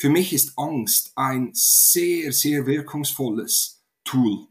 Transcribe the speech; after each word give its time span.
für 0.00 0.08
mich 0.08 0.32
ist 0.32 0.56
Angst 0.56 1.12
ein 1.14 1.50
sehr, 1.52 2.32
sehr 2.32 2.64
wirkungsvolles 2.64 3.84
Tool. 4.02 4.46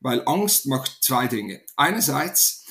Weil 0.00 0.26
Angst 0.26 0.66
macht 0.66 0.98
zwei 1.00 1.28
Dinge. 1.28 1.62
Einerseits 1.76 2.66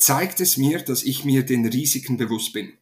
zeigt 0.00 0.40
es 0.40 0.58
mir, 0.58 0.84
dass 0.84 1.02
ich 1.02 1.24
mir 1.24 1.42
den 1.42 1.64
Risiken 1.64 2.18
bewusst 2.18 2.52
bin. 2.52 2.76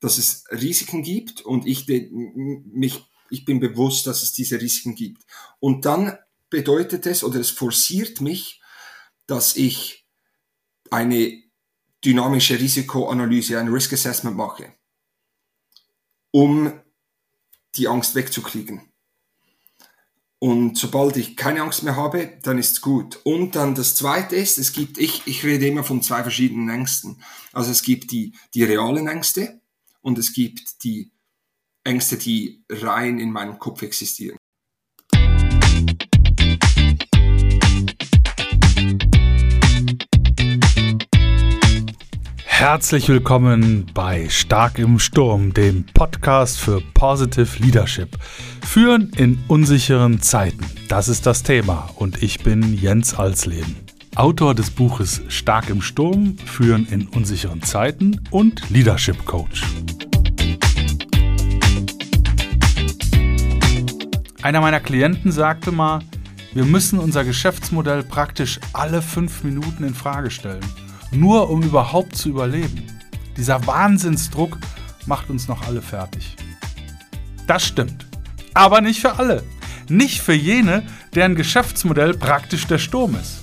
Dass 0.00 0.18
es 0.18 0.44
Risiken 0.50 1.02
gibt 1.02 1.40
und 1.40 1.66
ich, 1.66 1.86
mich, 1.86 3.06
ich 3.30 3.46
bin 3.46 3.58
bewusst, 3.58 4.06
dass 4.06 4.22
es 4.22 4.32
diese 4.32 4.60
Risiken 4.60 4.94
gibt. 4.94 5.22
Und 5.58 5.86
dann 5.86 6.18
bedeutet 6.50 7.06
es 7.06 7.24
oder 7.24 7.40
es 7.40 7.48
forciert 7.48 8.20
mich, 8.20 8.60
dass 9.26 9.56
ich 9.56 10.06
eine 10.90 11.42
dynamische 12.04 12.60
Risikoanalyse, 12.60 13.58
ein 13.58 13.68
Risk 13.68 13.94
Assessment 13.94 14.36
mache, 14.36 14.74
um 16.32 16.81
die 17.76 17.88
Angst 17.88 18.14
wegzukriegen. 18.14 18.92
Und 20.38 20.76
sobald 20.76 21.16
ich 21.16 21.36
keine 21.36 21.62
Angst 21.62 21.84
mehr 21.84 21.94
habe, 21.94 22.38
dann 22.42 22.58
ist's 22.58 22.80
gut. 22.80 23.20
Und 23.22 23.54
dann 23.54 23.76
das 23.76 23.94
Zweite 23.94 24.34
ist, 24.34 24.58
es 24.58 24.72
gibt, 24.72 24.98
ich, 24.98 25.22
ich 25.26 25.44
rede 25.44 25.68
immer 25.68 25.84
von 25.84 26.02
zwei 26.02 26.22
verschiedenen 26.22 26.68
Ängsten. 26.68 27.22
Also 27.52 27.70
es 27.70 27.82
gibt 27.82 28.10
die, 28.10 28.34
die 28.52 28.64
realen 28.64 29.06
Ängste 29.06 29.60
und 30.00 30.18
es 30.18 30.32
gibt 30.32 30.82
die 30.82 31.12
Ängste, 31.84 32.16
die 32.16 32.64
rein 32.68 33.20
in 33.20 33.30
meinem 33.30 33.60
Kopf 33.60 33.82
existieren. 33.82 34.36
Herzlich 42.62 43.08
willkommen 43.08 43.86
bei 43.92 44.28
Stark 44.28 44.78
im 44.78 45.00
Sturm, 45.00 45.52
dem 45.52 45.84
Podcast 45.94 46.60
für 46.60 46.80
Positive 46.94 47.60
Leadership. 47.60 48.16
Führen 48.64 49.10
in 49.16 49.42
unsicheren 49.48 50.22
Zeiten, 50.22 50.64
das 50.86 51.08
ist 51.08 51.26
das 51.26 51.42
Thema 51.42 51.90
und 51.96 52.22
ich 52.22 52.44
bin 52.44 52.72
Jens 52.80 53.14
Alsleben. 53.14 53.74
Autor 54.14 54.54
des 54.54 54.70
Buches 54.70 55.22
Stark 55.26 55.70
im 55.70 55.82
Sturm, 55.82 56.36
Führen 56.38 56.86
in 56.86 57.08
unsicheren 57.08 57.62
Zeiten 57.62 58.20
und 58.30 58.70
Leadership 58.70 59.24
Coach. 59.24 59.64
Einer 64.42 64.60
meiner 64.60 64.78
Klienten 64.78 65.32
sagte 65.32 65.72
mal, 65.72 65.98
wir 66.54 66.64
müssen 66.64 67.00
unser 67.00 67.24
Geschäftsmodell 67.24 68.04
praktisch 68.04 68.60
alle 68.72 69.02
fünf 69.02 69.42
Minuten 69.42 69.82
in 69.82 69.94
Frage 69.94 70.30
stellen 70.30 70.62
nur 71.14 71.50
um 71.50 71.62
überhaupt 71.62 72.16
zu 72.16 72.28
überleben. 72.28 72.86
Dieser 73.36 73.66
Wahnsinnsdruck 73.66 74.58
macht 75.06 75.30
uns 75.30 75.48
noch 75.48 75.66
alle 75.66 75.82
fertig. 75.82 76.36
Das 77.46 77.64
stimmt. 77.64 78.06
Aber 78.54 78.80
nicht 78.80 79.00
für 79.00 79.18
alle. 79.18 79.42
Nicht 79.88 80.20
für 80.20 80.34
jene, 80.34 80.84
deren 81.14 81.34
Geschäftsmodell 81.34 82.14
praktisch 82.14 82.66
der 82.66 82.78
Sturm 82.78 83.14
ist. 83.14 83.40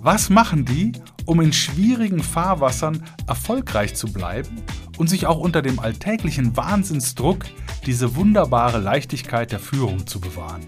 Was 0.00 0.30
machen 0.30 0.64
die, 0.64 0.92
um 1.26 1.40
in 1.40 1.52
schwierigen 1.52 2.22
Fahrwassern 2.22 3.02
erfolgreich 3.26 3.94
zu 3.94 4.10
bleiben 4.12 4.62
und 4.96 5.08
sich 5.08 5.26
auch 5.26 5.38
unter 5.38 5.60
dem 5.60 5.78
alltäglichen 5.78 6.56
Wahnsinnsdruck 6.56 7.44
diese 7.84 8.16
wunderbare 8.16 8.78
Leichtigkeit 8.78 9.52
der 9.52 9.60
Führung 9.60 10.06
zu 10.06 10.20
bewahren? 10.20 10.66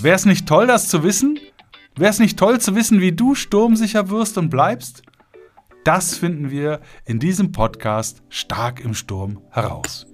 Wäre 0.00 0.16
es 0.16 0.26
nicht 0.26 0.46
toll, 0.46 0.66
das 0.66 0.88
zu 0.88 1.02
wissen? 1.02 1.38
Wäre 1.96 2.10
es 2.10 2.18
nicht 2.18 2.38
toll 2.38 2.60
zu 2.60 2.74
wissen, 2.74 3.00
wie 3.00 3.12
du 3.12 3.34
sturmsicher 3.34 4.10
wirst 4.10 4.36
und 4.36 4.50
bleibst? 4.50 5.02
Das 5.84 6.16
finden 6.16 6.50
wir 6.50 6.80
in 7.06 7.18
diesem 7.18 7.52
Podcast 7.52 8.22
Stark 8.28 8.80
im 8.80 8.92
Sturm 8.92 9.40
heraus. 9.50 10.06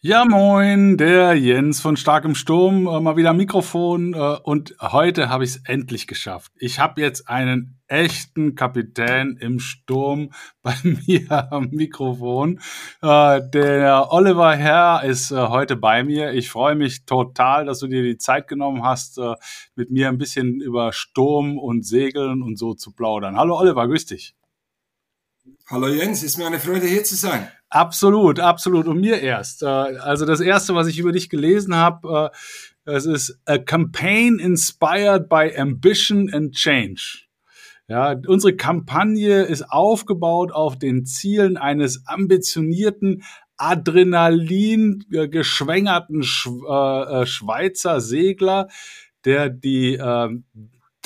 Ja, 0.00 0.24
moin, 0.24 0.96
der 0.96 1.34
Jens 1.34 1.80
von 1.80 1.96
Stark 1.96 2.24
im 2.24 2.36
Sturm, 2.36 2.86
äh, 2.86 3.00
mal 3.00 3.16
wieder 3.16 3.32
Mikrofon 3.32 4.14
äh, 4.14 4.36
und 4.44 4.76
heute 4.80 5.28
habe 5.28 5.42
ich 5.42 5.50
es 5.50 5.56
endlich 5.64 6.06
geschafft. 6.06 6.52
Ich 6.54 6.78
habe 6.78 7.00
jetzt 7.00 7.28
einen 7.28 7.80
echten 7.88 8.54
Kapitän 8.54 9.36
im 9.40 9.58
Sturm 9.58 10.30
bei 10.62 10.76
mir 10.84 11.52
am 11.52 11.70
Mikrofon. 11.70 12.60
Äh, 13.02 13.40
der 13.52 14.12
Oliver 14.12 14.54
Herr 14.54 15.02
ist 15.02 15.32
äh, 15.32 15.48
heute 15.48 15.74
bei 15.74 16.04
mir. 16.04 16.32
Ich 16.32 16.48
freue 16.48 16.76
mich 16.76 17.04
total, 17.04 17.64
dass 17.64 17.80
du 17.80 17.88
dir 17.88 18.04
die 18.04 18.18
Zeit 18.18 18.46
genommen 18.46 18.84
hast, 18.84 19.18
äh, 19.18 19.34
mit 19.74 19.90
mir 19.90 20.06
ein 20.10 20.18
bisschen 20.18 20.60
über 20.60 20.92
Sturm 20.92 21.58
und 21.58 21.84
Segeln 21.84 22.42
und 22.42 22.56
so 22.56 22.74
zu 22.74 22.92
plaudern. 22.92 23.36
Hallo 23.36 23.58
Oliver, 23.58 23.88
grüß 23.88 24.06
dich. 24.06 24.36
Hallo 25.66 25.88
Jens, 25.88 26.22
ist 26.22 26.38
mir 26.38 26.46
eine 26.46 26.60
Freude 26.60 26.86
hier 26.86 27.02
zu 27.02 27.16
sein. 27.16 27.48
Absolut, 27.70 28.40
absolut. 28.40 28.86
Und 28.86 29.00
mir 29.00 29.20
erst. 29.20 29.62
Äh, 29.62 29.66
also 29.66 30.24
das 30.24 30.40
erste, 30.40 30.74
was 30.74 30.86
ich 30.86 30.98
über 30.98 31.12
dich 31.12 31.28
gelesen 31.28 31.74
habe, 31.74 32.30
es 32.84 33.04
ist 33.04 33.38
A 33.44 33.58
Campaign 33.58 34.38
Inspired 34.38 35.28
by 35.28 35.52
Ambition 35.56 36.32
and 36.32 36.54
Change. 36.54 37.28
Ja, 37.86 38.14
unsere 38.26 38.54
Kampagne 38.54 39.42
ist 39.42 39.70
aufgebaut 39.70 40.52
auf 40.52 40.78
den 40.78 41.06
Zielen 41.06 41.56
eines 41.56 42.06
ambitionierten, 42.06 43.22
Adrenalin 43.56 45.04
geschwängerten 45.08 46.22
äh, 46.22 47.22
äh, 47.22 47.26
Schweizer 47.26 48.00
Segler, 48.00 48.68
der 49.24 49.50
die 49.50 49.94
äh, 49.94 50.28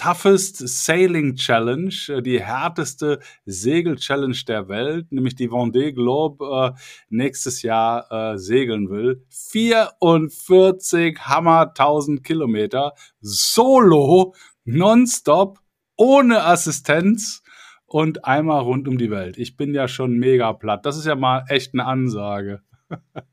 Toughest 0.02 0.56
Sailing 0.56 1.36
Challenge, 1.36 1.94
äh, 2.08 2.22
die 2.22 2.42
härteste 2.42 3.20
Segel-Challenge 3.44 4.38
der 4.48 4.66
Welt, 4.68 5.12
nämlich 5.12 5.36
die 5.36 5.48
Vendée 5.48 5.92
Globe, 5.92 6.44
äh, 6.44 6.80
nächstes 7.08 7.62
Jahr 7.62 8.10
äh, 8.10 8.36
segeln 8.36 8.90
will. 8.90 9.24
44 9.30 11.20
Hammer 11.20 11.68
1000 11.68 12.24
Kilometer, 12.24 12.94
solo, 13.20 14.34
nonstop, 14.64 15.60
ohne 15.96 16.46
Assistenz 16.46 17.44
und 17.86 18.24
einmal 18.24 18.62
rund 18.62 18.88
um 18.88 18.98
die 18.98 19.12
Welt. 19.12 19.38
Ich 19.38 19.56
bin 19.56 19.72
ja 19.72 19.86
schon 19.86 20.18
mega 20.18 20.52
platt. 20.52 20.84
Das 20.84 20.96
ist 20.96 21.06
ja 21.06 21.14
mal 21.14 21.44
echt 21.46 21.74
eine 21.74 21.86
Ansage. 21.86 22.62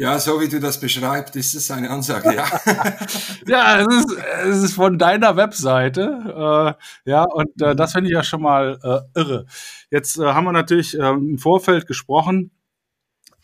Ja, 0.00 0.16
so 0.20 0.40
wie 0.40 0.46
du 0.48 0.60
das 0.60 0.78
beschreibst, 0.78 1.34
ist 1.34 1.54
es 1.54 1.72
eine 1.72 1.90
Ansage, 1.90 2.32
ja. 2.32 2.46
ja, 3.48 3.80
es 3.80 3.96
ist, 3.96 4.16
es 4.44 4.62
ist 4.62 4.74
von 4.74 4.96
deiner 4.96 5.36
Webseite. 5.36 6.76
Äh, 7.04 7.10
ja, 7.10 7.24
und 7.24 7.60
äh, 7.60 7.74
das 7.74 7.92
finde 7.92 8.08
ich 8.08 8.14
ja 8.14 8.22
schon 8.22 8.40
mal 8.40 8.78
äh, 8.80 9.18
irre. 9.18 9.46
Jetzt 9.90 10.16
äh, 10.18 10.22
haben 10.22 10.44
wir 10.44 10.52
natürlich 10.52 10.96
äh, 10.96 11.08
im 11.10 11.38
Vorfeld 11.38 11.88
gesprochen 11.88 12.52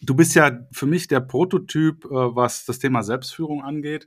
Du 0.05 0.15
bist 0.15 0.35
ja 0.35 0.67
für 0.71 0.87
mich 0.87 1.09
der 1.09 1.21
Prototyp, 1.21 2.05
äh, 2.05 2.09
was 2.11 2.67
das 2.67 2.79
Thema 2.79 3.03
Selbstführung 3.03 3.63
angeht. 3.63 4.07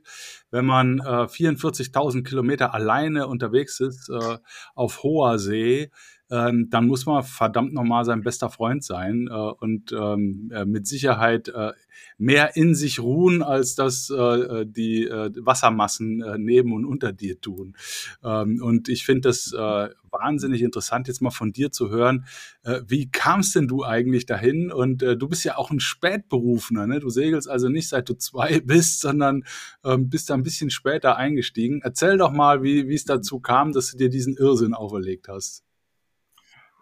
Wenn 0.50 0.64
man 0.64 1.00
äh, 1.00 1.26
44.000 1.26 2.22
Kilometer 2.22 2.72
alleine 2.72 3.26
unterwegs 3.26 3.80
ist 3.80 4.08
äh, 4.08 4.38
auf 4.74 5.02
hoher 5.02 5.38
See, 5.38 5.90
ähm, 6.30 6.68
dann 6.70 6.86
muss 6.86 7.06
man 7.06 7.22
verdammt 7.22 7.72
nochmal 7.72 8.04
sein 8.04 8.22
bester 8.22 8.50
Freund 8.50 8.84
sein 8.84 9.28
äh, 9.30 9.34
und 9.34 9.92
ähm, 9.92 10.50
äh, 10.52 10.64
mit 10.64 10.86
Sicherheit 10.86 11.48
äh, 11.48 11.72
mehr 12.18 12.56
in 12.56 12.74
sich 12.74 13.00
ruhen, 13.00 13.42
als 13.42 13.74
das 13.74 14.10
äh, 14.10 14.66
die 14.66 15.04
äh, 15.04 15.30
Wassermassen 15.36 16.22
äh, 16.22 16.38
neben 16.38 16.72
und 16.72 16.84
unter 16.84 17.12
dir 17.12 17.40
tun. 17.40 17.76
Ähm, 18.22 18.60
und 18.62 18.88
ich 18.88 19.06
finde 19.06 19.28
das 19.28 19.52
äh, 19.52 19.88
wahnsinnig 20.10 20.62
interessant, 20.62 21.08
jetzt 21.08 21.22
mal 21.22 21.30
von 21.30 21.52
dir 21.52 21.72
zu 21.72 21.90
hören. 21.90 22.26
Äh, 22.62 22.82
wie 22.86 23.10
kamst 23.10 23.54
denn 23.54 23.68
du 23.68 23.84
eigentlich 23.84 24.26
dahin? 24.26 24.70
Und 24.70 25.02
äh, 25.02 25.16
du 25.16 25.28
bist 25.28 25.44
ja 25.44 25.56
auch 25.56 25.70
ein 25.70 25.80
Spätberufener, 25.80 26.86
ne? 26.86 27.00
Du 27.00 27.08
segelst 27.10 27.48
also 27.48 27.68
nicht 27.68 27.88
seit 27.88 28.08
du 28.08 28.14
zwei 28.14 28.60
bist, 28.64 29.00
sondern 29.00 29.44
ähm, 29.84 30.08
bist 30.10 30.30
da 30.30 30.34
ein 30.34 30.42
bisschen 30.42 30.70
später 30.70 31.16
eingestiegen. 31.16 31.80
Erzähl 31.82 32.18
doch 32.18 32.32
mal, 32.32 32.62
wie 32.62 32.92
es 32.92 33.04
dazu 33.04 33.40
kam, 33.40 33.72
dass 33.72 33.92
du 33.92 33.96
dir 33.96 34.10
diesen 34.10 34.36
Irrsinn 34.36 34.74
auferlegt 34.74 35.28
hast. 35.28 35.67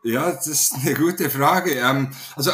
Ja, 0.07 0.31
das 0.31 0.47
ist 0.47 0.75
eine 0.75 0.95
gute 0.95 1.29
Frage. 1.29 1.73
Ähm, 1.73 2.15
also 2.37 2.53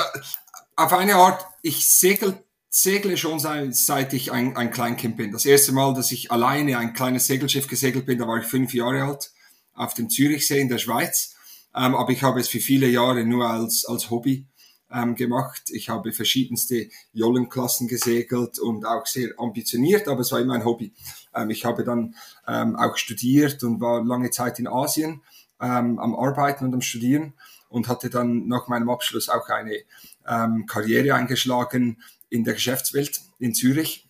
auf 0.74 0.92
eine 0.94 1.16
Art, 1.16 1.44
ich 1.60 1.86
segel, 1.86 2.42
segle 2.70 3.18
schon 3.18 3.40
seit, 3.40 3.76
seit 3.76 4.14
ich 4.14 4.32
ein, 4.32 4.56
ein 4.56 4.70
Kleinkind 4.70 5.18
bin. 5.18 5.32
Das 5.32 5.44
erste 5.44 5.72
Mal, 5.72 5.92
dass 5.92 6.12
ich 6.12 6.32
alleine 6.32 6.78
ein 6.78 6.94
kleines 6.94 7.26
Segelschiff 7.26 7.66
gesegelt 7.66 8.06
bin, 8.06 8.18
da 8.18 8.26
war 8.26 8.38
ich 8.38 8.46
fünf 8.46 8.72
Jahre 8.72 9.02
alt, 9.02 9.32
auf 9.74 9.92
dem 9.92 10.08
Zürichsee 10.08 10.60
in 10.60 10.70
der 10.70 10.78
Schweiz. 10.78 11.34
Ähm, 11.76 11.94
aber 11.94 12.10
ich 12.12 12.22
habe 12.22 12.40
es 12.40 12.48
für 12.48 12.60
viele 12.60 12.88
Jahre 12.88 13.22
nur 13.22 13.46
als, 13.46 13.84
als 13.84 14.08
Hobby 14.08 14.46
ähm, 14.90 15.14
gemacht. 15.14 15.64
Ich 15.72 15.90
habe 15.90 16.14
verschiedenste 16.14 16.88
Jollenklassen 17.12 17.86
gesegelt 17.86 18.60
und 18.60 18.86
auch 18.86 19.06
sehr 19.06 19.28
ambitioniert, 19.36 20.08
aber 20.08 20.22
es 20.22 20.32
war 20.32 20.40
immer 20.40 20.54
ein 20.54 20.64
Hobby. 20.64 20.94
Ähm, 21.34 21.50
ich 21.50 21.66
habe 21.66 21.84
dann 21.84 22.14
ähm, 22.48 22.76
auch 22.76 22.96
studiert 22.96 23.62
und 23.62 23.78
war 23.82 24.02
lange 24.02 24.30
Zeit 24.30 24.58
in 24.58 24.68
Asien 24.68 25.20
ähm, 25.62 25.98
am 25.98 26.14
Arbeiten 26.14 26.66
und 26.66 26.74
am 26.74 26.82
Studieren 26.82 27.34
und 27.68 27.88
hatte 27.88 28.10
dann 28.10 28.48
nach 28.48 28.68
meinem 28.68 28.90
Abschluss 28.90 29.28
auch 29.28 29.48
eine 29.48 29.78
ähm, 30.28 30.66
Karriere 30.66 31.14
eingeschlagen 31.14 32.02
in 32.28 32.44
der 32.44 32.54
Geschäftswelt 32.54 33.20
in 33.38 33.54
Zürich. 33.54 34.08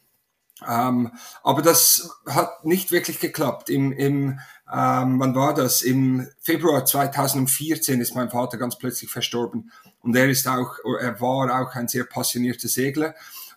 Ähm, 0.66 1.12
aber 1.42 1.62
das 1.62 2.10
hat 2.26 2.64
nicht 2.64 2.90
wirklich 2.92 3.20
geklappt. 3.20 3.68
Im, 3.70 3.92
im 3.92 4.40
ähm, 4.72 5.20
wann 5.20 5.34
war 5.34 5.54
das? 5.54 5.82
Im 5.82 6.26
Februar 6.40 6.84
2014 6.84 8.00
ist 8.00 8.14
mein 8.14 8.30
Vater 8.30 8.56
ganz 8.58 8.78
plötzlich 8.78 9.10
verstorben. 9.10 9.70
Und 10.00 10.16
er 10.16 10.28
ist 10.28 10.46
auch, 10.48 10.76
er 11.00 11.20
war 11.20 11.60
auch 11.60 11.74
ein 11.74 11.88
sehr 11.88 12.04
passionierter 12.04 12.68
Segler. 12.68 13.14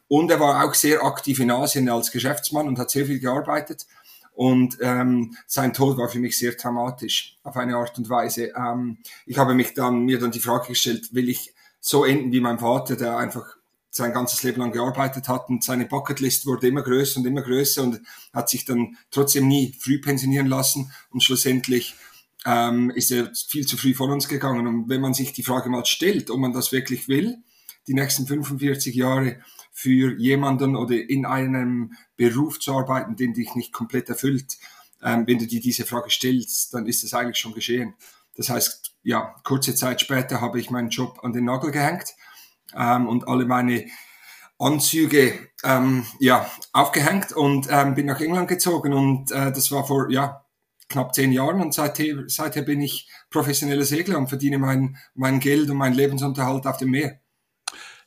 Und 0.07 0.29
er 0.29 0.39
war 0.39 0.63
auch 0.63 0.73
sehr 0.73 1.03
aktiv 1.03 1.39
in 1.39 1.51
Asien 1.51 1.89
als 1.89 2.11
Geschäftsmann 2.11 2.67
und 2.67 2.77
hat 2.77 2.91
sehr 2.91 3.05
viel 3.05 3.19
gearbeitet. 3.19 3.87
Und 4.35 4.77
ähm, 4.81 5.35
sein 5.47 5.73
Tod 5.73 5.97
war 5.97 6.09
für 6.09 6.19
mich 6.19 6.37
sehr 6.37 6.51
dramatisch 6.51 7.37
auf 7.43 7.55
eine 7.55 7.77
Art 7.77 7.97
und 7.97 8.09
Weise. 8.09 8.51
Ähm, 8.55 8.97
ich 9.25 9.37
habe 9.37 9.53
mich 9.53 9.73
dann 9.73 10.03
mir 10.03 10.19
dann 10.19 10.31
die 10.31 10.41
Frage 10.41 10.67
gestellt, 10.67 11.13
will 11.13 11.29
ich 11.29 11.53
so 11.79 12.03
enden 12.03 12.31
wie 12.31 12.41
mein 12.41 12.59
Vater, 12.59 12.97
der 12.97 13.17
einfach 13.17 13.45
sein 13.91 14.11
ganzes 14.11 14.43
Leben 14.43 14.59
lang 14.59 14.73
gearbeitet 14.73 15.29
hat 15.29 15.47
und 15.47 15.63
seine 15.63 15.85
Bucketlist 15.85 16.45
wurde 16.45 16.67
immer 16.67 16.81
größer 16.81 17.21
und 17.21 17.25
immer 17.25 17.41
größer 17.41 17.81
und 17.81 18.01
hat 18.33 18.49
sich 18.49 18.65
dann 18.65 18.97
trotzdem 19.09 19.47
nie 19.47 19.73
früh 19.79 20.01
pensionieren 20.01 20.47
lassen 20.47 20.91
und 21.11 21.23
schlussendlich 21.23 21.95
ähm, 22.45 22.89
ist 22.89 23.11
er 23.11 23.31
viel 23.33 23.65
zu 23.65 23.77
früh 23.77 23.93
von 23.93 24.11
uns 24.11 24.27
gegangen. 24.27 24.67
Und 24.67 24.89
wenn 24.89 24.99
man 24.99 25.13
sich 25.13 25.31
die 25.31 25.43
Frage 25.43 25.69
mal 25.69 25.85
stellt, 25.85 26.29
ob 26.29 26.39
man 26.39 26.51
das 26.51 26.73
wirklich 26.73 27.07
will, 27.07 27.37
die 27.87 27.93
nächsten 27.93 28.27
45 28.27 28.95
Jahre 28.95 29.37
für 29.77 30.17
jemanden 30.17 30.77
oder 30.77 30.95
in 30.95 31.25
einem 31.25 31.95
Beruf 32.15 32.61
zu 32.61 32.73
arbeiten, 32.73 33.17
den 33.17 33.33
dich 33.33 33.55
nicht 33.55 33.73
komplett 33.73 34.07
erfüllt, 34.07 34.57
ähm, 35.03 35.27
wenn 35.27 35.37
du 35.37 35.45
dir 35.45 35.59
diese 35.59 35.85
Frage 35.85 36.09
stellst, 36.09 36.73
dann 36.73 36.87
ist 36.87 37.03
es 37.03 37.13
eigentlich 37.13 37.37
schon 37.37 37.53
geschehen. 37.53 37.93
Das 38.37 38.49
heißt, 38.49 38.95
ja, 39.03 39.35
kurze 39.43 39.75
Zeit 39.75 39.99
später 39.99 40.39
habe 40.39 40.61
ich 40.61 40.71
meinen 40.71 40.89
Job 40.89 41.19
an 41.23 41.33
den 41.33 41.43
Nagel 41.43 41.71
gehängt 41.71 42.15
ähm, 42.73 43.09
und 43.09 43.27
alle 43.27 43.45
meine 43.45 43.85
Anzüge 44.57 45.37
ähm, 45.65 46.05
ja, 46.21 46.49
aufgehängt 46.71 47.33
und 47.33 47.67
ähm, 47.69 47.95
bin 47.95 48.05
nach 48.05 48.21
England 48.21 48.47
gezogen 48.47 48.93
und 48.93 49.29
äh, 49.33 49.51
das 49.51 49.73
war 49.73 49.85
vor 49.85 50.09
ja, 50.09 50.45
knapp 50.87 51.13
zehn 51.13 51.33
Jahren 51.33 51.59
und 51.59 51.73
seither, 51.73 52.23
seither 52.27 52.61
bin 52.61 52.79
ich 52.79 53.09
professioneller 53.29 53.83
Segler 53.83 54.17
und 54.17 54.29
verdiene 54.29 54.57
mein, 54.57 54.95
mein 55.15 55.41
Geld 55.41 55.69
und 55.69 55.75
meinen 55.75 55.95
Lebensunterhalt 55.95 56.65
auf 56.65 56.77
dem 56.77 56.91
Meer. 56.91 57.19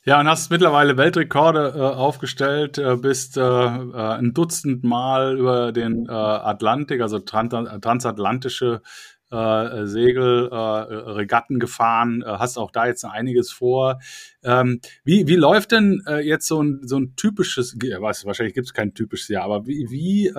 Ja, 0.08 0.20
und 0.20 0.26
hast 0.26 0.50
mittlerweile 0.50 0.96
Weltrekorde 0.96 1.74
äh, 1.76 1.80
aufgestellt, 1.80 2.78
äh, 2.78 2.96
bist 2.96 3.36
äh, 3.36 3.42
äh 3.42 3.92
ein 3.92 4.32
Dutzend 4.32 4.82
Mal 4.82 5.36
über 5.38 5.70
den 5.70 6.06
äh, 6.06 6.12
Atlantik, 6.12 7.02
also 7.02 7.18
trans 7.18 7.52
transatlantische 7.82 8.80
äh, 9.30 9.84
Segel, 9.84 10.46
Regatten 10.46 11.58
gefahren, 11.58 12.24
hast 12.26 12.56
auch 12.56 12.70
da 12.70 12.86
jetzt 12.86 13.04
einiges 13.04 13.52
vor. 13.52 14.00
Ähm, 14.42 14.80
wie, 15.04 15.26
wie 15.26 15.36
läuft 15.36 15.72
denn 15.72 16.02
jetzt 16.22 16.46
so 16.46 16.62
ein, 16.62 16.80
so 16.84 16.98
ein 16.98 17.14
typisches, 17.14 17.76
was, 18.00 18.24
wahrscheinlich 18.24 18.54
gibt 18.54 18.68
es 18.68 18.72
kein 18.72 18.94
typisches 18.94 19.28
Jahr, 19.28 19.44
aber 19.44 19.66
wie, 19.66 19.90
wie 19.90 20.32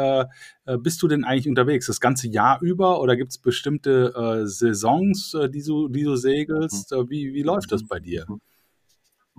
bist 0.79 1.03
du 1.03 1.07
denn 1.07 1.23
eigentlich 1.23 1.47
unterwegs? 1.47 1.85
Das 1.85 1.99
ganze 1.99 2.27
Jahr 2.27 2.59
über 2.63 2.99
oder 3.01 3.15
gibt 3.15 3.29
es 3.29 3.37
bestimmte 3.37 4.45
Saisons, 4.45 5.37
die, 5.53 5.61
du, 5.61 5.89
die 5.89 6.03
du 6.05 6.15
segelst? 6.15 6.91
wie, 7.07 7.35
wie 7.35 7.43
läuft 7.43 7.71
das 7.71 7.85
bei 7.85 7.99
dir? 7.99 8.25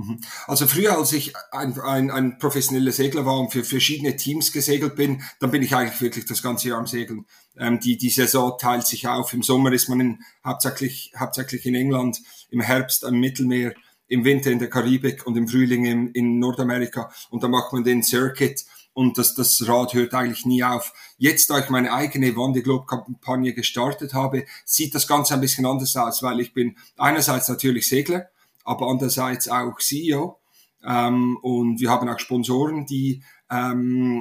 Mhm. 0.01 0.21
Also 0.47 0.67
früher, 0.67 0.97
als 0.97 1.13
ich 1.13 1.35
ein, 1.53 1.79
ein, 1.81 2.11
ein 2.11 2.39
professioneller 2.39 2.93
Segler 2.93 3.27
war 3.27 3.39
und 3.39 3.53
für 3.53 3.65
verschiedene 3.65 4.17
Teams 4.17 4.51
gesegelt 4.51 4.97
bin, 4.97 5.23
dann 5.41 5.51
bin 5.51 5.63
ich 5.63 5.75
eigentlich 5.75 6.01
wirklich 6.01 6.25
das 6.25 6.43
ganze 6.43 6.69
Jahr 6.69 6.79
am 6.79 6.87
Segeln. 6.87 7.27
Ähm, 7.59 7.81
die, 7.81 7.99
die 7.99 8.09
Saison 8.09 8.57
teilt 8.59 8.87
sich 8.87 9.09
auf. 9.09 9.35
Im 9.35 9.43
Sommer 9.43 9.73
ist 9.73 9.89
man 9.89 10.01
in, 10.01 10.23
hauptsächlich, 10.45 11.13
hauptsächlich 11.19 11.67
in 11.67 11.75
England, 11.75 12.23
im 12.51 12.61
Herbst 12.61 13.05
am 13.05 13.21
Mittelmeer, 13.21 13.75
im 14.07 14.25
Winter 14.25 14.51
in 14.51 14.59
der 14.59 14.71
Karibik 14.71 15.27
und 15.27 15.37
im 15.37 15.49
Frühling 15.49 15.85
in, 15.85 16.09
in 16.13 16.39
Nordamerika. 16.39 17.13
Und 17.29 17.43
da 17.43 17.49
macht 17.49 17.73
man 17.73 17.85
den 17.85 18.03
Circuit 18.03 18.65
und 18.95 19.19
das, 19.19 19.35
das 19.35 19.69
Rad 19.69 19.93
hört 19.93 20.15
eigentlich 20.15 20.47
nie 20.47 20.65
auf. 20.65 20.95
Jetzt, 21.19 21.51
da 21.51 21.59
ich 21.59 21.69
meine 21.69 21.93
eigene 21.93 22.35
Wandy 22.37 22.63
Globe 22.63 22.87
Kampagne 22.87 23.53
gestartet 23.53 24.15
habe, 24.15 24.47
sieht 24.65 24.95
das 24.95 25.07
Ganze 25.07 25.35
ein 25.35 25.41
bisschen 25.41 25.67
anders 25.67 25.95
aus, 25.95 26.23
weil 26.23 26.41
ich 26.41 26.55
bin 26.55 26.77
einerseits 26.97 27.49
natürlich 27.49 27.89
Segler, 27.89 28.31
aber 28.65 28.89
andererseits 28.89 29.49
auch 29.49 29.79
CEO. 29.79 30.41
Ähm, 30.85 31.37
und 31.43 31.81
wir 31.81 31.91
haben 31.91 32.09
auch 32.09 32.19
Sponsoren, 32.19 32.87
die, 32.87 33.23
ähm, 33.51 34.21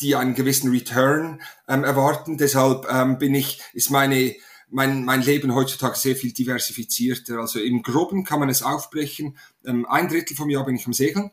die 0.00 0.16
einen 0.16 0.34
gewissen 0.34 0.70
Return 0.70 1.40
ähm, 1.68 1.84
erwarten. 1.84 2.38
Deshalb 2.38 2.86
ähm, 2.90 3.18
bin 3.18 3.34
ich, 3.34 3.60
ist 3.72 3.90
meine, 3.90 4.34
mein, 4.70 5.04
mein 5.04 5.22
Leben 5.22 5.54
heutzutage 5.54 5.96
sehr 5.96 6.16
viel 6.16 6.32
diversifizierter. 6.32 7.38
Also 7.38 7.58
im 7.60 7.82
Groben 7.82 8.24
kann 8.24 8.40
man 8.40 8.48
es 8.48 8.62
aufbrechen. 8.62 9.36
Ähm, 9.66 9.86
ein 9.86 10.08
Drittel 10.08 10.36
vom 10.36 10.50
Jahr 10.50 10.64
bin 10.64 10.76
ich 10.76 10.86
am 10.86 10.92
Segeln, 10.92 11.30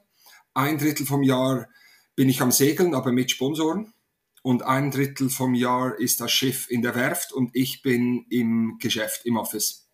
ein 0.53 0.77
Drittel 0.77 1.05
vom 1.05 1.21
Jahr 1.21 1.67
bin 2.15 2.29
ich 2.29 2.41
am 2.41 2.51
Segeln, 2.51 2.95
aber 2.95 3.11
mit 3.11 3.29
Sponsoren. 3.29 3.93
Und 4.41 4.63
ein 4.63 4.89
Drittel 4.89 5.29
vom 5.29 5.53
Jahr 5.53 5.99
ist 5.99 6.21
das 6.21 6.31
Schiff 6.31 6.69
in 6.69 6.81
der 6.81 6.95
Werft 6.95 7.33
und 7.33 7.49
ich 7.53 7.81
bin 7.81 8.25
im 8.29 8.77
Geschäft, 8.79 9.25
im 9.25 9.37
Office. 9.37 9.84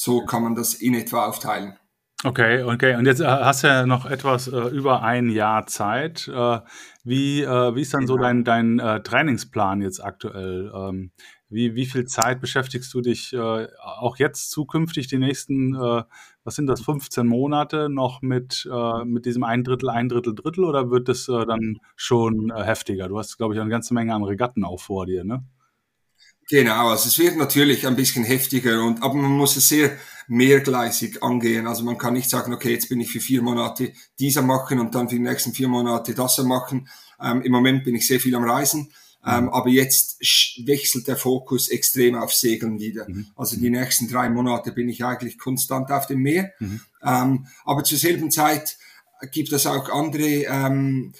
So 0.00 0.24
kann 0.24 0.44
man 0.44 0.54
das 0.54 0.74
in 0.74 0.94
etwa 0.94 1.26
aufteilen. 1.26 1.76
Okay, 2.22 2.62
okay. 2.62 2.94
Und 2.94 3.06
jetzt 3.06 3.18
äh, 3.18 3.26
hast 3.26 3.64
du 3.64 3.66
ja 3.66 3.84
noch 3.84 4.06
etwas 4.06 4.46
äh, 4.46 4.68
über 4.68 5.02
ein 5.02 5.28
Jahr 5.28 5.66
Zeit. 5.66 6.28
Äh, 6.28 6.60
wie, 7.02 7.42
äh, 7.42 7.74
wie 7.74 7.80
ist 7.80 7.94
dann 7.94 8.06
so 8.06 8.14
genau. 8.14 8.28
dein, 8.28 8.44
dein 8.44 8.78
äh, 8.78 9.02
Trainingsplan 9.02 9.82
jetzt 9.82 9.98
aktuell? 9.98 10.70
Ähm, 10.72 11.10
wie, 11.48 11.74
wie 11.74 11.84
viel 11.84 12.04
Zeit 12.04 12.40
beschäftigst 12.40 12.94
du 12.94 13.00
dich 13.00 13.32
äh, 13.32 13.66
auch 13.82 14.18
jetzt 14.18 14.52
zukünftig 14.52 15.08
die 15.08 15.18
nächsten, 15.18 15.74
was 15.74 16.54
sind 16.54 16.68
das, 16.68 16.80
15 16.80 17.26
Monate 17.26 17.88
noch 17.88 18.22
mit, 18.22 18.68
mit 19.04 19.24
diesem 19.24 19.44
ein 19.44 19.64
Drittel, 19.64 19.88
ein 19.88 20.10
Drittel, 20.10 20.34
Drittel 20.34 20.64
oder 20.64 20.90
wird 20.90 21.08
es 21.08 21.24
dann 21.24 21.78
schon 21.96 22.52
heftiger? 22.54 23.08
Du 23.08 23.18
hast, 23.18 23.38
glaube 23.38 23.54
ich, 23.54 23.60
eine 23.60 23.70
ganze 23.70 23.94
Menge 23.94 24.14
an 24.14 24.24
Regatten 24.24 24.62
auch 24.62 24.80
vor 24.80 25.06
dir, 25.06 25.24
ne? 25.24 25.42
Genau, 26.50 26.88
also 26.88 27.08
es 27.08 27.18
wird 27.18 27.36
natürlich 27.36 27.86
ein 27.86 27.96
bisschen 27.96 28.24
heftiger 28.24 28.82
und 28.82 29.02
aber 29.02 29.14
man 29.14 29.32
muss 29.32 29.56
es 29.56 29.68
sehr 29.68 29.98
mehrgleisig 30.28 31.22
angehen. 31.22 31.66
Also 31.66 31.84
man 31.84 31.98
kann 31.98 32.14
nicht 32.14 32.30
sagen, 32.30 32.54
okay, 32.54 32.72
jetzt 32.72 32.88
bin 32.88 33.00
ich 33.00 33.10
für 33.10 33.20
vier 33.20 33.42
Monate 33.42 33.92
dieser 34.18 34.42
machen 34.42 34.78
und 34.78 34.94
dann 34.94 35.08
für 35.08 35.16
die 35.16 35.22
nächsten 35.22 35.52
vier 35.52 35.68
Monate 35.68 36.14
das 36.14 36.38
machen. 36.38 36.88
Ähm, 37.20 37.42
Im 37.42 37.52
Moment 37.52 37.84
bin 37.84 37.94
ich 37.94 38.06
sehr 38.06 38.20
viel 38.20 38.34
am 38.34 38.44
Reisen, 38.44 38.92
ähm, 39.26 39.44
mhm. 39.44 39.48
aber 39.50 39.68
jetzt 39.68 40.18
wechselt 40.64 41.06
der 41.06 41.16
Fokus 41.16 41.68
extrem 41.68 42.14
auf 42.14 42.32
Segeln 42.32 42.78
wieder. 42.78 43.06
Mhm. 43.08 43.26
Also 43.36 43.56
die 43.56 43.70
nächsten 43.70 44.08
drei 44.08 44.30
Monate 44.30 44.72
bin 44.72 44.88
ich 44.88 45.04
eigentlich 45.04 45.38
konstant 45.38 45.90
auf 45.90 46.06
dem 46.06 46.20
Meer. 46.20 46.52
Mhm. 46.60 46.80
Ähm, 47.04 47.46
aber 47.64 47.84
zur 47.84 47.98
selben 47.98 48.30
Zeit 48.30 48.78
gibt 49.32 49.52
es 49.52 49.66
auch 49.66 49.90
andere 49.90 50.44
ähm, 50.44 51.12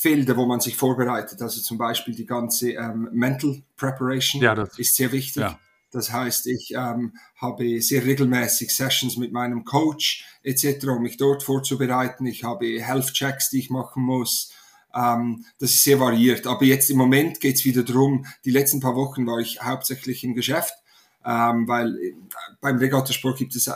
Felder, 0.00 0.36
wo 0.36 0.46
man 0.46 0.60
sich 0.60 0.76
vorbereitet. 0.76 1.42
Also 1.42 1.60
zum 1.60 1.78
Beispiel 1.78 2.14
die 2.14 2.26
ganze 2.26 2.72
ähm, 2.72 3.08
Mental 3.12 3.62
Preparation 3.76 4.42
ja, 4.42 4.54
ist 4.76 4.96
sehr 4.96 5.12
wichtig. 5.12 5.42
Ja. 5.42 5.58
Das 5.90 6.12
heißt, 6.12 6.46
ich 6.46 6.74
ähm, 6.74 7.14
habe 7.36 7.80
sehr 7.80 8.04
regelmäßig 8.04 8.74
Sessions 8.74 9.16
mit 9.16 9.32
meinem 9.32 9.64
Coach 9.64 10.24
etc., 10.42 10.86
um 10.88 11.02
mich 11.02 11.16
dort 11.16 11.42
vorzubereiten. 11.42 12.26
Ich 12.26 12.44
habe 12.44 12.66
Health 12.80 13.12
Checks, 13.14 13.50
die 13.50 13.60
ich 13.60 13.70
machen 13.70 14.02
muss. 14.02 14.52
Ähm, 14.94 15.44
das 15.58 15.70
ist 15.70 15.84
sehr 15.84 15.98
variiert. 15.98 16.46
Aber 16.46 16.64
jetzt 16.64 16.90
im 16.90 16.98
Moment 16.98 17.40
geht 17.40 17.56
es 17.56 17.64
wieder 17.64 17.82
darum, 17.82 18.26
die 18.44 18.50
letzten 18.50 18.80
paar 18.80 18.96
Wochen 18.96 19.26
war 19.26 19.38
ich 19.38 19.62
hauptsächlich 19.62 20.24
im 20.24 20.34
Geschäft, 20.34 20.74
ähm, 21.24 21.66
weil 21.66 21.96
äh, 21.96 22.14
beim 22.60 22.76
Regattasport 22.76 23.38
gibt 23.38 23.56
es 23.56 23.66
äh, 23.66 23.72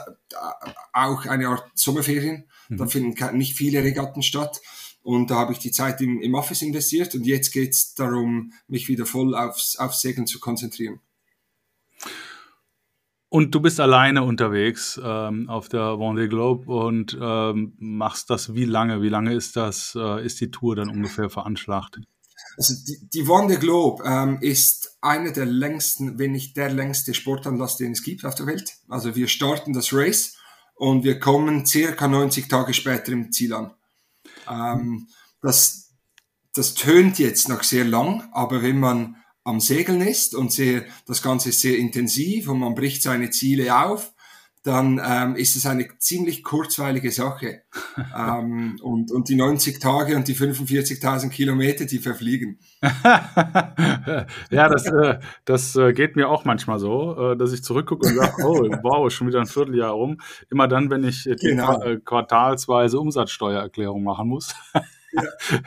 auch 0.93 1.25
eine 1.25 1.47
Art 1.47 1.65
Sommerferien. 1.73 2.45
Mhm. 2.69 2.77
Da 2.77 2.85
finden 2.85 3.37
nicht 3.37 3.57
viele 3.57 3.83
Regatten 3.83 4.21
statt. 4.21 4.61
Und 5.03 5.29
da 5.29 5.35
habe 5.35 5.51
ich 5.51 5.59
die 5.59 5.71
Zeit 5.71 6.01
im, 6.01 6.21
im 6.21 6.33
Office 6.33 6.61
investiert 6.61 7.13
und 7.13 7.25
jetzt 7.25 7.51
geht 7.51 7.71
es 7.71 7.93
darum, 7.93 8.53
mich 8.67 8.87
wieder 8.87 9.05
voll 9.05 9.35
aufs, 9.35 9.75
aufs 9.75 10.01
Segeln 10.01 10.27
zu 10.27 10.39
konzentrieren. 10.39 11.01
Und 13.27 13.53
du 13.53 13.59
bist 13.59 13.79
alleine 13.79 14.23
unterwegs 14.23 15.01
ähm, 15.03 15.49
auf 15.49 15.67
der 15.67 15.81
Vendée 15.81 16.27
Globe 16.27 16.71
und 16.71 17.17
ähm, 17.19 17.73
machst 17.79 18.29
das 18.29 18.53
wie 18.53 18.65
lange? 18.65 19.01
Wie 19.01 19.09
lange 19.09 19.33
ist 19.33 19.55
das, 19.55 19.97
äh, 19.99 20.23
ist 20.23 20.39
die 20.39 20.51
Tour 20.51 20.75
dann 20.75 20.89
ungefähr 20.89 21.29
veranschlagt? 21.31 21.99
Also 22.57 22.75
die, 22.87 23.09
die 23.09 23.23
Vendée 23.23 23.57
Globe 23.57 24.03
ähm, 24.05 24.37
ist 24.39 24.97
eine 25.01 25.33
der 25.33 25.47
längsten, 25.47 26.19
wenn 26.19 26.31
nicht 26.31 26.55
der 26.55 26.69
längste 26.69 27.13
Sportanlass, 27.13 27.75
den 27.77 27.93
es 27.93 28.03
gibt 28.03 28.23
auf 28.23 28.35
der 28.35 28.45
Welt. 28.45 28.75
Also 28.87 29.15
wir 29.15 29.27
starten 29.27 29.73
das 29.73 29.91
Race 29.91 30.37
und 30.75 31.03
wir 31.03 31.19
kommen 31.19 31.65
circa 31.65 32.07
90 32.07 32.47
Tage 32.47 32.73
später 32.73 33.11
im 33.11 33.31
Ziel 33.31 33.53
an. 33.53 33.71
Ähm, 34.49 35.07
das, 35.41 35.93
das 36.53 36.73
tönt 36.73 37.19
jetzt 37.19 37.49
noch 37.49 37.63
sehr 37.63 37.85
lang, 37.85 38.29
aber 38.31 38.61
wenn 38.61 38.79
man 38.79 39.17
am 39.43 39.59
Segeln 39.59 40.01
ist 40.01 40.35
und 40.35 40.51
sehr, 40.51 40.85
das 41.05 41.21
Ganze 41.21 41.49
ist 41.49 41.61
sehr 41.61 41.77
intensiv 41.77 42.47
und 42.47 42.59
man 42.59 42.75
bricht 42.75 43.03
seine 43.03 43.29
Ziele 43.29 43.77
auf, 43.77 44.13
dann 44.63 45.01
ähm, 45.05 45.35
ist 45.35 45.57
es 45.57 45.65
eine 45.65 45.87
ziemlich 45.97 46.41
kurzweilige 46.41 47.11
Sache. 47.11 47.63
ähm, 48.17 48.79
und, 48.81 49.11
und 49.11 49.27
die 49.27 49.35
90 49.35 49.79
Tage 49.79 50.15
und 50.15 50.27
die 50.27 50.35
45.000 50.35 51.29
Kilometer, 51.29 51.85
die 51.85 51.99
verfliegen. 51.99 52.59
ja, 54.51 54.69
das, 54.69 54.85
äh, 54.85 55.19
das 55.43 55.75
äh, 55.75 55.91
geht 55.91 56.15
mir 56.15 56.29
auch 56.29 56.45
manchmal 56.45 56.79
so, 56.79 57.33
äh, 57.33 57.37
dass 57.37 57.51
ich 57.51 57.63
zurückgucke 57.63 58.07
und 58.07 58.15
sage, 58.15 58.33
oh, 58.45 58.61
wow, 58.83 59.11
schon 59.11 59.27
wieder 59.27 59.41
ein 59.41 59.47
Vierteljahr 59.47 59.91
rum. 59.91 60.19
Immer 60.49 60.69
dann, 60.69 60.89
wenn 60.89 61.03
ich 61.03 61.23
die 61.23 61.35
genau. 61.35 61.81
quartalsweise 62.05 62.99
Umsatzsteuererklärung 62.99 64.01
machen 64.01 64.29
muss. 64.29 64.55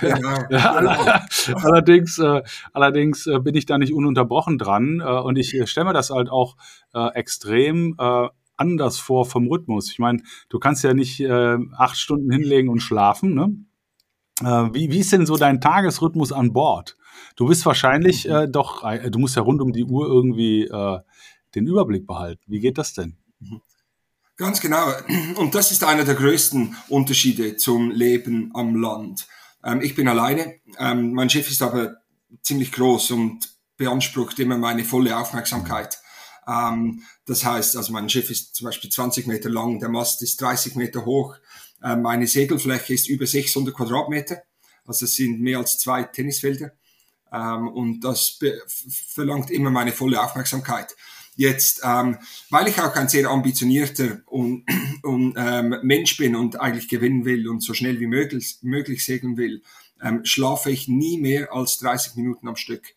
genau, 0.00 0.38
genau. 0.48 1.12
allerdings, 1.62 2.18
äh, 2.18 2.42
allerdings 2.72 3.26
äh, 3.26 3.38
bin 3.38 3.54
ich 3.54 3.66
da 3.66 3.78
nicht 3.78 3.92
ununterbrochen 3.92 4.58
dran 4.58 5.00
äh, 5.00 5.04
und 5.04 5.36
ich 5.36 5.54
äh, 5.54 5.66
stelle 5.66 5.86
mir 5.86 5.92
das 5.92 6.10
halt 6.10 6.30
auch 6.30 6.56
äh, 6.94 7.08
extrem 7.14 7.94
äh, 7.98 8.28
anders 8.56 8.98
vor 8.98 9.26
vom 9.26 9.48
Rhythmus. 9.48 9.90
Ich 9.90 9.98
meine, 9.98 10.22
du 10.48 10.58
kannst 10.58 10.84
ja 10.84 10.94
nicht 10.94 11.20
äh, 11.20 11.58
acht 11.76 11.96
Stunden 11.96 12.30
hinlegen 12.30 12.68
und 12.68 12.80
schlafen. 12.80 13.34
Ne? 13.34 13.56
Äh, 14.40 14.74
wie, 14.74 14.90
wie 14.90 15.00
ist 15.00 15.12
denn 15.12 15.26
so 15.26 15.36
dein 15.36 15.60
Tagesrhythmus 15.60 16.32
an 16.32 16.52
Bord? 16.52 16.96
Du 17.36 17.46
bist 17.46 17.64
wahrscheinlich 17.66 18.28
äh, 18.28 18.46
doch, 18.48 18.84
äh, 18.84 19.10
du 19.10 19.18
musst 19.18 19.36
ja 19.36 19.42
rund 19.42 19.60
um 19.60 19.72
die 19.72 19.84
Uhr 19.84 20.06
irgendwie 20.06 20.64
äh, 20.64 20.98
den 21.54 21.66
Überblick 21.66 22.06
behalten. 22.06 22.42
Wie 22.46 22.60
geht 22.60 22.78
das 22.78 22.92
denn? 22.92 23.16
Mhm. 23.40 23.60
Ganz 24.36 24.60
genau. 24.60 24.92
Und 25.36 25.54
das 25.54 25.70
ist 25.70 25.82
einer 25.82 26.04
der 26.04 26.14
größten 26.14 26.76
Unterschiede 26.88 27.56
zum 27.56 27.90
Leben 27.90 28.50
am 28.54 28.76
Land. 28.76 29.26
Ähm, 29.64 29.80
ich 29.80 29.94
bin 29.94 30.08
alleine. 30.08 30.56
Ähm, 30.78 31.12
mein 31.12 31.30
Schiff 31.30 31.50
ist 31.50 31.62
aber 31.62 31.96
ziemlich 32.42 32.72
groß 32.72 33.12
und 33.12 33.48
beansprucht 33.78 34.38
immer 34.38 34.58
meine 34.58 34.84
volle 34.84 35.16
Aufmerksamkeit. 35.16 35.98
Ähm, 36.46 37.02
das 37.26 37.44
heißt, 37.44 37.76
also 37.76 37.92
mein 37.92 38.08
Schiff 38.08 38.30
ist 38.30 38.54
zum 38.54 38.66
Beispiel 38.66 38.90
20 38.90 39.26
Meter 39.26 39.50
lang, 39.50 39.80
der 39.80 39.88
Mast 39.88 40.22
ist 40.22 40.40
30 40.40 40.76
Meter 40.76 41.04
hoch, 41.04 41.36
äh, 41.82 41.96
meine 41.96 42.26
Segelfläche 42.26 42.94
ist 42.94 43.08
über 43.08 43.26
600 43.26 43.74
Quadratmeter, 43.74 44.42
also 44.86 45.04
das 45.04 45.14
sind 45.14 45.40
mehr 45.40 45.58
als 45.58 45.78
zwei 45.78 46.04
Tennisfelder 46.04 46.72
ähm, 47.32 47.68
und 47.68 48.00
das 48.00 48.38
verlangt 49.14 49.50
immer 49.50 49.70
meine 49.70 49.92
volle 49.92 50.22
Aufmerksamkeit. 50.22 50.94
Jetzt, 51.38 51.82
ähm, 51.84 52.16
weil 52.48 52.68
ich 52.68 52.80
auch 52.80 52.94
ein 52.94 53.08
sehr 53.08 53.28
ambitionierter 53.28 54.22
und, 54.26 54.64
und, 55.02 55.34
ähm, 55.36 55.76
Mensch 55.82 56.16
bin 56.16 56.34
und 56.34 56.58
eigentlich 56.60 56.88
gewinnen 56.88 57.24
will 57.26 57.48
und 57.48 57.62
so 57.62 57.74
schnell 57.74 58.00
wie 58.00 58.06
möglich, 58.06 58.58
möglich 58.62 59.04
segeln 59.04 59.36
will, 59.36 59.62
ähm, 60.02 60.24
schlafe 60.24 60.70
ich 60.70 60.88
nie 60.88 61.18
mehr 61.18 61.52
als 61.52 61.78
30 61.78 62.16
Minuten 62.16 62.48
am 62.48 62.56
Stück. 62.56 62.95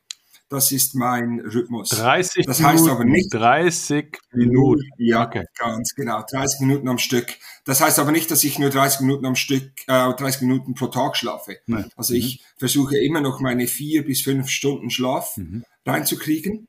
Das 0.50 0.72
ist 0.72 0.96
mein 0.96 1.40
Rhythmus. 1.42 1.90
30 1.90 2.46
das 2.48 2.62
heißt 2.62 2.84
Minuten, 2.84 2.90
aber 2.90 3.06
nicht 3.06 3.32
30 3.32 4.18
Minuten. 4.34 4.82
Ja, 4.98 5.28
okay. 5.28 5.46
ganz 5.56 5.94
genau. 5.94 6.24
30 6.28 6.62
Minuten 6.62 6.90
am 6.90 6.98
Stück. 6.98 7.28
Das 7.66 7.82
heißt 7.82 8.00
aber 8.00 8.12
nicht, 8.12 8.32
dass 8.32 8.44
ich 8.44 8.58
nur 8.58 8.72
30 8.72 9.02
Minuten 9.02 9.28
am 9.28 9.36
Stück, 9.36 9.72
äh, 9.86 10.12
30 10.12 10.42
Minuten 10.42 10.74
pro 10.74 10.88
Tag 10.88 11.16
schlafe. 11.18 11.58
Nein. 11.68 11.92
Also 11.96 12.14
mhm. 12.14 12.20
ich 12.20 12.44
versuche 12.58 12.98
immer 12.98 13.22
noch 13.22 13.42
meine 13.42 13.68
vier 13.68 14.04
bis 14.04 14.24
fünf 14.24 14.50
Stunden 14.50 14.90
Schlaf 14.90 15.38
mhm. 15.38 15.64
reinzukriegen. 15.86 16.68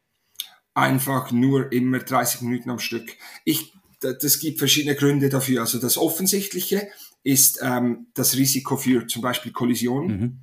Einfach 0.74 1.32
nur 1.32 1.72
immer 1.72 2.00
30 2.00 2.42
Minuten 2.42 2.68
am 2.68 2.80
Stück. 2.80 3.16
Ich, 3.46 3.72
das 4.00 4.40
gibt 4.40 4.58
verschiedene 4.58 4.94
Gründe 4.94 5.30
dafür. 5.30 5.62
Also 5.62 5.78
das 5.78 5.96
Offensichtliche 5.96 6.86
ist 7.22 7.60
ähm, 7.62 8.08
das 8.12 8.36
Risiko 8.36 8.76
für 8.76 9.06
zum 9.06 9.22
Beispiel 9.22 9.52
Kollisionen. 9.52 10.20
Mhm 10.20 10.40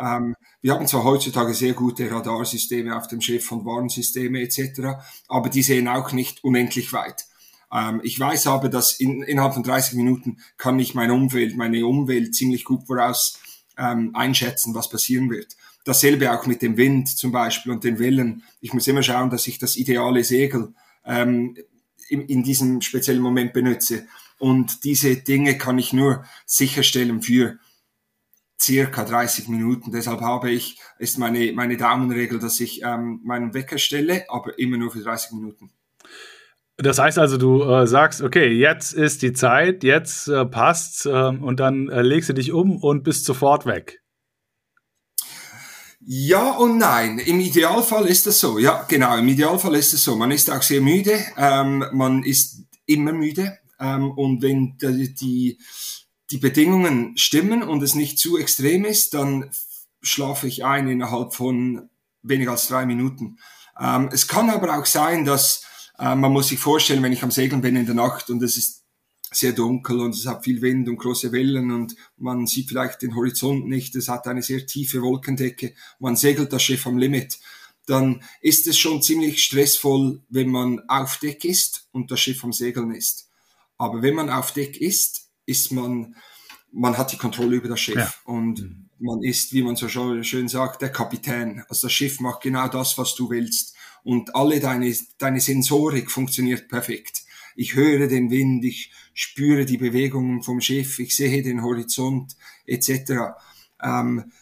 ähm, 0.00 0.36
wir 0.62 0.74
haben 0.74 0.86
zwar 0.86 1.04
heutzutage 1.04 1.54
sehr 1.54 1.74
gute 1.74 2.10
Radarsysteme 2.10 2.96
auf 2.96 3.08
dem 3.08 3.20
Schiff 3.20 3.50
und 3.52 3.64
Warnsysteme 3.64 4.40
etc., 4.40 5.00
aber 5.28 5.48
die 5.48 5.62
sehen 5.62 5.88
auch 5.88 6.12
nicht 6.12 6.42
unendlich 6.44 6.92
weit. 6.92 7.26
Ähm, 7.72 8.00
ich 8.02 8.18
weiß 8.18 8.46
aber, 8.46 8.68
dass 8.68 8.98
in, 8.98 9.22
innerhalb 9.22 9.54
von 9.54 9.62
30 9.62 9.94
Minuten 9.94 10.38
kann 10.56 10.78
ich 10.78 10.94
mein 10.94 11.10
Umfeld, 11.10 11.56
meine 11.56 11.86
Umwelt 11.86 12.34
ziemlich 12.34 12.64
gut 12.64 12.86
voraus 12.86 13.38
ähm, 13.76 14.14
einschätzen, 14.14 14.74
was 14.74 14.88
passieren 14.88 15.30
wird. 15.30 15.56
Dasselbe 15.84 16.32
auch 16.32 16.46
mit 16.46 16.62
dem 16.62 16.76
Wind 16.76 17.08
zum 17.08 17.32
Beispiel 17.32 17.72
und 17.72 17.84
den 17.84 17.98
Wellen. 17.98 18.42
Ich 18.60 18.74
muss 18.74 18.86
immer 18.86 19.02
schauen, 19.02 19.30
dass 19.30 19.46
ich 19.46 19.58
das 19.58 19.76
ideale 19.76 20.24
Segel 20.24 20.74
ähm, 21.04 21.56
in, 22.08 22.22
in 22.22 22.42
diesem 22.42 22.80
speziellen 22.82 23.22
Moment 23.22 23.52
benutze. 23.52 24.06
Und 24.38 24.84
diese 24.84 25.16
Dinge 25.16 25.56
kann 25.56 25.78
ich 25.78 25.92
nur 25.92 26.24
sicherstellen 26.44 27.22
für 27.22 27.58
circa 28.60 29.04
30 29.04 29.48
Minuten. 29.48 29.90
Deshalb 29.92 30.20
habe 30.20 30.50
ich, 30.50 30.78
ist 30.98 31.18
meine, 31.18 31.52
meine 31.52 31.76
Daumenregel, 31.76 32.38
dass 32.38 32.60
ich 32.60 32.82
ähm, 32.82 33.20
meinen 33.24 33.54
Wecker 33.54 33.78
stelle, 33.78 34.24
aber 34.28 34.58
immer 34.58 34.76
nur 34.76 34.90
für 34.90 35.00
30 35.00 35.32
Minuten. 35.32 35.70
Das 36.76 36.98
heißt 36.98 37.18
also, 37.18 37.36
du 37.36 37.62
äh, 37.62 37.86
sagst, 37.86 38.22
okay, 38.22 38.48
jetzt 38.48 38.92
ist 38.92 39.22
die 39.22 39.32
Zeit, 39.32 39.84
jetzt 39.84 40.28
äh, 40.28 40.46
passt's 40.46 41.04
äh, 41.04 41.10
und 41.10 41.60
dann 41.60 41.88
äh, 41.88 42.02
legst 42.02 42.30
du 42.30 42.32
dich 42.32 42.52
um 42.52 42.78
und 42.78 43.02
bist 43.02 43.24
sofort 43.26 43.66
weg. 43.66 44.00
Ja 46.02 46.52
und 46.56 46.78
nein. 46.78 47.18
Im 47.18 47.40
Idealfall 47.40 48.06
ist 48.06 48.26
das 48.26 48.40
so. 48.40 48.58
Ja, 48.58 48.86
genau. 48.88 49.18
Im 49.18 49.28
Idealfall 49.28 49.74
ist 49.74 49.92
es 49.92 50.02
so. 50.02 50.16
Man 50.16 50.30
ist 50.30 50.50
auch 50.50 50.62
sehr 50.62 50.80
müde. 50.80 51.20
Ähm, 51.36 51.84
man 51.92 52.22
ist 52.22 52.64
immer 52.86 53.12
müde. 53.12 53.58
Ähm, 53.78 54.10
und 54.12 54.40
wenn 54.40 54.78
die, 54.78 55.14
die 55.14 55.58
die 56.30 56.38
Bedingungen 56.38 57.16
stimmen 57.16 57.62
und 57.62 57.82
es 57.82 57.94
nicht 57.94 58.18
zu 58.18 58.38
extrem 58.38 58.84
ist, 58.84 59.14
dann 59.14 59.50
schlafe 60.02 60.46
ich 60.46 60.64
ein 60.64 60.88
innerhalb 60.88 61.34
von 61.34 61.90
weniger 62.22 62.52
als 62.52 62.68
drei 62.68 62.86
Minuten. 62.86 63.38
Ähm, 63.78 64.08
es 64.12 64.28
kann 64.28 64.50
aber 64.50 64.78
auch 64.78 64.86
sein, 64.86 65.24
dass 65.24 65.64
äh, 65.98 66.14
man 66.14 66.32
muss 66.32 66.48
sich 66.48 66.58
vorstellen, 66.58 67.02
wenn 67.02 67.12
ich 67.12 67.22
am 67.22 67.30
Segeln 67.30 67.60
bin 67.60 67.76
in 67.76 67.86
der 67.86 67.94
Nacht 67.94 68.30
und 68.30 68.42
es 68.42 68.56
ist 68.56 68.84
sehr 69.32 69.52
dunkel 69.52 70.00
und 70.00 70.14
es 70.14 70.26
hat 70.26 70.44
viel 70.44 70.60
Wind 70.60 70.88
und 70.88 70.96
große 70.96 71.30
Wellen 71.32 71.70
und 71.70 71.94
man 72.16 72.46
sieht 72.46 72.68
vielleicht 72.68 73.02
den 73.02 73.14
Horizont 73.14 73.68
nicht, 73.68 73.94
es 73.94 74.08
hat 74.08 74.26
eine 74.26 74.42
sehr 74.42 74.66
tiefe 74.66 75.02
Wolkendecke, 75.02 75.74
man 76.00 76.16
segelt 76.16 76.52
das 76.52 76.62
Schiff 76.62 76.86
am 76.86 76.98
Limit, 76.98 77.38
dann 77.86 78.22
ist 78.40 78.66
es 78.66 78.78
schon 78.78 79.02
ziemlich 79.02 79.42
stressvoll, 79.42 80.22
wenn 80.28 80.48
man 80.48 80.80
auf 80.88 81.18
Deck 81.18 81.44
ist 81.44 81.88
und 81.92 82.10
das 82.10 82.20
Schiff 82.20 82.42
am 82.44 82.52
Segeln 82.52 82.92
ist. 82.92 83.28
Aber 83.78 84.02
wenn 84.02 84.14
man 84.14 84.30
auf 84.30 84.52
Deck 84.52 84.80
ist, 84.80 85.29
ist 85.50 85.72
man, 85.72 86.14
man 86.72 86.96
hat 86.96 87.12
die 87.12 87.18
Kontrolle 87.18 87.56
über 87.56 87.68
das 87.68 87.80
Schiff 87.80 87.96
ja. 87.96 88.12
und 88.24 88.60
mhm. 88.60 88.88
man 88.98 89.22
ist, 89.22 89.52
wie 89.52 89.62
man 89.62 89.76
so 89.76 89.88
schön 89.88 90.48
sagt, 90.48 90.82
der 90.82 90.92
Kapitän. 90.92 91.64
Also 91.68 91.86
das 91.86 91.92
Schiff 91.92 92.20
macht 92.20 92.42
genau 92.42 92.68
das, 92.68 92.96
was 92.96 93.14
du 93.14 93.28
willst 93.30 93.74
und 94.04 94.34
alle 94.34 94.60
deine, 94.60 94.94
deine 95.18 95.40
Sensorik 95.40 96.10
funktioniert 96.10 96.68
perfekt. 96.68 97.22
Ich 97.56 97.74
höre 97.74 98.06
den 98.06 98.30
Wind, 98.30 98.64
ich 98.64 98.92
spüre 99.12 99.66
die 99.66 99.76
Bewegungen 99.76 100.42
vom 100.42 100.60
Schiff, 100.60 100.98
ich 100.98 101.14
sehe 101.14 101.42
den 101.42 101.62
Horizont 101.62 102.36
etc. 102.64 103.34
Ähm, 103.82 104.32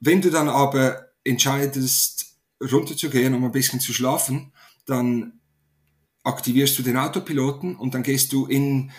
wenn 0.00 0.20
du 0.20 0.30
dann 0.30 0.48
aber 0.48 1.06
entscheidest, 1.24 2.36
runterzugehen, 2.60 3.34
um 3.34 3.44
ein 3.44 3.52
bisschen 3.52 3.80
zu 3.80 3.92
schlafen, 3.92 4.52
dann 4.86 5.40
aktivierst 6.22 6.78
du 6.78 6.82
den 6.82 6.96
Autopiloten 6.96 7.76
und 7.76 7.94
dann 7.94 8.02
gehst 8.02 8.32
du 8.32 8.46
in 8.46 8.90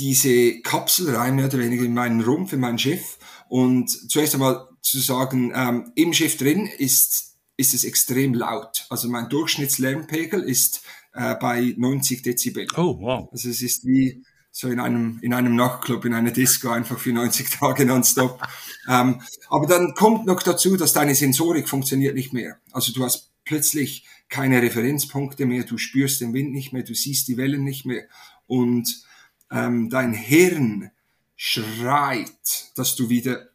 diese 0.00 0.60
Kapsel 0.62 1.14
rein, 1.14 1.36
mehr 1.36 1.46
oder 1.46 1.58
weniger 1.58 1.84
in 1.84 1.94
meinen 1.94 2.22
Rumpf, 2.22 2.52
in 2.52 2.60
mein 2.60 2.78
Schiff. 2.78 3.18
Und 3.48 3.90
zuerst 4.10 4.34
einmal 4.34 4.66
zu 4.80 4.98
sagen, 4.98 5.52
ähm, 5.54 5.92
im 5.94 6.12
Schiff 6.12 6.36
drin 6.38 6.66
ist, 6.66 7.36
ist 7.56 7.74
es 7.74 7.84
extrem 7.84 8.34
laut. 8.34 8.86
Also 8.88 9.08
mein 9.08 9.28
Durchschnittslärmpegel 9.28 10.42
ist 10.42 10.82
äh, 11.12 11.34
bei 11.34 11.74
90 11.76 12.22
Dezibel. 12.22 12.66
Oh, 12.76 12.98
wow. 13.00 13.28
Also 13.30 13.50
es 13.50 13.60
ist 13.60 13.84
wie 13.84 14.24
so 14.50 14.68
in 14.68 14.80
einem, 14.80 15.18
in 15.22 15.32
einem 15.32 15.54
Nachtclub, 15.54 16.04
in 16.04 16.14
einer 16.14 16.30
Disco, 16.30 16.70
einfach 16.70 16.98
für 16.98 17.12
90 17.12 17.50
Tage 17.60 17.84
nonstop. 17.84 18.40
ähm, 18.88 19.20
aber 19.48 19.66
dann 19.66 19.94
kommt 19.94 20.26
noch 20.26 20.42
dazu, 20.42 20.76
dass 20.76 20.92
deine 20.92 21.14
Sensorik 21.14 21.68
funktioniert 21.68 22.14
nicht 22.14 22.32
mehr. 22.32 22.56
Also 22.72 22.92
du 22.92 23.04
hast 23.04 23.30
plötzlich 23.44 24.06
keine 24.28 24.62
Referenzpunkte 24.62 25.44
mehr, 25.44 25.64
du 25.64 25.76
spürst 25.76 26.20
den 26.20 26.32
Wind 26.32 26.52
nicht 26.52 26.72
mehr, 26.72 26.82
du 26.82 26.94
siehst 26.94 27.28
die 27.28 27.36
Wellen 27.36 27.64
nicht 27.64 27.84
mehr. 27.84 28.04
Und 28.46 29.04
ähm, 29.50 29.90
dein 29.90 30.12
Hirn 30.12 30.90
schreit, 31.36 32.72
dass 32.76 32.96
du 32.96 33.08
wieder 33.08 33.50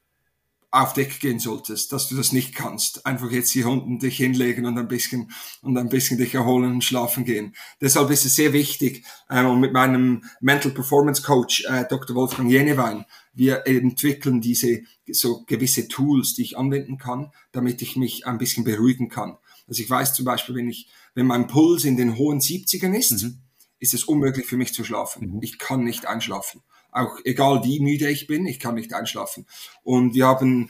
auf 0.76 0.94
Deck 0.94 1.22
gehen 1.22 1.40
solltest, 1.40 1.94
dass 1.94 2.10
du 2.10 2.16
das 2.16 2.34
nicht 2.34 2.54
kannst. 2.54 3.06
Einfach 3.06 3.32
jetzt 3.32 3.52
hier 3.52 3.68
unten 3.68 3.98
dich 4.00 4.18
hinlegen 4.18 4.66
und 4.66 4.78
ein 4.78 4.90
bisschen 4.90 5.32
und 5.62 5.78
ein 5.78 5.88
bisschen 5.88 6.18
dich 6.18 6.36
erholen 6.36 6.74
und 6.74 6.84
schlafen 6.84 7.24
gehen. 7.24 7.56
Deshalb 7.80 8.10
ist 8.12 8.26
es 8.26 8.36
sehr 8.36 8.52
wichtig. 8.52 9.06
Ähm, 9.30 9.46
und 9.46 9.62
mit 9.62 9.72
meinem 9.72 10.24
Mental 10.42 10.72
Performance 10.72 11.22
Coach 11.22 11.64
äh, 11.66 11.86
Dr. 11.90 12.16
Wolfgang 12.16 12.52
Jenewein, 12.52 13.06
wir 13.34 13.66
entwickeln 13.66 14.42
diese 14.42 14.82
so 15.10 15.44
gewisse 15.46 15.88
Tools, 15.88 16.34
die 16.34 16.42
ich 16.42 16.58
anwenden 16.58 16.98
kann, 16.98 17.32
damit 17.54 17.82
ich 17.82 17.96
mich 17.96 18.28
ein 18.28 18.38
bisschen 18.38 18.66
beruhigen 18.66 19.08
kann. 19.08 19.38
Also 19.68 19.82
ich 19.82 19.90
weiß 19.90 20.14
zum 20.14 20.26
Beispiel, 20.26 20.56
wenn 20.56 20.70
ich, 20.70 20.90
wenn 21.14 21.26
mein 21.26 21.48
Puls 21.48 21.86
in 21.86 21.96
den 21.96 22.18
hohen 22.18 22.40
70ern 22.40 22.94
ist, 22.94 23.24
mhm 23.24 23.45
ist 23.80 23.94
es 23.94 24.04
unmöglich 24.06 24.46
für 24.46 24.58
mich 24.58 24.74
zu 24.74 24.84
schlafen. 24.84 25.36
Mhm. 25.36 25.40
Ich 25.42 25.58
kann 25.58 25.84
nicht 25.84 26.06
einschlafen. 26.06 26.62
Auch 26.92 27.18
egal 27.26 27.64
wie 27.64 27.80
müde 27.80 28.10
ich 28.10 28.28
bin, 28.28 28.46
ich 28.46 28.60
kann 28.60 28.76
nicht 28.76 28.94
einschlafen. 28.94 29.46
Und 29.84 30.14
wir 30.14 30.28
haben 30.28 30.70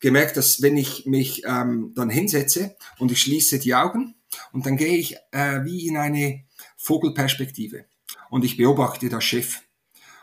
gemerkt, 0.00 0.36
dass 0.36 0.62
wenn 0.62 0.76
ich 0.76 1.06
mich 1.06 1.42
ähm, 1.46 1.92
dann 1.94 2.10
hinsetze 2.10 2.76
und 2.98 3.12
ich 3.12 3.20
schließe 3.20 3.58
die 3.58 3.74
Augen 3.74 4.14
und 4.52 4.66
dann 4.66 4.76
gehe 4.76 4.96
ich 4.96 5.16
äh, 5.32 5.64
wie 5.64 5.86
in 5.86 5.96
eine 5.96 6.44
Vogelperspektive 6.76 7.86
und 8.30 8.44
ich 8.44 8.56
beobachte 8.56 9.08
das 9.08 9.24
Schiff 9.24 9.62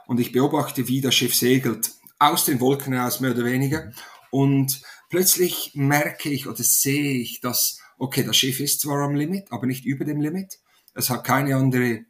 und 0.07 0.19
ich 0.19 0.31
beobachte, 0.31 0.87
wie 0.87 1.01
das 1.01 1.15
Schiff 1.15 1.35
segelt, 1.35 1.91
aus 2.19 2.45
den 2.45 2.59
Wolken 2.59 2.93
heraus 2.93 3.19
mehr 3.19 3.31
oder 3.31 3.45
weniger 3.45 3.91
und 4.31 4.81
plötzlich 5.09 5.71
merke 5.75 6.29
ich 6.29 6.47
oder 6.47 6.63
sehe 6.63 7.13
ich, 7.21 7.41
dass, 7.41 7.79
okay, 7.97 8.23
das 8.23 8.37
Schiff 8.37 8.59
ist 8.59 8.81
zwar 8.81 9.03
am 9.03 9.15
Limit, 9.15 9.51
aber 9.51 9.67
nicht 9.67 9.85
über 9.85 10.05
dem 10.05 10.21
Limit. 10.21 10.59
Es 10.95 11.09
hat 11.09 11.23
keine 11.23 11.55
andere 11.55 12.05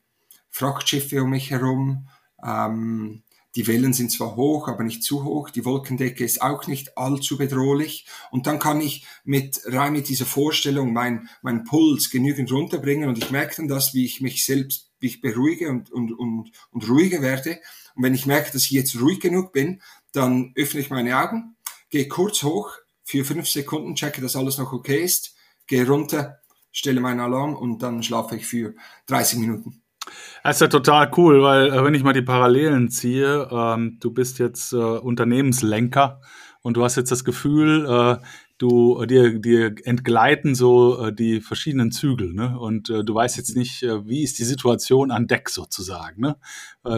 Frachtschiffe 0.53 1.23
um 1.23 1.31
mich 1.31 1.49
herum. 1.49 2.07
Ähm, 2.45 3.23
Die 3.55 3.67
Wellen 3.67 3.93
sind 3.93 4.11
zwar 4.11 4.35
hoch, 4.35 4.67
aber 4.67 4.83
nicht 4.83 5.03
zu 5.03 5.23
hoch. 5.23 5.49
Die 5.49 5.65
Wolkendecke 5.65 6.23
ist 6.23 6.41
auch 6.41 6.65
nicht 6.67 6.97
allzu 6.97 7.37
bedrohlich. 7.37 8.07
Und 8.31 8.47
dann 8.47 8.59
kann 8.59 8.81
ich 8.81 9.05
mit, 9.23 9.61
rein 9.65 9.93
mit 9.93 10.07
dieser 10.07 10.25
Vorstellung 10.25 10.93
mein, 10.93 11.27
mein 11.41 11.63
Puls 11.63 12.09
genügend 12.09 12.51
runterbringen 12.51 13.09
und 13.09 13.17
ich 13.17 13.29
merke 13.29 13.57
dann 13.57 13.67
das, 13.67 13.93
wie 13.93 14.05
ich 14.05 14.21
mich 14.21 14.45
selbst, 14.45 14.91
wie 14.99 15.07
ich 15.07 15.21
beruhige 15.21 15.69
und, 15.69 15.91
und, 15.91 16.11
und, 16.13 16.51
und 16.71 16.89
ruhiger 16.89 17.21
werde. 17.21 17.59
Und 17.95 18.03
wenn 18.03 18.15
ich 18.15 18.25
merke, 18.25 18.51
dass 18.51 18.63
ich 18.65 18.71
jetzt 18.71 18.99
ruhig 18.99 19.19
genug 19.19 19.53
bin, 19.53 19.81
dann 20.13 20.53
öffne 20.55 20.79
ich 20.79 20.89
meine 20.89 21.17
Augen, 21.17 21.55
gehe 21.89 22.07
kurz 22.07 22.41
hoch, 22.43 22.71
für 23.03 23.25
fünf 23.25 23.47
Sekunden, 23.47 23.95
checke, 23.95 24.21
dass 24.21 24.35
alles 24.35 24.57
noch 24.57 24.71
okay 24.73 25.03
ist, 25.03 25.35
gehe 25.67 25.87
runter, 25.87 26.39
stelle 26.71 27.01
meinen 27.01 27.19
Alarm 27.19 27.55
und 27.55 27.83
dann 27.83 28.01
schlafe 28.01 28.35
ich 28.35 28.45
für 28.47 28.73
30 29.07 29.39
Minuten. 29.39 29.82
Das 30.43 30.57
ist 30.57 30.61
ja 30.61 30.67
total 30.67 31.09
cool, 31.15 31.41
weil 31.41 31.67
äh, 31.67 31.83
wenn 31.85 31.93
ich 31.93 32.03
mal 32.03 32.11
die 32.11 32.21
Parallelen 32.21 32.89
ziehe, 32.89 33.47
ähm, 33.49 33.97
du 34.01 34.11
bist 34.11 34.39
jetzt 34.39 34.73
äh, 34.73 34.75
Unternehmenslenker 34.75 36.19
und 36.61 36.75
du 36.75 36.83
hast 36.83 36.97
jetzt 36.97 37.11
das 37.11 37.23
Gefühl, 37.23 37.85
äh, 37.85 38.17
du 38.63 39.01
äh, 39.01 39.07
dir, 39.07 39.39
dir 39.39 39.75
entgleiten 39.83 40.55
so 40.55 41.07
äh, 41.07 41.13
die 41.13 41.41
verschiedenen 41.41 41.91
Zügel, 41.91 42.33
ne? 42.33 42.57
Und 42.57 42.89
äh, 42.89 43.03
du 43.03 43.13
weißt 43.13 43.35
jetzt 43.37 43.55
nicht, 43.57 43.83
äh, 43.83 44.07
wie 44.07 44.23
ist 44.23 44.39
die 44.39 44.45
Situation 44.45 45.11
an 45.11 45.27
Deck 45.27 45.49
sozusagen, 45.49 46.21
ne? 46.21 46.37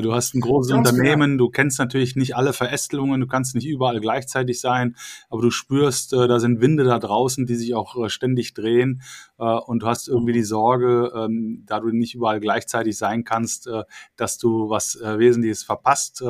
Du 0.01 0.15
hast 0.15 0.33
ein 0.33 0.41
großes 0.41 0.71
Ganz 0.71 0.89
Unternehmen, 0.89 1.33
genau. 1.33 1.45
du 1.45 1.51
kennst 1.51 1.77
natürlich 1.77 2.15
nicht 2.15 2.35
alle 2.35 2.53
Verästelungen, 2.53 3.21
du 3.21 3.27
kannst 3.27 3.53
nicht 3.53 3.67
überall 3.67 3.99
gleichzeitig 3.99 4.59
sein, 4.59 4.95
aber 5.29 5.43
du 5.43 5.51
spürst, 5.51 6.11
da 6.11 6.39
sind 6.39 6.59
Winde 6.59 6.85
da 6.85 6.97
draußen, 6.97 7.45
die 7.45 7.53
sich 7.53 7.75
auch 7.75 8.09
ständig 8.09 8.55
drehen 8.55 9.03
und 9.37 9.83
du 9.83 9.85
hast 9.85 10.07
irgendwie 10.07 10.33
die 10.33 10.41
Sorge, 10.41 11.13
ähm, 11.15 11.65
da 11.67 11.79
du 11.81 11.89
nicht 11.89 12.15
überall 12.15 12.39
gleichzeitig 12.39 12.97
sein 12.97 13.23
kannst, 13.25 13.69
dass 14.15 14.39
du 14.39 14.71
was 14.71 14.97
Wesentliches 14.99 15.61
verpasst. 15.61 16.23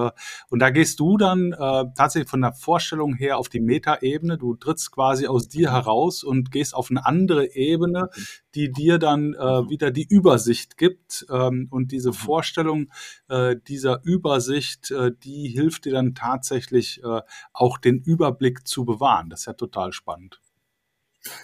Und 0.49 0.59
da 0.59 0.69
gehst 0.69 0.99
du 0.99 1.15
dann 1.15 1.55
tatsächlich 1.95 2.29
von 2.29 2.41
der 2.41 2.51
Vorstellung 2.51 3.15
her 3.15 3.37
auf 3.37 3.47
die 3.47 3.61
Metaebene, 3.61 4.37
du 4.37 4.55
trittst 4.57 4.91
quasi 4.91 5.24
aus 5.27 5.47
dir 5.47 5.71
heraus 5.71 6.23
und 6.23 6.51
gehst 6.51 6.73
auf 6.73 6.89
eine 6.89 7.05
andere 7.05 7.53
Ebene, 7.55 8.09
die 8.53 8.71
dir 8.71 8.97
dann 8.97 9.33
äh, 9.33 9.61
mhm. 9.61 9.69
wieder 9.69 9.91
die 9.91 10.07
Übersicht 10.07 10.77
gibt 10.77 11.25
ähm, 11.29 11.67
und 11.71 11.91
diese 11.91 12.09
mhm. 12.09 12.13
Vorstellung 12.13 12.91
äh, 13.27 13.55
dieser 13.67 14.01
Übersicht, 14.03 14.91
äh, 14.91 15.11
die 15.23 15.49
hilft 15.49 15.85
dir 15.85 15.93
dann 15.93 16.15
tatsächlich 16.15 17.03
äh, 17.03 17.21
auch 17.53 17.77
den 17.77 17.99
Überblick 17.99 18.67
zu 18.67 18.85
bewahren. 18.85 19.29
Das 19.29 19.41
ist 19.41 19.45
ja 19.47 19.53
total 19.53 19.93
spannend. 19.93 20.39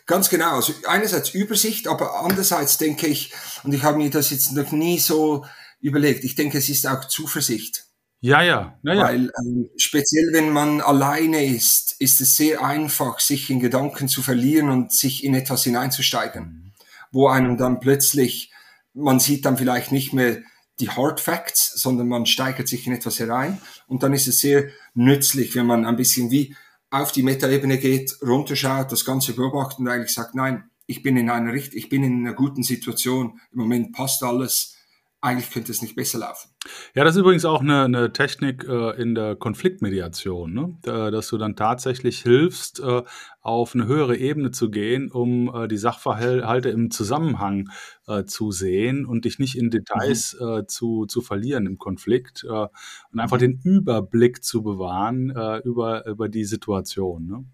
Ganz 0.05 0.29
genau. 0.29 0.55
Also 0.55 0.73
einerseits 0.87 1.33
Übersicht, 1.33 1.87
aber 1.87 2.23
andererseits 2.23 2.77
denke 2.77 3.07
ich, 3.07 3.33
und 3.63 3.73
ich 3.73 3.83
habe 3.83 3.97
mir 3.97 4.09
das 4.09 4.29
jetzt 4.29 4.51
noch 4.51 4.71
nie 4.71 4.99
so 4.99 5.45
überlegt, 5.79 6.23
ich 6.23 6.35
denke, 6.35 6.59
es 6.59 6.69
ist 6.69 6.85
auch 6.87 7.05
Zuversicht. 7.05 7.85
Ja, 8.23 8.43
ja. 8.43 8.77
ja, 8.83 8.93
ja. 8.93 9.03
Weil 9.03 9.31
ähm, 9.43 9.69
speziell 9.77 10.31
wenn 10.31 10.51
man 10.51 10.79
alleine 10.79 11.43
ist, 11.43 11.95
ist 11.99 12.21
es 12.21 12.37
sehr 12.37 12.63
einfach, 12.63 13.19
sich 13.19 13.49
in 13.49 13.59
Gedanken 13.59 14.07
zu 14.07 14.21
verlieren 14.21 14.69
und 14.69 14.93
sich 14.93 15.23
in 15.23 15.33
etwas 15.33 15.63
hineinzusteigen, 15.63 16.73
wo 17.11 17.27
einem 17.27 17.57
dann 17.57 17.79
plötzlich, 17.79 18.51
man 18.93 19.19
sieht 19.19 19.45
dann 19.45 19.57
vielleicht 19.57 19.91
nicht 19.91 20.13
mehr 20.13 20.43
die 20.79 20.89
Hard 20.89 21.19
Facts, 21.19 21.73
sondern 21.81 22.07
man 22.07 22.27
steigert 22.27 22.67
sich 22.67 22.85
in 22.85 22.93
etwas 22.93 23.19
herein 23.19 23.59
und 23.87 24.03
dann 24.03 24.13
ist 24.13 24.27
es 24.27 24.39
sehr 24.39 24.69
nützlich, 24.93 25.55
wenn 25.55 25.65
man 25.65 25.85
ein 25.85 25.95
bisschen 25.95 26.29
wie 26.29 26.55
auf 26.91 27.11
die 27.11 27.23
Metaebene 27.23 27.79
geht, 27.79 28.17
runterschaut, 28.21 28.91
das 28.91 29.05
Ganze 29.05 29.33
beobachtet 29.33 29.79
und 29.79 29.87
eigentlich 29.87 30.13
sagt, 30.13 30.35
nein, 30.35 30.69
ich 30.85 31.01
bin 31.01 31.17
in 31.17 31.29
einer 31.29 31.53
Richt 31.53 31.73
ich 31.73 31.89
bin 31.89 32.03
in 32.03 32.25
einer 32.25 32.35
guten 32.35 32.61
Situation, 32.61 33.39
im 33.51 33.59
Moment 33.59 33.93
passt 33.93 34.21
alles, 34.21 34.75
eigentlich 35.21 35.49
könnte 35.49 35.71
es 35.71 35.81
nicht 35.81 35.95
besser 35.95 36.19
laufen. 36.19 36.50
Ja, 36.93 37.03
das 37.03 37.15
ist 37.15 37.21
übrigens 37.21 37.45
auch 37.45 37.61
eine, 37.61 37.85
eine 37.85 38.13
Technik 38.13 38.67
äh, 38.67 39.01
in 39.01 39.15
der 39.15 39.35
Konfliktmediation, 39.35 40.53
ne? 40.53 40.77
dass 40.83 41.27
du 41.29 41.37
dann 41.37 41.55
tatsächlich 41.55 42.19
hilfst, 42.19 42.79
äh, 42.81 43.01
auf 43.41 43.73
eine 43.73 43.87
höhere 43.87 44.15
Ebene 44.17 44.51
zu 44.51 44.69
gehen, 44.69 45.11
um 45.11 45.53
äh, 45.53 45.67
die 45.67 45.77
Sachverhalte 45.77 46.69
im 46.69 46.91
Zusammenhang 46.91 47.69
äh, 48.07 48.23
zu 48.25 48.51
sehen 48.51 49.05
und 49.05 49.25
dich 49.25 49.39
nicht 49.39 49.57
in 49.57 49.71
Details 49.71 50.37
mhm. 50.39 50.47
äh, 50.47 50.67
zu, 50.67 51.05
zu 51.07 51.21
verlieren 51.21 51.65
im 51.65 51.79
Konflikt 51.79 52.43
äh, 52.43 52.67
und 53.11 53.19
einfach 53.19 53.39
den 53.39 53.59
Überblick 53.63 54.43
zu 54.43 54.61
bewahren 54.61 55.31
äh, 55.31 55.57
über, 55.59 56.05
über 56.05 56.29
die 56.29 56.45
Situation. 56.45 57.25
Ne? 57.25 57.45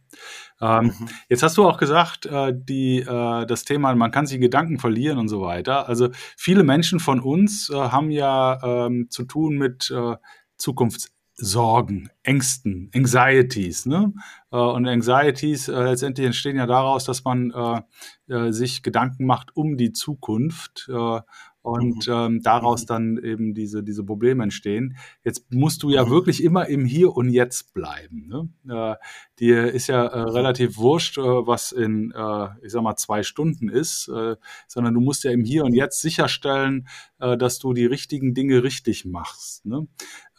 Ähm, 0.59 0.85
mhm. 0.85 1.07
Jetzt 1.29 1.43
hast 1.43 1.57
du 1.57 1.65
auch 1.65 1.77
gesagt, 1.77 2.27
die, 2.27 3.03
das 3.05 3.63
Thema, 3.63 3.93
man 3.95 4.11
kann 4.11 4.25
sich 4.25 4.39
Gedanken 4.39 4.79
verlieren 4.79 5.17
und 5.19 5.27
so 5.27 5.41
weiter. 5.41 5.87
Also 5.87 6.09
viele 6.35 6.63
Menschen 6.63 6.99
von 6.99 7.19
uns 7.19 7.69
haben 7.69 8.09
ja 8.09 8.87
zu 9.09 9.23
tun 9.23 9.57
mit 9.57 9.91
äh, 9.91 10.15
Zukunftssorgen, 10.57 12.09
Ängsten, 12.23 12.91
Anxieties. 12.93 13.85
Ne? 13.85 14.13
Äh, 14.51 14.57
und 14.57 14.87
Anxieties 14.87 15.67
äh, 15.67 15.83
letztendlich 15.83 16.25
entstehen 16.25 16.57
ja 16.57 16.65
daraus, 16.65 17.05
dass 17.05 17.23
man 17.23 17.51
äh, 17.51 18.33
äh 18.33 18.51
sich 18.51 18.83
Gedanken 18.83 19.25
macht 19.25 19.55
um 19.55 19.77
die 19.77 19.93
Zukunft 19.93 20.89
äh, 20.89 21.19
und 21.67 22.07
mhm. 22.07 22.13
ähm, 22.13 22.41
daraus 22.41 22.83
mhm. 22.83 22.87
dann 22.87 23.17
eben 23.23 23.53
diese, 23.53 23.83
diese 23.83 24.03
Probleme 24.03 24.43
entstehen. 24.43 24.95
Jetzt 25.23 25.51
musst 25.51 25.83
du 25.83 25.89
ja 25.89 26.05
mhm. 26.05 26.09
wirklich 26.09 26.41
immer 26.43 26.67
im 26.67 26.85
Hier 26.85 27.15
und 27.15 27.29
Jetzt 27.29 27.73
bleiben. 27.73 28.27
Ne? 28.27 28.49
Äh, 28.73 28.95
dir 29.39 29.73
ist 29.73 29.87
ja 29.87 30.05
äh, 30.05 30.19
relativ 30.21 30.77
wurscht, 30.77 31.17
äh, 31.17 31.21
was 31.21 31.73
in, 31.73 32.11
äh, 32.11 32.47
ich 32.61 32.71
sag 32.71 32.83
mal, 32.83 32.95
zwei 32.95 33.23
Stunden 33.23 33.67
ist, 33.67 34.07
äh, 34.07 34.37
sondern 34.67 34.93
du 34.93 35.01
musst 35.01 35.25
ja 35.25 35.31
im 35.31 35.43
Hier 35.43 35.65
und 35.65 35.73
Jetzt 35.73 36.01
sicherstellen, 36.01 36.87
äh, 37.19 37.37
dass 37.37 37.59
du 37.59 37.73
die 37.73 37.85
richtigen 37.85 38.33
Dinge 38.33 38.63
richtig 38.63 39.03
machst. 39.03 39.65
Ne? 39.65 39.87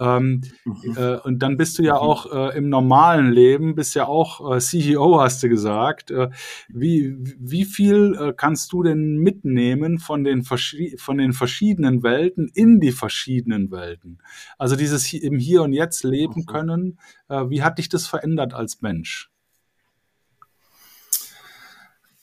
Ähm, 0.00 0.42
mhm. 0.64 0.96
äh, 0.96 1.16
und 1.18 1.40
dann 1.40 1.56
bist 1.56 1.78
du 1.78 1.82
ja 1.82 1.94
mhm. 1.94 2.00
auch 2.00 2.32
äh, 2.32 2.56
im 2.56 2.68
normalen 2.68 3.32
Leben, 3.32 3.74
bist 3.74 3.94
ja 3.94 4.06
auch 4.06 4.54
äh, 4.54 4.60
CEO, 4.60 5.20
hast 5.20 5.42
du 5.42 5.48
gesagt. 5.48 6.10
Äh, 6.10 6.30
wie, 6.68 7.16
wie 7.38 7.64
viel 7.64 8.16
äh, 8.18 8.32
kannst 8.36 8.72
du 8.72 8.82
denn 8.82 9.16
mitnehmen 9.16 9.98
von 9.98 10.24
den, 10.24 10.44
von 10.44 11.18
den 11.18 11.32
verschiedenen 11.32 12.02
Welten 12.02 12.48
in 12.54 12.80
die 12.80 12.92
verschiedenen 12.92 13.70
Welten? 13.70 14.18
Also 14.56 14.76
dieses 14.76 15.12
im 15.12 15.38
Hier 15.38 15.62
und 15.62 15.72
Jetzt 15.72 16.04
leben 16.04 16.42
mhm. 16.42 16.46
können, 16.46 16.98
äh, 17.28 17.44
wie 17.48 17.62
hat 17.62 17.78
dich 17.78 17.88
das 17.88 18.06
verändert 18.06 18.54
als 18.54 18.80
Mensch? 18.80 19.30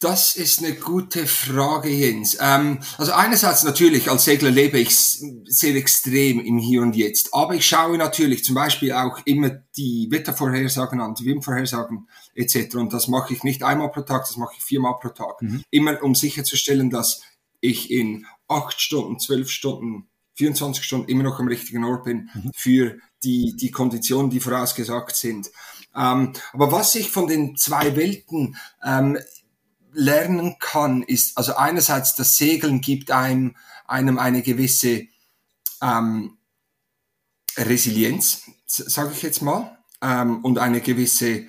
Das 0.06 0.36
ist 0.36 0.60
eine 0.60 0.76
gute 0.76 1.26
Frage, 1.26 1.90
Jens. 1.90 2.38
Ähm, 2.40 2.78
also 3.00 3.14
einerseits 3.14 3.64
natürlich, 3.64 4.08
als 4.08 4.26
Segler 4.26 4.52
lebe 4.52 4.78
ich 4.78 4.96
sehr 4.96 5.76
extrem 5.76 6.40
im 6.42 6.60
Hier 6.60 6.84
und 6.84 6.96
Jetzt. 6.96 7.34
Aber 7.34 7.56
ich 7.56 7.66
schaue 7.66 7.98
natürlich 7.98 8.44
zum 8.44 8.54
Beispiel 8.54 8.92
auch 8.92 9.18
immer 9.26 9.50
die 9.76 10.06
Wettervorhersagen 10.12 11.02
an, 11.02 11.16
die 11.16 11.26
Windvorhersagen 11.26 12.08
etc. 12.36 12.76
Und 12.76 12.94
das 12.94 13.08
mache 13.08 13.34
ich 13.34 13.44
nicht 13.44 13.64
einmal 13.64 13.90
pro 13.90 14.02
Tag, 14.02 14.28
das 14.28 14.38
mache 14.38 14.54
ich 14.56 14.64
viermal 14.64 14.94
pro 15.02 15.10
Tag. 15.10 15.42
Mhm. 15.42 15.64
Immer 15.72 16.04
um 16.04 16.14
sicherzustellen, 16.14 16.92
dass 16.92 17.24
ich 17.60 17.90
in 17.90 18.28
acht 18.48 18.80
Stunden, 18.80 19.18
zwölf 19.18 19.50
Stunden, 19.50 20.08
24 20.36 20.84
Stunden 20.84 21.10
immer 21.10 21.24
noch 21.24 21.40
am 21.40 21.48
richtigen 21.48 21.84
Ort 21.84 22.04
bin 22.04 22.30
mhm. 22.32 22.52
für 22.54 23.00
die, 23.24 23.56
die 23.60 23.72
Konditionen, 23.72 24.30
die 24.30 24.40
vorausgesagt 24.40 25.16
sind. 25.16 25.50
Ähm, 25.96 26.34
aber 26.54 26.72
was 26.72 26.94
ich 26.94 27.10
von 27.10 27.26
den 27.26 27.56
zwei 27.56 27.96
Welten 27.96 28.56
ähm, 28.86 29.18
lernen 29.96 30.58
kann, 30.60 31.02
ist, 31.04 31.38
also 31.38 31.56
einerseits 31.56 32.16
das 32.16 32.36
Segeln 32.36 32.82
gibt 32.82 33.12
einem, 33.12 33.56
einem 33.88 34.20
eine 34.20 34.42
gewisse 34.42 35.08
ähm, 35.82 36.38
Resilienz, 37.58 38.44
sage 38.68 39.12
ich 39.14 39.22
jetzt 39.22 39.42
mal, 39.42 39.78
ähm, 40.02 40.44
und 40.44 40.60
eine 40.60 40.82
gewisse, 40.82 41.48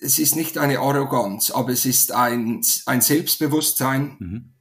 es 0.00 0.18
ist 0.18 0.36
nicht 0.36 0.58
eine 0.58 0.78
Arroganz, 0.78 1.50
aber 1.50 1.70
es 1.70 1.84
ist 1.84 2.12
ein, 2.12 2.64
ein 2.86 3.00
Selbstbewusstsein, 3.00 4.16
mhm. 4.18 4.52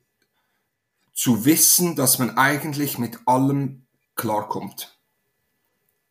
zu 1.14 1.46
wissen, 1.46 1.96
dass 1.96 2.18
man 2.18 2.38
eigentlich 2.38 2.98
mit 2.98 3.20
allem 3.28 3.86
klarkommt, 4.16 4.98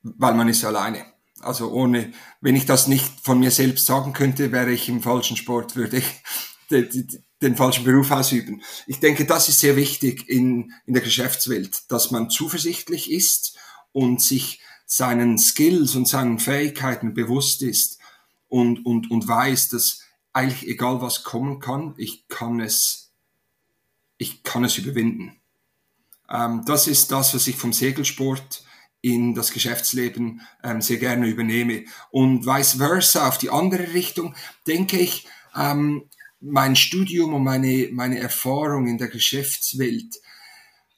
weil 0.03 0.35
man 0.35 0.49
ist 0.49 0.65
alleine. 0.65 1.05
Also 1.41 1.71
ohne, 1.71 2.13
wenn 2.41 2.57
ich 2.57 2.67
das 2.67 2.89
nicht 2.89 3.21
von 3.23 3.39
mir 3.39 3.51
selbst 3.51 3.87
sagen 3.87 4.13
könnte, 4.13 4.53
wäre 4.53 4.73
ich 4.73 4.89
im 4.89 5.03
falschen 5.03 5.37
Sport, 5.37 5.77
würde 5.77 5.99
ich 5.99 6.23
den, 6.71 7.09
den 7.43 7.57
falschen 7.57 7.85
Beruf 7.85 8.11
ausüben. 8.11 8.63
Ich 8.87 9.01
denke, 9.01 9.25
das 9.25 9.49
ist 9.49 9.61
sehr 9.61 9.77
wichtig 9.77 10.29
in, 10.29 10.73
in 10.87 10.95
der 10.95 11.03
Geschäftswelt, 11.03 11.91
dass 11.91 12.11
man 12.11 12.31
zuversichtlich 12.31 13.11
ist 13.11 13.57
und 13.93 14.21
sich 14.21 14.61
seinen 14.87 15.39
Skills 15.39 15.95
und 15.95 16.09
seinen 16.09 16.39
Fähigkeiten 16.39 17.15
bewusst 17.15 17.63
ist 17.63 17.99
und, 18.49 18.85
und, 18.85 19.11
und 19.11 19.29
weiß, 19.29 19.69
dass 19.69 20.03
eigentlich 20.33 20.69
egal 20.69 21.01
was 21.03 21.25
kommen 21.25 21.61
kann, 21.61 21.95
ich 21.97 22.27
kann 22.29 22.61
es, 22.61 23.13
ich 24.17 24.43
kann 24.43 24.65
es 24.65 24.79
überwinden. 24.79 25.41
Ähm, 26.29 26.63
das 26.67 26.87
ist 26.87 27.13
das, 27.13 27.35
was 27.35 27.47
ich 27.47 27.57
vom 27.57 27.73
Segelsport 27.73 28.65
in 29.01 29.35
das 29.35 29.53
Geschäftsleben 29.53 30.41
ähm, 30.63 30.81
sehr 30.81 30.99
gerne 30.99 31.29
übernehme. 31.29 31.85
Und 32.11 32.47
vice 32.47 32.75
versa, 32.75 33.29
auf 33.29 33.39
die 33.39 33.51
andere 33.51 33.95
Richtung, 33.95 34.35
denke 34.67 34.99
ich, 34.99 35.27
ähm, 35.55 36.05
mein 36.41 36.77
Studium 36.77 37.35
und 37.35 37.45
meine, 37.45 37.89
meine 37.93 38.19
Erfahrung 38.19 38.87
in 38.87 38.99
der 38.99 39.09
Geschäftswelt 39.09 40.21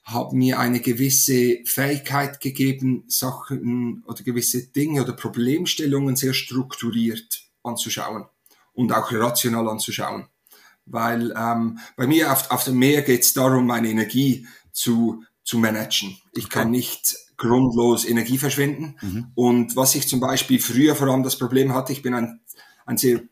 haben 0.05 0.39
mir 0.39 0.59
eine 0.59 0.81
gewisse 0.81 1.61
Fähigkeit 1.65 2.41
gegeben, 2.41 3.05
Sachen 3.07 4.03
oder 4.07 4.23
gewisse 4.23 4.67
Dinge 4.67 5.03
oder 5.03 5.13
Problemstellungen 5.13 6.17
sehr 6.17 6.35
strukturiert 6.35 7.45
anzuschauen 7.63 8.27
und 8.73 8.93
auch 8.93 9.13
rational 9.13 9.69
anzuschauen. 9.69 10.27
Weil 10.87 11.33
ähm, 11.37 11.79
bei 11.97 12.07
mir 12.07 12.33
auf, 12.33 12.51
auf 12.51 12.65
dem 12.65 12.79
Meer 12.79 13.03
geht 13.03 13.23
es 13.23 13.33
darum, 13.33 13.67
meine 13.67 13.89
Energie 13.89 14.47
zu, 14.73 15.23
zu 15.45 15.59
managen. 15.59 16.19
Ich 16.35 16.49
kann 16.49 16.71
nicht 16.71 17.17
grundlos 17.41 18.05
Energie 18.05 18.39
verschwenden. 18.39 18.97
Mhm. 19.01 19.27
Und 19.35 19.77
was 19.77 19.95
ich 19.95 20.07
zum 20.07 20.21
Beispiel 20.21 20.61
früher 20.61 20.95
vor 20.95 21.09
allem 21.09 21.23
das 21.23 21.39
Problem 21.39 21.75
hatte, 21.75 21.93
ich 21.93 22.03
bin 22.03 22.15
ein, 22.15 22.41
ein 22.87 22.99
sehr, 22.99 23.23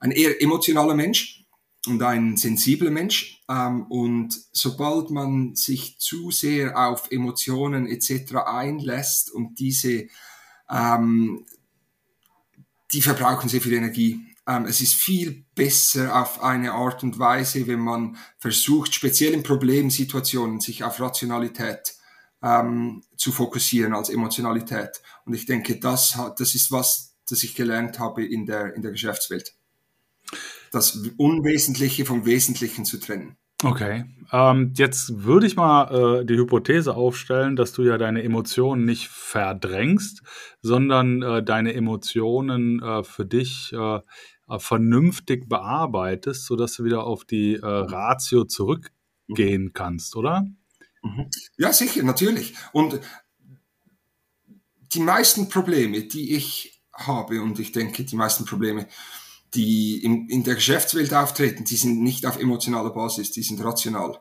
ein 0.00 0.10
eher 0.10 0.42
emotionaler 0.42 0.94
Mensch 0.94 1.46
und 1.86 2.02
ein 2.02 2.36
sensibler 2.36 2.90
Mensch. 2.90 3.40
Ähm, 3.48 3.86
und 3.86 4.36
sobald 4.52 5.10
man 5.10 5.54
sich 5.54 5.98
zu 5.98 6.30
sehr 6.30 6.76
auf 6.76 7.10
Emotionen 7.10 7.86
etc. 7.86 8.34
einlässt 8.46 9.32
und 9.32 9.60
diese, 9.60 10.08
ähm, 10.68 11.46
die 12.92 13.00
verbrauchen 13.00 13.48
sehr 13.48 13.60
viel 13.60 13.74
Energie. 13.74 14.20
Ähm, 14.46 14.64
es 14.64 14.80
ist 14.80 14.94
viel 14.94 15.44
besser 15.54 16.20
auf 16.20 16.42
eine 16.42 16.72
Art 16.72 17.04
und 17.04 17.18
Weise, 17.20 17.68
wenn 17.68 17.80
man 17.80 18.16
versucht, 18.38 18.92
speziell 18.92 19.34
in 19.34 19.44
Problemsituationen 19.44 20.60
sich 20.60 20.82
auf 20.82 21.00
Rationalität 21.00 21.94
ähm, 22.44 23.02
zu 23.16 23.32
fokussieren 23.32 23.94
als 23.94 24.10
Emotionalität. 24.10 25.02
Und 25.24 25.34
ich 25.34 25.46
denke, 25.46 25.80
das, 25.80 26.18
das 26.36 26.54
ist 26.54 26.70
was, 26.70 27.16
das 27.28 27.42
ich 27.42 27.54
gelernt 27.54 27.98
habe 27.98 28.24
in 28.24 28.44
der, 28.44 28.74
in 28.74 28.82
der 28.82 28.92
Geschäftswelt. 28.92 29.54
Das 30.70 30.98
Unwesentliche 31.16 32.04
vom 32.04 32.26
Wesentlichen 32.26 32.84
zu 32.84 32.98
trennen. 32.98 33.36
Okay, 33.62 34.04
ähm, 34.30 34.72
jetzt 34.76 35.24
würde 35.24 35.46
ich 35.46 35.56
mal 35.56 36.20
äh, 36.20 36.26
die 36.26 36.36
Hypothese 36.36 36.94
aufstellen, 36.94 37.56
dass 37.56 37.72
du 37.72 37.82
ja 37.82 37.96
deine 37.96 38.22
Emotionen 38.22 38.84
nicht 38.84 39.08
verdrängst, 39.08 40.22
sondern 40.60 41.22
äh, 41.22 41.42
deine 41.42 41.72
Emotionen 41.72 42.82
äh, 42.82 43.04
für 43.04 43.24
dich 43.24 43.72
äh, 43.72 44.00
äh, 44.48 44.58
vernünftig 44.58 45.48
bearbeitest, 45.48 46.44
sodass 46.44 46.74
du 46.74 46.84
wieder 46.84 47.04
auf 47.04 47.24
die 47.24 47.54
äh, 47.54 47.64
Ratio 47.64 48.44
zurückgehen 48.44 49.72
kannst, 49.72 50.14
oder? 50.16 50.44
Mhm. 51.04 51.30
Ja, 51.58 51.72
sicher, 51.72 52.02
natürlich. 52.02 52.54
Und 52.72 52.98
die 54.94 55.00
meisten 55.00 55.48
Probleme, 55.48 56.02
die 56.04 56.34
ich 56.34 56.82
habe, 56.92 57.42
und 57.42 57.58
ich 57.58 57.72
denke, 57.72 58.04
die 58.04 58.16
meisten 58.16 58.44
Probleme, 58.44 58.88
die 59.54 60.02
in, 60.02 60.28
in 60.28 60.42
der 60.44 60.54
Geschäftswelt 60.54 61.12
auftreten, 61.12 61.64
die 61.64 61.76
sind 61.76 62.02
nicht 62.02 62.26
auf 62.26 62.38
emotionaler 62.38 62.90
Basis, 62.90 63.30
die 63.30 63.42
sind 63.42 63.62
rational. 63.62 64.20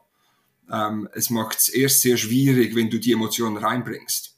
Ähm, 0.71 1.09
es 1.13 1.29
macht 1.29 1.59
es 1.59 1.69
erst 1.69 2.01
sehr 2.01 2.17
schwierig, 2.17 2.75
wenn 2.75 2.89
du 2.89 2.99
die 2.99 3.13
Emotionen 3.13 3.57
reinbringst. 3.57 4.37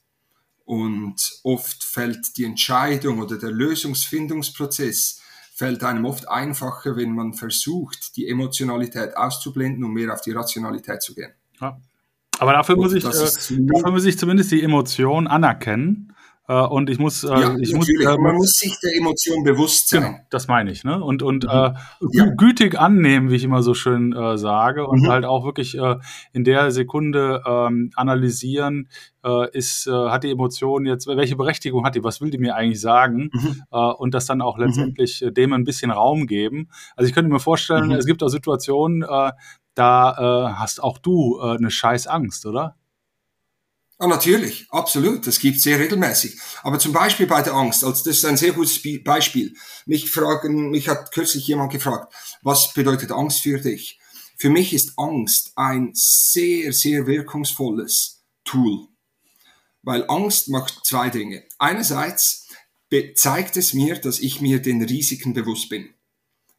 Und 0.64 1.40
oft 1.42 1.84
fällt 1.84 2.36
die 2.36 2.44
Entscheidung 2.44 3.20
oder 3.20 3.38
der 3.38 3.50
Lösungsfindungsprozess 3.50 5.20
fällt 5.54 5.82
einem 5.84 6.04
oft 6.04 6.28
einfacher, 6.28 6.96
wenn 6.96 7.12
man 7.12 7.32
versucht, 7.32 8.16
die 8.16 8.28
Emotionalität 8.28 9.16
auszublenden 9.16 9.84
und 9.84 9.92
mehr 9.92 10.12
auf 10.12 10.20
die 10.20 10.32
Rationalität 10.32 11.02
zu 11.02 11.14
gehen. 11.14 11.32
Ja. 11.60 11.80
Aber 12.38 12.52
dafür 12.52 12.76
muss, 12.76 12.92
ich, 12.92 13.04
äh, 13.04 13.08
dafür 13.08 13.90
muss 13.90 14.04
ich 14.04 14.18
zumindest 14.18 14.50
die 14.52 14.62
Emotion 14.62 15.26
anerkennen 15.26 16.12
äh, 16.48 16.60
und 16.60 16.90
ich 16.90 16.98
muss, 16.98 17.24
äh, 17.24 17.28
ja, 17.28 17.56
ich 17.58 17.74
muss, 17.74 17.88
äh, 17.88 18.16
man 18.18 18.36
muss 18.36 18.52
sich 18.52 18.78
der 18.80 18.96
Emotion 18.96 19.42
bewusst 19.42 19.88
sein. 19.88 20.02
Genau, 20.02 20.18
das 20.30 20.46
meine 20.46 20.70
ich, 20.70 20.84
ne? 20.84 21.02
Und 21.02 21.22
und 21.22 21.44
mhm. 21.44 21.50
äh, 21.50 21.72
ja. 22.12 22.26
gütig 22.36 22.78
annehmen, 22.78 23.30
wie 23.30 23.36
ich 23.36 23.44
immer 23.44 23.62
so 23.62 23.74
schön 23.74 24.12
äh, 24.12 24.38
sage, 24.38 24.86
und 24.86 25.02
mhm. 25.02 25.08
halt 25.08 25.24
auch 25.24 25.44
wirklich 25.44 25.76
äh, 25.76 25.96
in 26.32 26.44
der 26.44 26.70
Sekunde 26.70 27.42
ähm, 27.44 27.90
analysieren, 27.96 28.88
äh, 29.24 29.50
ist, 29.50 29.88
äh, 29.88 29.90
hat 29.90 30.22
die 30.22 30.30
Emotion 30.30 30.86
jetzt, 30.86 31.08
welche 31.08 31.34
Berechtigung 31.34 31.84
hat 31.84 31.96
die, 31.96 32.04
was 32.04 32.20
will 32.20 32.30
die 32.30 32.38
mir 32.38 32.54
eigentlich 32.54 32.80
sagen? 32.80 33.30
Mhm. 33.32 33.62
Äh, 33.72 33.76
und 33.78 34.14
das 34.14 34.26
dann 34.26 34.40
auch 34.40 34.56
mhm. 34.56 34.64
letztendlich 34.64 35.22
mhm. 35.22 35.34
dem 35.34 35.52
ein 35.52 35.64
bisschen 35.64 35.90
Raum 35.90 36.28
geben. 36.28 36.68
Also 36.94 37.08
ich 37.08 37.14
könnte 37.14 37.32
mir 37.32 37.40
vorstellen, 37.40 37.86
mhm. 37.86 37.94
es 37.94 38.06
gibt 38.06 38.22
auch 38.22 38.28
Situationen, 38.28 39.02
äh, 39.02 39.32
da 39.76 40.48
äh, 40.50 40.54
hast 40.54 40.82
auch 40.82 40.98
du 40.98 41.38
äh, 41.38 41.56
eine 41.56 41.70
scheiß 41.70 42.06
Angst, 42.06 42.46
oder? 42.46 42.76
Ah, 43.98 44.08
natürlich, 44.08 44.66
absolut. 44.70 45.26
Das 45.26 45.38
gibt 45.38 45.60
sehr 45.60 45.78
regelmäßig. 45.78 46.38
Aber 46.62 46.78
zum 46.78 46.92
Beispiel 46.92 47.26
bei 47.26 47.40
der 47.40 47.54
Angst, 47.54 47.82
also 47.82 48.04
das 48.04 48.18
ist 48.18 48.24
ein 48.26 48.36
sehr 48.36 48.52
gutes 48.52 48.80
Beispiel. 49.04 49.54
Mich 49.86 50.10
fragen, 50.10 50.70
mich 50.70 50.88
hat 50.88 51.12
kürzlich 51.12 51.46
jemand 51.46 51.72
gefragt, 51.72 52.12
was 52.42 52.74
bedeutet 52.74 53.10
Angst 53.10 53.40
für 53.40 53.58
dich? 53.58 53.98
Für 54.36 54.50
mich 54.50 54.74
ist 54.74 54.98
Angst 54.98 55.52
ein 55.56 55.92
sehr, 55.94 56.74
sehr 56.74 57.06
wirkungsvolles 57.06 58.22
Tool. 58.44 58.88
Weil 59.82 60.04
Angst 60.08 60.48
macht 60.50 60.84
zwei 60.84 61.08
Dinge. 61.08 61.44
Einerseits 61.58 62.48
zeigt 63.14 63.56
es 63.56 63.72
mir, 63.72 63.98
dass 63.98 64.18
ich 64.18 64.42
mir 64.42 64.60
den 64.60 64.82
Risiken 64.82 65.32
bewusst 65.32 65.70
bin. 65.70 65.95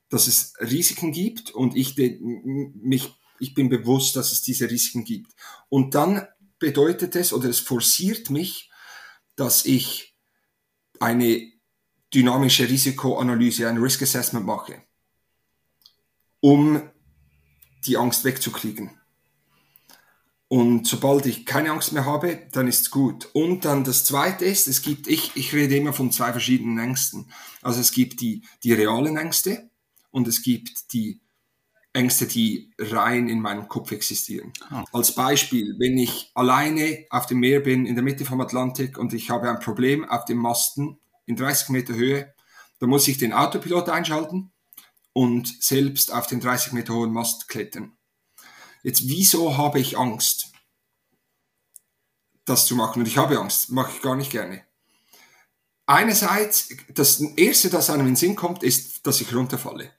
Dass 0.10 0.28
es 0.28 0.54
Risiken 0.60 1.12
gibt 1.12 1.52
und 1.52 1.76
ich, 1.76 1.96
mich, 1.98 3.14
ich 3.40 3.54
bin 3.54 3.70
bewusst, 3.70 4.16
dass 4.16 4.32
es 4.32 4.42
diese 4.42 4.70
Risiken 4.70 5.04
gibt. 5.04 5.34
Und 5.70 5.96
dann 5.96 6.28
bedeutet 6.60 7.16
es 7.16 7.34
oder 7.34 7.50
es 7.50 7.60
forciert 7.60 8.30
mich, 8.30 8.70
dass 9.36 9.66
ich 9.66 10.16
eine 11.00 11.52
dynamische 12.14 12.68
Risikoanalyse, 12.68 13.68
ein 13.68 13.78
Risk 13.78 14.02
Assessment 14.02 14.46
mache, 14.46 14.82
um 16.40 16.90
die 17.86 17.98
Angst 17.98 18.24
wegzukriegen. 18.24 18.92
Und 20.50 20.88
sobald 20.88 21.26
ich 21.26 21.46
keine 21.46 21.72
Angst 21.72 21.92
mehr 21.92 22.06
habe, 22.06 22.48
dann 22.54 22.68
ist 22.68 22.82
es 22.82 22.92
gut. 22.92 23.30
Und 23.34 23.66
dann 23.66 23.84
das 23.84 24.06
Zweite 24.06 24.46
ist, 24.46 24.68
es 24.68 24.82
gibt, 24.82 25.08
ich, 25.08 25.36
ich 25.36 25.54
rede 25.54 25.76
immer 25.76 25.92
von 25.92 26.12
zwei 26.12 26.32
verschiedenen 26.32 26.80
Ängsten. 26.80 27.30
Also 27.62 27.82
es 27.82 27.92
gibt 27.92 28.22
die, 28.22 28.44
die 28.64 28.72
realen 28.72 29.18
Ängste 29.18 29.70
und 30.12 30.28
es 30.28 30.42
gibt 30.42 30.94
die 30.94 31.22
Ängste, 31.94 32.28
die 32.28 32.72
rein 32.78 33.28
in 33.28 33.42
meinem 33.42 33.68
Kopf 33.68 33.92
existieren. 33.92 34.54
Oh. 34.72 34.84
Als 34.94 35.16
Beispiel, 35.16 35.76
wenn 35.80 35.98
ich 35.98 36.32
alleine 36.36 37.06
auf 37.10 37.26
dem 37.26 37.40
Meer 37.40 37.62
bin, 37.62 37.86
in 37.86 37.96
der 37.96 38.04
Mitte 38.04 38.24
vom 38.24 38.40
Atlantik 38.40 38.98
und 38.98 39.14
ich 39.14 39.30
habe 39.30 39.50
ein 39.50 39.60
Problem 39.60 40.06
auf 40.06 40.26
dem 40.26 40.38
Masten 40.38 41.00
in 41.26 41.36
30 41.36 41.70
Meter 41.70 41.96
Höhe, 41.96 42.34
dann 42.80 42.90
muss 42.90 43.08
ich 43.08 43.18
den 43.18 43.34
Autopilot 43.34 43.90
einschalten 43.90 44.52
und 45.14 45.64
selbst 45.64 46.14
auf 46.14 46.28
den 46.28 46.40
30 46.40 46.74
Meter 46.74 46.94
hohen 46.94 47.12
Mast 47.12 47.48
klettern. 47.48 47.98
Jetzt, 48.84 49.08
wieso 49.08 49.58
habe 49.58 49.80
ich 49.80 49.98
Angst, 49.98 50.52
das 52.46 52.68
zu 52.68 52.76
machen? 52.76 53.00
Und 53.00 53.08
ich 53.08 53.18
habe 53.18 53.40
Angst, 53.40 53.72
mache 53.72 53.92
ich 53.96 54.02
gar 54.04 54.16
nicht 54.16 54.32
gerne. 54.32 54.67
Einerseits, 55.88 56.70
das 56.94 57.20
Erste, 57.20 57.70
das 57.70 57.90
einem 57.90 58.02
in 58.02 58.08
den 58.08 58.16
Sinn 58.16 58.36
kommt, 58.36 58.62
ist, 58.62 59.08
dass 59.08 59.22
ich 59.22 59.34
runterfalle 59.34 59.92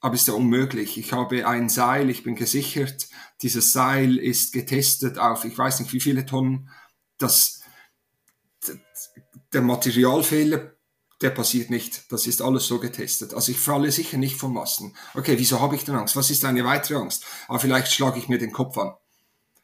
aber 0.00 0.14
ist 0.14 0.28
ja 0.28 0.34
unmöglich. 0.34 0.96
Ich 0.98 1.12
habe 1.12 1.46
ein 1.46 1.68
Seil, 1.68 2.08
ich 2.10 2.22
bin 2.22 2.36
gesichert. 2.36 3.08
Dieses 3.42 3.72
Seil 3.72 4.16
ist 4.16 4.52
getestet 4.52 5.18
auf, 5.18 5.44
ich 5.44 5.56
weiß 5.56 5.80
nicht 5.80 5.92
wie 5.92 6.00
viele 6.00 6.24
Tonnen. 6.24 6.70
Das, 7.18 7.62
der 9.52 9.62
Materialfehler, 9.62 10.72
der 11.20 11.30
passiert 11.30 11.70
nicht. 11.70 12.12
Das 12.12 12.28
ist 12.28 12.42
alles 12.42 12.68
so 12.68 12.78
getestet. 12.78 13.34
Also 13.34 13.50
ich 13.50 13.58
falle 13.58 13.90
sicher 13.90 14.18
nicht 14.18 14.36
vom 14.36 14.54
Masten. 14.54 14.94
Okay, 15.14 15.36
wieso 15.36 15.60
habe 15.60 15.74
ich 15.74 15.84
denn 15.84 15.96
Angst? 15.96 16.14
Was 16.14 16.30
ist 16.30 16.44
eine 16.44 16.64
weitere 16.64 16.98
Angst? 16.98 17.24
Aber 17.48 17.56
ah, 17.56 17.58
vielleicht 17.58 17.92
schlage 17.92 18.20
ich 18.20 18.28
mir 18.28 18.38
den 18.38 18.52
Kopf 18.52 18.78
an. 18.78 18.94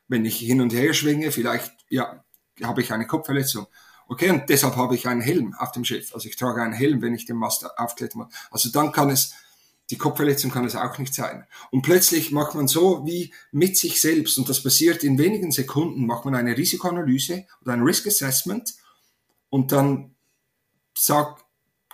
Wenn 0.08 0.24
ich 0.24 0.38
hin 0.38 0.60
und 0.60 0.72
her 0.72 0.94
schwinge, 0.94 1.30
vielleicht, 1.30 1.72
ja, 1.88 2.24
habe 2.62 2.82
ich 2.82 2.92
eine 2.92 3.06
Kopfverletzung. 3.06 3.68
Okay, 4.14 4.31
und 4.31 4.48
deshalb 4.48 4.77
habe 4.77 4.94
ich 4.94 5.09
einen 5.09 5.20
Helm 5.20 5.57
auf 5.59 5.72
dem 5.72 5.85
Schiff. 5.85 6.14
Also 6.14 6.29
ich 6.29 6.37
trage 6.37 6.62
einen 6.62 6.72
Helm, 6.72 7.03
wenn 7.03 7.16
ich 7.16 7.27
den 7.27 7.37
Mast 7.37 7.66
aufklettern 7.77 8.22
muss. 8.22 8.35
Also 8.53 8.68
dann 8.68 8.92
kann 8.92 9.11
es 9.11 9.35
die 9.90 9.98
Kopfverletzung 9.98 10.53
kann 10.53 10.64
es 10.64 10.77
auch 10.77 10.96
nicht 10.98 11.12
sein. 11.12 11.46
Und 11.72 11.83
plötzlich 11.83 12.31
macht 12.31 12.55
man 12.55 12.68
so 12.68 13.05
wie 13.05 13.35
mit 13.50 13.77
sich 13.77 14.00
selbst, 14.00 14.38
und 14.38 14.48
das 14.48 14.62
passiert 14.62 15.03
in 15.03 15.18
wenigen 15.18 15.50
Sekunden, 15.50 16.07
macht 16.07 16.24
man 16.24 16.37
eine 16.37 16.57
Risikoanalyse 16.57 17.44
oder 17.61 17.72
ein 17.72 17.83
Risk 17.83 18.07
Assessment 18.07 18.74
und 19.50 19.72
dann 19.72 20.14
sag, 20.96 21.44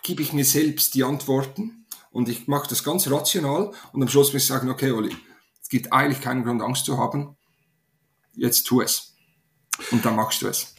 gebe 0.02 0.22
ich 0.22 0.34
mir 0.34 0.44
selbst 0.44 0.94
die 0.94 1.04
Antworten 1.04 1.86
und 2.10 2.28
ich 2.28 2.46
mache 2.48 2.68
das 2.68 2.84
ganz 2.84 3.10
rational 3.10 3.72
und 3.92 4.02
am 4.02 4.08
Schluss 4.08 4.34
muss 4.34 4.42
ich 4.42 4.48
sagen, 4.48 4.68
okay, 4.68 4.90
Oli, 4.92 5.16
es 5.62 5.70
gibt 5.70 5.90
eigentlich 5.90 6.20
keinen 6.20 6.44
Grund, 6.44 6.60
Angst 6.60 6.84
zu 6.84 6.98
haben, 6.98 7.36
jetzt 8.34 8.64
tu 8.66 8.82
es. 8.82 9.16
Und 9.90 10.04
dann 10.04 10.16
machst 10.16 10.42
du 10.42 10.48
es. 10.48 10.74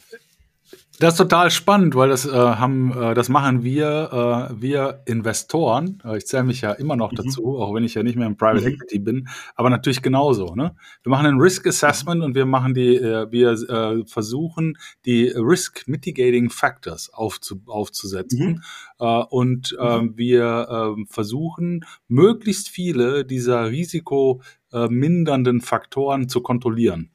Das 0.98 1.14
ist 1.14 1.18
total 1.18 1.50
spannend, 1.50 1.94
weil 1.94 2.10
das 2.10 2.26
äh, 2.26 2.30
haben, 2.30 2.92
äh, 2.92 3.14
das 3.14 3.28
machen 3.28 3.62
wir, 3.64 4.50
äh, 4.52 4.60
wir 4.60 5.02
Investoren. 5.06 6.02
Äh, 6.04 6.18
ich 6.18 6.26
zähle 6.26 6.44
mich 6.44 6.60
ja 6.60 6.72
immer 6.72 6.96
noch 6.96 7.12
mhm. 7.12 7.16
dazu, 7.16 7.58
auch 7.58 7.74
wenn 7.74 7.82
ich 7.82 7.94
ja 7.94 8.02
nicht 8.02 8.16
mehr 8.16 8.26
im 8.26 8.36
Private 8.36 8.60
mhm. 8.60 8.74
Equity 8.74 8.98
bin, 8.98 9.28
aber 9.54 9.70
natürlich 9.70 10.02
genauso. 10.02 10.54
Ne? 10.54 10.76
Wir 11.02 11.10
machen 11.10 11.26
ein 11.26 11.40
Risk 11.40 11.66
Assessment 11.66 12.20
mhm. 12.20 12.26
und 12.26 12.34
wir 12.34 12.44
machen 12.44 12.74
die, 12.74 12.96
äh, 12.96 13.30
wir 13.30 13.52
äh, 13.52 14.04
versuchen 14.06 14.76
die 15.06 15.28
Risk 15.34 15.88
Mitigating 15.88 16.50
Factors 16.50 17.12
aufzu, 17.12 17.62
aufzusetzen 17.66 18.46
mhm. 18.46 18.62
äh, 19.00 19.24
und 19.30 19.76
äh, 19.80 20.00
wir 20.14 20.94
äh, 20.98 21.04
versuchen 21.08 21.86
möglichst 22.06 22.68
viele 22.68 23.24
dieser 23.24 23.70
risikomindernden 23.70 25.62
Faktoren 25.62 26.28
zu 26.28 26.42
kontrollieren. 26.42 27.10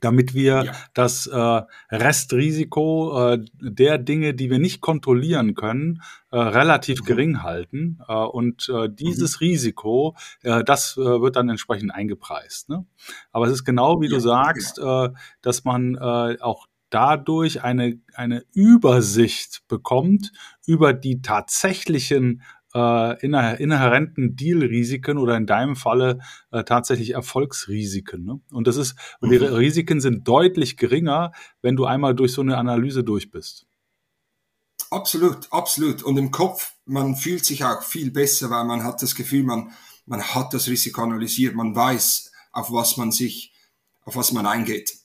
Damit 0.00 0.34
wir 0.34 0.64
ja. 0.64 0.72
das 0.92 1.26
äh, 1.26 1.62
Restrisiko 1.90 3.32
äh, 3.32 3.44
der 3.60 3.98
Dinge, 3.98 4.34
die 4.34 4.50
wir 4.50 4.58
nicht 4.58 4.80
kontrollieren 4.80 5.54
können, 5.54 6.02
äh, 6.30 6.38
relativ 6.38 7.00
mhm. 7.00 7.04
gering 7.06 7.42
halten. 7.42 7.98
Äh, 8.06 8.12
und 8.12 8.68
äh, 8.68 8.88
dieses 8.90 9.40
mhm. 9.40 9.46
Risiko, 9.46 10.16
äh, 10.42 10.62
das 10.62 10.96
äh, 10.96 11.00
wird 11.00 11.36
dann 11.36 11.48
entsprechend 11.48 11.94
eingepreist. 11.94 12.68
Ne? 12.68 12.84
Aber 13.32 13.46
es 13.46 13.52
ist 13.52 13.64
genau 13.64 14.00
wie 14.00 14.08
ja, 14.08 14.14
du 14.14 14.20
sagst, 14.20 14.76
genau. 14.76 15.06
äh, 15.06 15.10
dass 15.40 15.64
man 15.64 15.94
äh, 15.94 16.36
auch 16.40 16.66
dadurch 16.90 17.62
eine, 17.62 18.00
eine 18.14 18.44
Übersicht 18.54 19.62
bekommt 19.68 20.32
über 20.66 20.92
die 20.92 21.22
tatsächlichen 21.22 22.42
äh, 22.74 23.24
inhärenten 23.24 24.36
Deal-Risiken 24.36 25.18
oder 25.18 25.36
in 25.36 25.46
deinem 25.46 25.76
Falle 25.76 26.20
äh, 26.50 26.64
tatsächlich 26.64 27.10
Erfolgsrisiken. 27.10 28.24
Ne? 28.24 28.40
Und 28.52 28.66
das 28.66 28.76
ist, 28.76 28.94
und 29.20 29.30
die 29.30 29.38
mhm. 29.38 29.54
Risiken 29.54 30.00
sind 30.00 30.26
deutlich 30.28 30.76
geringer, 30.76 31.32
wenn 31.62 31.76
du 31.76 31.84
einmal 31.84 32.14
durch 32.14 32.32
so 32.32 32.42
eine 32.42 32.56
Analyse 32.56 33.04
durch 33.04 33.30
bist. 33.30 33.66
Absolut, 34.90 35.52
absolut. 35.52 36.02
Und 36.02 36.16
im 36.16 36.30
Kopf, 36.30 36.72
man 36.84 37.16
fühlt 37.16 37.44
sich 37.44 37.64
auch 37.64 37.82
viel 37.82 38.10
besser, 38.10 38.50
weil 38.50 38.64
man 38.64 38.84
hat 38.84 39.02
das 39.02 39.14
Gefühl, 39.14 39.44
man, 39.44 39.70
man 40.06 40.22
hat 40.22 40.54
das 40.54 40.68
Risiko 40.68 41.02
analysiert, 41.02 41.54
man 41.54 41.74
weiß, 41.74 42.32
auf 42.52 42.72
was 42.72 42.96
man 42.96 43.12
sich, 43.12 43.52
auf 44.04 44.16
was 44.16 44.32
man 44.32 44.46
eingeht 44.46 44.97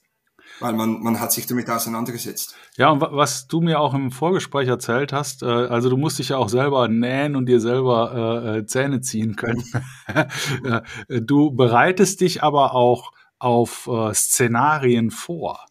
weil 0.60 0.72
man, 0.72 1.02
man 1.02 1.20
hat 1.20 1.32
sich 1.32 1.46
damit 1.46 1.68
auseinandergesetzt. 1.68 2.54
Ja, 2.76 2.90
und 2.90 3.00
was 3.00 3.46
du 3.46 3.60
mir 3.60 3.80
auch 3.80 3.94
im 3.94 4.10
Vorgespräch 4.10 4.68
erzählt 4.68 5.12
hast, 5.12 5.42
äh, 5.42 5.46
also 5.46 5.90
du 5.90 5.96
musst 5.96 6.18
dich 6.18 6.30
ja 6.30 6.36
auch 6.38 6.48
selber 6.48 6.88
nähen 6.88 7.36
und 7.36 7.46
dir 7.46 7.60
selber 7.60 8.44
äh, 8.44 8.58
äh 8.58 8.66
Zähne 8.66 9.00
ziehen 9.00 9.36
können. 9.36 9.64
Äh, 10.64 10.82
du 11.20 11.50
bereitest 11.50 12.20
dich 12.20 12.42
aber 12.42 12.74
auch 12.74 13.12
auf 13.38 13.88
äh, 13.88 14.14
Szenarien 14.14 15.10
vor. 15.10 15.66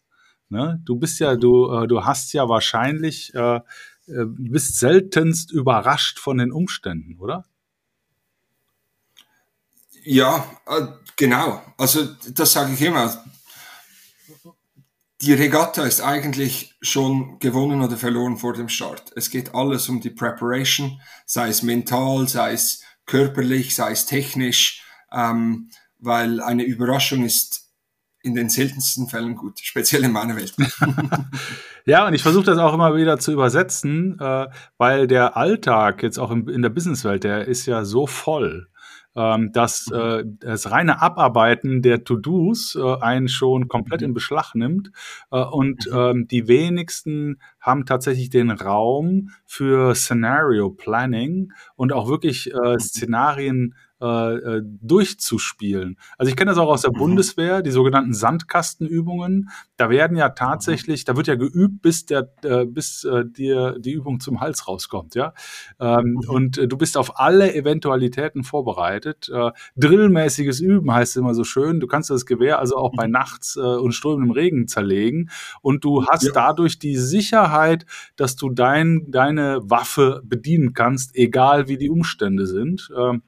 Ne? 0.48 0.80
Du 0.84 0.96
bist 0.96 1.18
ja, 1.20 1.36
du, 1.36 1.70
äh, 1.72 1.86
du 1.86 2.04
hast 2.04 2.32
ja 2.32 2.48
wahrscheinlich, 2.48 3.34
äh, 3.34 3.60
bist 4.06 4.78
seltenst 4.78 5.50
überrascht 5.50 6.18
von 6.18 6.38
den 6.38 6.52
Umständen, 6.52 7.18
oder? 7.18 7.44
Ja, 10.04 10.44
genau. 11.16 11.62
Also 11.78 12.06
das 12.34 12.52
sage 12.52 12.74
ich 12.74 12.82
immer 12.82 13.24
die 15.24 15.32
Regatta 15.32 15.84
ist 15.84 16.02
eigentlich 16.02 16.76
schon 16.82 17.38
gewonnen 17.38 17.80
oder 17.80 17.96
verloren 17.96 18.36
vor 18.36 18.52
dem 18.52 18.68
Start. 18.68 19.10
Es 19.16 19.30
geht 19.30 19.54
alles 19.54 19.88
um 19.88 20.00
die 20.02 20.10
Preparation, 20.10 21.00
sei 21.24 21.48
es 21.48 21.62
mental, 21.62 22.28
sei 22.28 22.52
es 22.52 22.82
körperlich, 23.06 23.74
sei 23.74 23.92
es 23.92 24.04
technisch, 24.04 24.84
ähm, 25.10 25.70
weil 25.98 26.42
eine 26.42 26.64
Überraschung 26.64 27.24
ist 27.24 27.70
in 28.22 28.34
den 28.34 28.50
seltensten 28.50 29.08
Fällen 29.08 29.34
gut, 29.34 29.60
speziell 29.60 30.04
in 30.04 30.12
meiner 30.12 30.36
Welt. 30.36 30.54
ja, 31.86 32.06
und 32.06 32.12
ich 32.12 32.22
versuche 32.22 32.44
das 32.44 32.58
auch 32.58 32.74
immer 32.74 32.94
wieder 32.94 33.18
zu 33.18 33.32
übersetzen, 33.32 34.18
äh, 34.20 34.48
weil 34.76 35.06
der 35.06 35.38
Alltag 35.38 36.02
jetzt 36.02 36.18
auch 36.18 36.30
in, 36.30 36.48
in 36.48 36.60
der 36.60 36.70
Businesswelt, 36.70 37.24
der 37.24 37.48
ist 37.48 37.64
ja 37.64 37.84
so 37.84 38.06
voll 38.06 38.68
ähm, 39.16 39.52
dass 39.52 39.88
mhm. 39.88 39.96
äh, 39.96 40.24
das 40.40 40.70
reine 40.70 41.00
Abarbeiten 41.00 41.82
der 41.82 42.04
To-Dos 42.04 42.76
äh, 42.76 42.96
einen 43.00 43.28
schon 43.28 43.68
komplett 43.68 44.00
mhm. 44.00 44.08
in 44.08 44.14
Beschlag 44.14 44.54
nimmt 44.54 44.90
äh, 45.30 45.38
und 45.38 45.86
mhm. 45.90 45.96
ähm, 45.96 46.28
die 46.28 46.48
wenigsten 46.48 47.38
haben 47.60 47.86
tatsächlich 47.86 48.30
den 48.30 48.50
Raum 48.50 49.30
für 49.44 49.94
Scenario 49.94 50.70
Planning 50.70 51.52
und 51.76 51.92
auch 51.92 52.08
wirklich 52.08 52.52
äh, 52.52 52.78
Szenarien 52.78 53.74
äh, 54.00 54.34
äh, 54.34 54.62
durchzuspielen. 54.64 55.98
Also 56.18 56.30
ich 56.30 56.36
kenne 56.36 56.50
das 56.50 56.58
auch 56.58 56.68
aus 56.68 56.82
der 56.82 56.92
mhm. 56.92 56.98
Bundeswehr, 56.98 57.62
die 57.62 57.70
sogenannten 57.70 58.12
Sandkastenübungen. 58.12 59.50
Da 59.76 59.88
werden 59.88 60.16
ja 60.16 60.30
tatsächlich, 60.30 61.04
da 61.04 61.16
wird 61.16 61.28
ja 61.28 61.36
geübt, 61.36 61.80
bis 61.80 62.04
der, 62.04 62.28
äh, 62.42 62.66
bis 62.66 63.04
äh, 63.04 63.24
dir 63.24 63.76
die 63.78 63.92
Übung 63.92 64.20
zum 64.20 64.40
Hals 64.40 64.66
rauskommt, 64.66 65.14
ja. 65.14 65.32
Ähm, 65.78 66.18
mhm. 66.22 66.28
Und 66.28 66.58
äh, 66.58 66.66
du 66.66 66.76
bist 66.76 66.96
auf 66.96 67.20
alle 67.20 67.54
Eventualitäten 67.54 68.42
vorbereitet. 68.42 69.30
Äh, 69.32 69.52
drillmäßiges 69.76 70.60
Üben 70.60 70.92
heißt 70.92 71.16
immer 71.16 71.34
so 71.34 71.44
schön. 71.44 71.80
Du 71.80 71.86
kannst 71.86 72.10
das 72.10 72.26
Gewehr 72.26 72.58
also 72.58 72.76
auch 72.76 72.92
bei 72.96 73.06
mhm. 73.06 73.12
Nachts 73.12 73.56
äh, 73.56 73.60
und 73.60 73.92
strömendem 73.92 74.32
Regen 74.32 74.66
zerlegen 74.66 75.30
und 75.62 75.84
du 75.84 76.04
hast 76.06 76.24
ja. 76.24 76.32
dadurch 76.32 76.78
die 76.78 76.96
Sicherheit, 76.96 77.86
dass 78.16 78.36
du 78.36 78.50
dein, 78.50 79.06
deine 79.08 79.60
Waffe 79.62 80.20
bedienen 80.24 80.72
kannst, 80.74 81.14
egal 81.14 81.68
wie 81.68 81.78
die 81.78 81.90
Umstände 81.90 82.46
sind. 82.46 82.90
Äh, 82.96 83.18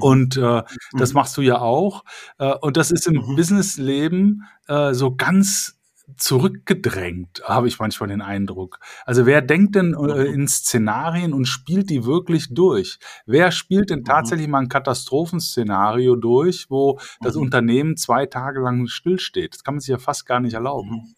und 0.00 0.36
äh, 0.36 0.40
mhm. 0.40 0.64
das 0.98 1.12
machst 1.12 1.36
du 1.36 1.42
ja 1.42 1.58
auch. 1.60 2.04
Äh, 2.38 2.54
und 2.54 2.76
das 2.76 2.90
ist 2.90 3.06
im 3.06 3.14
mhm. 3.14 3.36
Businessleben 3.36 4.44
äh, 4.68 4.94
so 4.94 5.14
ganz 5.14 5.76
zurückgedrängt, 6.16 7.42
habe 7.44 7.66
ich 7.66 7.80
manchmal 7.80 8.08
den 8.08 8.22
Eindruck. 8.22 8.78
Also 9.04 9.26
wer 9.26 9.42
denkt 9.42 9.74
denn 9.74 9.92
äh, 9.94 9.96
mhm. 9.96 10.34
in 10.34 10.48
Szenarien 10.48 11.32
und 11.32 11.46
spielt 11.46 11.90
die 11.90 12.04
wirklich 12.04 12.48
durch? 12.50 12.98
Wer 13.26 13.50
spielt 13.50 13.90
denn 13.90 14.00
mhm. 14.00 14.04
tatsächlich 14.04 14.46
mal 14.46 14.60
ein 14.60 14.68
Katastrophenszenario 14.68 16.14
durch, 16.14 16.70
wo 16.70 17.00
das 17.20 17.34
mhm. 17.34 17.42
Unternehmen 17.42 17.96
zwei 17.96 18.26
Tage 18.26 18.60
lang 18.60 18.86
stillsteht? 18.86 19.54
Das 19.54 19.64
kann 19.64 19.74
man 19.74 19.80
sich 19.80 19.90
ja 19.90 19.98
fast 19.98 20.26
gar 20.26 20.40
nicht 20.40 20.54
erlauben. 20.54 20.90
Mhm. 20.90 21.14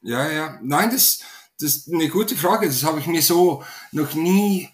Ja, 0.00 0.30
ja. 0.30 0.58
Nein, 0.62 0.90
das, 0.90 1.20
das 1.60 1.76
ist 1.76 1.92
eine 1.92 2.08
gute 2.08 2.36
Frage. 2.36 2.66
Das 2.66 2.84
habe 2.84 2.98
ich 2.98 3.06
mir 3.06 3.22
so 3.22 3.62
noch 3.92 4.14
nie 4.14 4.68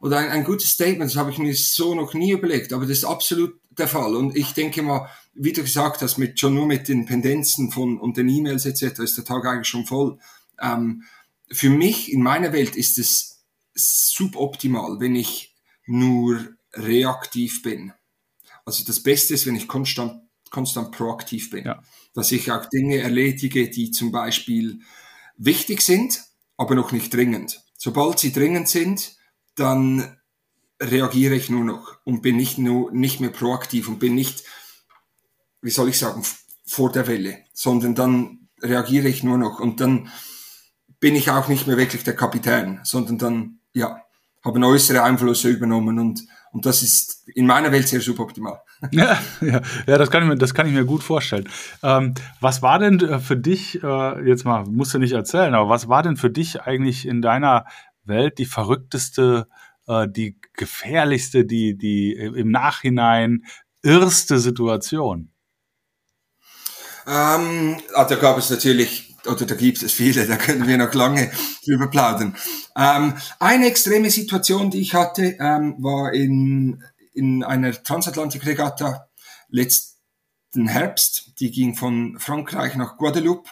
oder 0.00 0.18
ein, 0.18 0.28
ein 0.30 0.44
gutes 0.44 0.70
Statement, 0.70 1.10
das 1.10 1.16
habe 1.16 1.30
ich 1.30 1.38
mir 1.38 1.54
so 1.54 1.94
noch 1.94 2.14
nie 2.14 2.32
überlegt, 2.32 2.72
aber 2.72 2.84
das 2.86 2.98
ist 2.98 3.04
absolut 3.04 3.58
der 3.78 3.88
Fall. 3.88 4.14
Und 4.14 4.36
ich 4.36 4.52
denke 4.52 4.82
mal, 4.82 5.08
wie 5.34 5.52
du 5.52 5.62
gesagt 5.62 6.02
hast, 6.02 6.18
mit, 6.18 6.38
schon 6.38 6.54
nur 6.54 6.66
mit 6.66 6.88
den 6.88 7.06
Pendenzen 7.06 7.70
von, 7.70 7.98
und 7.98 8.16
den 8.16 8.28
E-Mails 8.28 8.66
etc. 8.66 9.00
ist 9.00 9.16
der 9.16 9.24
Tag 9.24 9.44
eigentlich 9.46 9.68
schon 9.68 9.86
voll. 9.86 10.18
Ähm, 10.60 11.04
für 11.50 11.70
mich, 11.70 12.12
in 12.12 12.22
meiner 12.22 12.52
Welt, 12.52 12.76
ist 12.76 12.98
es 12.98 13.44
suboptimal, 13.74 15.00
wenn 15.00 15.16
ich 15.16 15.54
nur 15.86 16.56
reaktiv 16.72 17.62
bin. 17.62 17.92
Also 18.64 18.84
das 18.84 19.02
Beste 19.02 19.34
ist, 19.34 19.46
wenn 19.46 19.56
ich 19.56 19.68
konstant, 19.68 20.22
konstant 20.50 20.92
proaktiv 20.92 21.50
bin. 21.50 21.64
Ja. 21.64 21.82
Dass 22.14 22.32
ich 22.32 22.50
auch 22.50 22.66
Dinge 22.66 22.98
erledige, 22.98 23.68
die 23.68 23.90
zum 23.90 24.12
Beispiel 24.12 24.80
wichtig 25.36 25.82
sind, 25.82 26.22
aber 26.56 26.74
noch 26.74 26.92
nicht 26.92 27.12
dringend. 27.12 27.62
Sobald 27.76 28.18
sie 28.18 28.32
dringend 28.32 28.68
sind, 28.68 29.16
dann 29.56 30.16
reagiere 30.80 31.34
ich 31.34 31.50
nur 31.50 31.64
noch 31.64 31.98
und 32.04 32.22
bin 32.22 32.36
nicht 32.36 32.58
nur 32.58 32.92
nicht 32.92 33.20
mehr 33.20 33.30
proaktiv 33.30 33.88
und 33.88 33.98
bin 33.98 34.14
nicht, 34.14 34.44
wie 35.62 35.70
soll 35.70 35.88
ich 35.88 35.98
sagen, 35.98 36.22
vor 36.66 36.90
der 36.90 37.06
Welle, 37.06 37.38
sondern 37.52 37.94
dann 37.94 38.48
reagiere 38.62 39.08
ich 39.08 39.22
nur 39.22 39.38
noch 39.38 39.60
und 39.60 39.80
dann 39.80 40.10
bin 41.00 41.16
ich 41.16 41.30
auch 41.30 41.48
nicht 41.48 41.66
mehr 41.66 41.76
wirklich 41.76 42.02
der 42.02 42.16
Kapitän, 42.16 42.80
sondern 42.82 43.18
dann, 43.18 43.58
ja, 43.74 44.00
haben 44.44 44.64
äußere 44.64 45.02
Einflüsse 45.02 45.50
übernommen 45.50 45.98
und, 45.98 46.26
und 46.52 46.66
das 46.66 46.82
ist 46.82 47.28
in 47.28 47.46
meiner 47.46 47.72
Welt 47.72 47.88
sehr 47.88 48.00
suboptimal. 48.00 48.60
Ja, 48.90 49.18
ja, 49.40 49.62
ja 49.86 49.98
das, 49.98 50.10
kann 50.10 50.24
ich 50.24 50.28
mir, 50.28 50.36
das 50.36 50.52
kann 50.52 50.66
ich 50.66 50.74
mir 50.74 50.84
gut 50.84 51.02
vorstellen. 51.02 51.48
Ähm, 51.82 52.14
was 52.40 52.60
war 52.60 52.78
denn 52.78 53.00
äh, 53.00 53.18
für 53.18 53.36
dich, 53.36 53.82
äh, 53.82 54.28
jetzt 54.28 54.44
mal, 54.44 54.64
musst 54.66 54.92
du 54.92 54.98
nicht 54.98 55.12
erzählen, 55.12 55.54
aber 55.54 55.70
was 55.70 55.88
war 55.88 56.02
denn 56.02 56.18
für 56.18 56.28
dich 56.28 56.60
eigentlich 56.62 57.06
in 57.06 57.22
deiner 57.22 57.64
Welt 58.06 58.38
die 58.38 58.46
verrückteste, 58.46 59.48
äh, 59.86 60.06
die 60.08 60.38
gefährlichste, 60.54 61.44
die, 61.44 61.76
die 61.76 62.12
im 62.12 62.50
Nachhinein 62.50 63.44
irrste 63.82 64.38
Situation? 64.38 65.30
Ähm, 67.06 67.80
ah, 67.94 68.04
da 68.04 68.16
gab 68.16 68.38
es 68.38 68.48
natürlich, 68.50 69.14
oder 69.26 69.44
da 69.44 69.54
gibt 69.54 69.82
es 69.82 69.92
viele, 69.92 70.26
da 70.26 70.36
können 70.36 70.66
wir 70.66 70.78
noch 70.78 70.94
lange 70.94 71.30
drüber 71.64 71.88
plaudern. 71.88 72.36
Ähm, 72.76 73.14
eine 73.38 73.66
extreme 73.66 74.10
Situation, 74.10 74.70
die 74.70 74.80
ich 74.80 74.94
hatte, 74.94 75.36
ähm, 75.38 75.76
war 75.78 76.12
in, 76.12 76.82
in 77.12 77.44
einer 77.44 77.72
Transatlantik-Regatta 77.72 79.08
letzten 79.48 80.66
Herbst. 80.66 81.32
Die 81.40 81.50
ging 81.50 81.74
von 81.74 82.18
Frankreich 82.18 82.74
nach 82.76 82.96
Guadeloupe, 82.96 83.50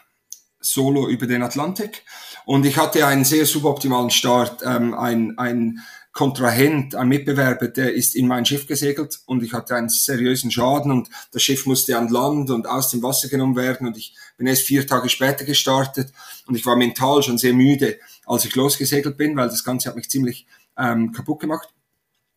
solo 0.61 1.09
über 1.09 1.27
den 1.27 1.43
Atlantik. 1.43 2.05
Und 2.45 2.67
ich 2.67 2.77
hatte 2.77 3.07
einen 3.07 3.25
sehr 3.25 3.47
suboptimalen 3.47 4.11
Start. 4.11 4.63
Ähm, 4.65 4.95
ein, 4.95 5.39
ein 5.39 5.81
Kontrahent, 6.13 6.95
ein 6.95 7.09
Mitbewerber, 7.09 7.69
der 7.69 7.95
ist 7.95 8.15
in 8.15 8.29
mein 8.29 8.45
Schiff 8.45 8.67
gesegelt 8.67 9.21
und 9.25 9.43
ich 9.43 9.55
hatte 9.55 9.75
einen 9.75 9.89
seriösen 9.89 10.51
Schaden 10.51 10.93
und 10.93 11.09
das 11.33 11.43
Schiff 11.43 11.65
musste 11.65 11.97
an 11.97 12.11
Land 12.11 12.51
und 12.51 12.67
aus 12.67 12.91
dem 12.91 13.03
Wasser 13.03 13.29
genommen 13.29 13.57
werden 13.57 13.87
und 13.87 13.97
ich 13.97 14.15
bin 14.37 14.47
erst 14.47 14.65
vier 14.65 14.87
Tage 14.87 15.09
später 15.09 15.47
gestartet 15.47 16.13
und 16.47 16.55
ich 16.55 16.67
war 16.67 16.77
mental 16.77 17.23
schon 17.23 17.39
sehr 17.39 17.55
müde, 17.55 17.99
als 18.27 18.45
ich 18.45 18.55
losgesegelt 18.55 19.17
bin, 19.17 19.37
weil 19.37 19.49
das 19.49 19.65
Ganze 19.65 19.89
hat 19.89 19.97
mich 19.97 20.11
ziemlich 20.11 20.47
ähm, 20.77 21.13
kaputt 21.13 21.41
gemacht. 21.41 21.69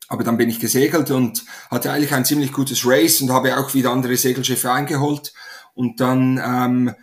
Aber 0.07 0.23
dann 0.23 0.37
bin 0.37 0.49
ich 0.49 0.59
gesegelt 0.61 1.11
und 1.11 1.43
hatte 1.69 1.91
eigentlich 1.91 2.13
ein 2.13 2.23
ziemlich 2.23 2.53
gutes 2.53 2.85
Race 2.85 3.21
und 3.21 3.31
habe 3.31 3.57
auch 3.57 3.73
wieder 3.73 3.91
andere 3.91 4.15
Segelschiffe 4.15 4.71
eingeholt 4.71 5.33
und 5.73 5.99
dann 5.99 6.37
ähm, 6.41 6.95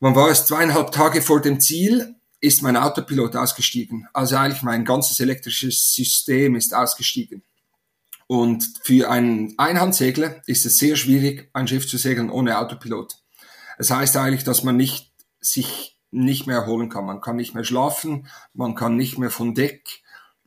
man 0.00 0.14
war 0.14 0.30
es 0.30 0.46
zweieinhalb 0.46 0.92
Tage 0.92 1.22
vor 1.22 1.40
dem 1.40 1.60
Ziel, 1.60 2.14
ist 2.40 2.62
mein 2.62 2.76
Autopilot 2.76 3.36
ausgestiegen. 3.36 4.06
Also 4.12 4.36
eigentlich 4.36 4.62
mein 4.62 4.84
ganzes 4.84 5.18
elektrisches 5.20 5.92
System 5.92 6.54
ist 6.54 6.74
ausgestiegen. 6.74 7.42
Und 8.28 8.70
für 8.82 9.10
einen 9.10 9.54
Einhandsegler 9.58 10.42
ist 10.46 10.66
es 10.66 10.78
sehr 10.78 10.96
schwierig, 10.96 11.50
ein 11.54 11.66
Schiff 11.66 11.88
zu 11.88 11.96
segeln 11.96 12.30
ohne 12.30 12.58
Autopilot. 12.58 13.16
Es 13.78 13.90
heißt 13.90 14.16
eigentlich, 14.16 14.44
dass 14.44 14.62
man 14.62 14.76
nicht 14.76 15.10
sich 15.40 15.98
nicht 16.10 16.46
mehr 16.46 16.58
erholen 16.58 16.88
kann. 16.88 17.06
Man 17.06 17.20
kann 17.20 17.36
nicht 17.36 17.54
mehr 17.54 17.64
schlafen, 17.64 18.28
man 18.54 18.74
kann 18.74 18.96
nicht 18.96 19.18
mehr 19.18 19.30
von 19.30 19.54
Deck. 19.54 20.02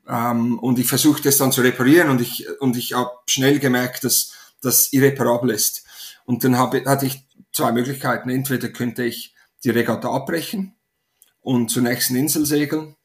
Ähm, 0.07 0.59
und 0.59 0.79
ich 0.79 0.87
versuche 0.87 1.21
das 1.21 1.37
dann 1.37 1.51
zu 1.51 1.61
reparieren 1.61 2.09
und 2.09 2.21
ich, 2.21 2.47
und 2.59 2.77
ich 2.77 2.93
habe 2.93 3.11
schnell 3.25 3.59
gemerkt, 3.59 4.03
dass 4.03 4.33
das 4.61 4.93
irreparabel 4.93 5.51
ist. 5.51 5.85
Und 6.25 6.43
dann 6.43 6.57
hab, 6.57 6.73
hatte 6.85 7.05
ich 7.05 7.27
zwei 7.51 7.71
Möglichkeiten. 7.71 8.29
Entweder 8.29 8.69
könnte 8.69 9.03
ich 9.03 9.33
die 9.63 9.69
Regatta 9.69 10.09
abbrechen 10.09 10.75
und 11.39 11.69
zur 11.69 11.83
nächsten 11.83 12.15
Insel 12.15 12.45
segeln. 12.45 12.95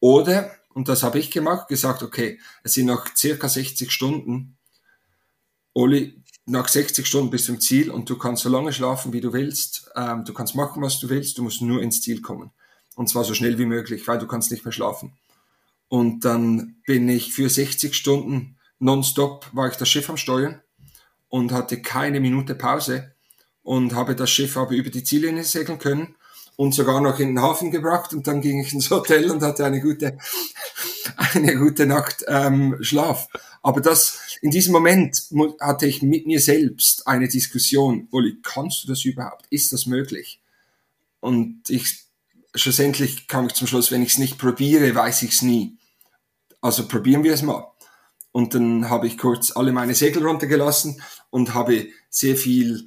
Oder, 0.00 0.50
und 0.74 0.88
das 0.88 1.02
habe 1.02 1.18
ich 1.18 1.30
gemacht, 1.30 1.68
gesagt, 1.68 2.02
okay, 2.02 2.40
es 2.62 2.74
sind 2.74 2.86
noch 2.86 3.06
circa 3.16 3.48
60 3.48 3.90
Stunden. 3.90 4.58
Oli, 5.72 6.22
nach 6.46 6.68
60 6.68 7.06
Stunden 7.06 7.30
bist 7.30 7.48
du 7.48 7.54
im 7.54 7.60
Ziel 7.60 7.90
und 7.90 8.08
du 8.08 8.16
kannst 8.16 8.42
so 8.42 8.48
lange 8.48 8.72
schlafen, 8.72 9.12
wie 9.12 9.20
du 9.20 9.32
willst. 9.32 9.90
Ähm, 9.96 10.24
du 10.24 10.32
kannst 10.32 10.54
machen, 10.54 10.82
was 10.82 11.00
du 11.00 11.08
willst. 11.08 11.38
Du 11.38 11.42
musst 11.42 11.60
nur 11.60 11.82
ins 11.82 12.00
Ziel 12.02 12.22
kommen. 12.22 12.52
Und 12.94 13.08
zwar 13.08 13.24
so 13.24 13.34
schnell 13.34 13.58
wie 13.58 13.66
möglich, 13.66 14.06
weil 14.06 14.18
du 14.18 14.26
kannst 14.26 14.50
nicht 14.50 14.64
mehr 14.64 14.72
schlafen. 14.72 15.18
Und 15.88 16.24
dann 16.24 16.76
bin 16.86 17.08
ich 17.08 17.32
für 17.32 17.48
60 17.48 17.94
Stunden 17.94 18.58
nonstop, 18.78 19.48
war 19.52 19.68
ich 19.68 19.76
das 19.76 19.88
Schiff 19.88 20.08
am 20.08 20.16
Steuern 20.16 20.62
und 21.28 21.52
hatte 21.52 21.82
keine 21.82 22.20
Minute 22.20 22.54
Pause 22.54 23.15
und 23.66 23.96
habe 23.96 24.14
das 24.14 24.30
Schiff 24.30 24.56
aber 24.56 24.74
über 24.74 24.90
die 24.90 25.02
Ziellinie 25.02 25.42
segeln 25.42 25.80
können 25.80 26.14
und 26.54 26.72
sogar 26.72 27.00
noch 27.00 27.18
in 27.18 27.30
den 27.30 27.42
Hafen 27.42 27.72
gebracht 27.72 28.14
und 28.14 28.28
dann 28.28 28.40
ging 28.40 28.60
ich 28.60 28.72
ins 28.72 28.90
Hotel 28.90 29.28
und 29.28 29.42
hatte 29.42 29.64
eine 29.64 29.80
gute, 29.80 30.16
eine 31.34 31.56
gute 31.56 31.84
Nacht 31.84 32.24
ähm, 32.28 32.76
Schlaf. 32.80 33.26
Aber 33.62 33.80
das, 33.80 34.38
in 34.40 34.52
diesem 34.52 34.72
Moment 34.72 35.20
hatte 35.60 35.88
ich 35.88 36.00
mit 36.00 36.28
mir 36.28 36.40
selbst 36.40 37.08
eine 37.08 37.26
Diskussion, 37.26 38.06
Uli, 38.12 38.38
kannst 38.40 38.84
du 38.84 38.88
das 38.88 39.04
überhaupt? 39.04 39.46
Ist 39.50 39.72
das 39.72 39.86
möglich? 39.86 40.40
Und 41.18 41.68
ich, 41.68 42.04
schlussendlich 42.54 43.26
kam 43.26 43.48
ich 43.48 43.54
zum 43.54 43.66
Schluss, 43.66 43.90
wenn 43.90 44.02
ich 44.02 44.10
es 44.10 44.18
nicht 44.18 44.38
probiere, 44.38 44.94
weiß 44.94 45.22
ich 45.22 45.32
es 45.32 45.42
nie. 45.42 45.76
Also 46.60 46.86
probieren 46.86 47.24
wir 47.24 47.32
es 47.32 47.42
mal. 47.42 47.66
Und 48.30 48.54
dann 48.54 48.88
habe 48.88 49.08
ich 49.08 49.18
kurz 49.18 49.56
alle 49.56 49.72
meine 49.72 49.96
Segel 49.96 50.24
runtergelassen 50.24 51.02
und 51.30 51.52
habe 51.52 51.88
sehr 52.10 52.36
viel 52.36 52.86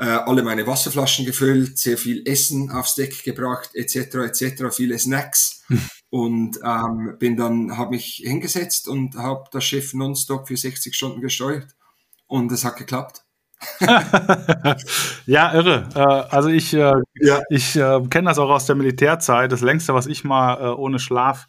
äh, 0.00 0.04
alle 0.04 0.42
meine 0.42 0.66
Wasserflaschen 0.66 1.26
gefüllt, 1.26 1.78
sehr 1.78 1.98
viel 1.98 2.26
Essen 2.26 2.70
aufs 2.70 2.94
Deck 2.94 3.22
gebracht, 3.22 3.70
etc., 3.74 4.14
etc., 4.14 4.74
viele 4.74 4.98
Snacks 4.98 5.62
und 6.10 6.58
ähm, 6.64 7.16
bin 7.18 7.36
dann, 7.36 7.76
habe 7.76 7.90
mich 7.90 8.22
hingesetzt 8.24 8.88
und 8.88 9.14
habe 9.16 9.44
das 9.52 9.64
Schiff 9.64 9.92
nonstop 9.92 10.48
für 10.48 10.56
60 10.56 10.94
Stunden 10.94 11.20
gesteuert 11.20 11.76
und 12.26 12.50
es 12.50 12.64
hat 12.64 12.76
geklappt. 12.76 13.24
ja, 15.26 15.52
irre. 15.52 15.86
Äh, 15.94 16.34
also 16.34 16.48
ich, 16.48 16.72
äh, 16.72 16.94
ja. 17.20 17.42
ich 17.50 17.76
äh, 17.76 18.00
kenne 18.08 18.30
das 18.30 18.38
auch 18.38 18.48
aus 18.48 18.64
der 18.64 18.76
Militärzeit. 18.76 19.52
Das 19.52 19.60
längste, 19.60 19.92
was 19.92 20.06
ich 20.06 20.24
mal 20.24 20.54
äh, 20.54 20.74
ohne 20.74 20.98
Schlaf 20.98 21.46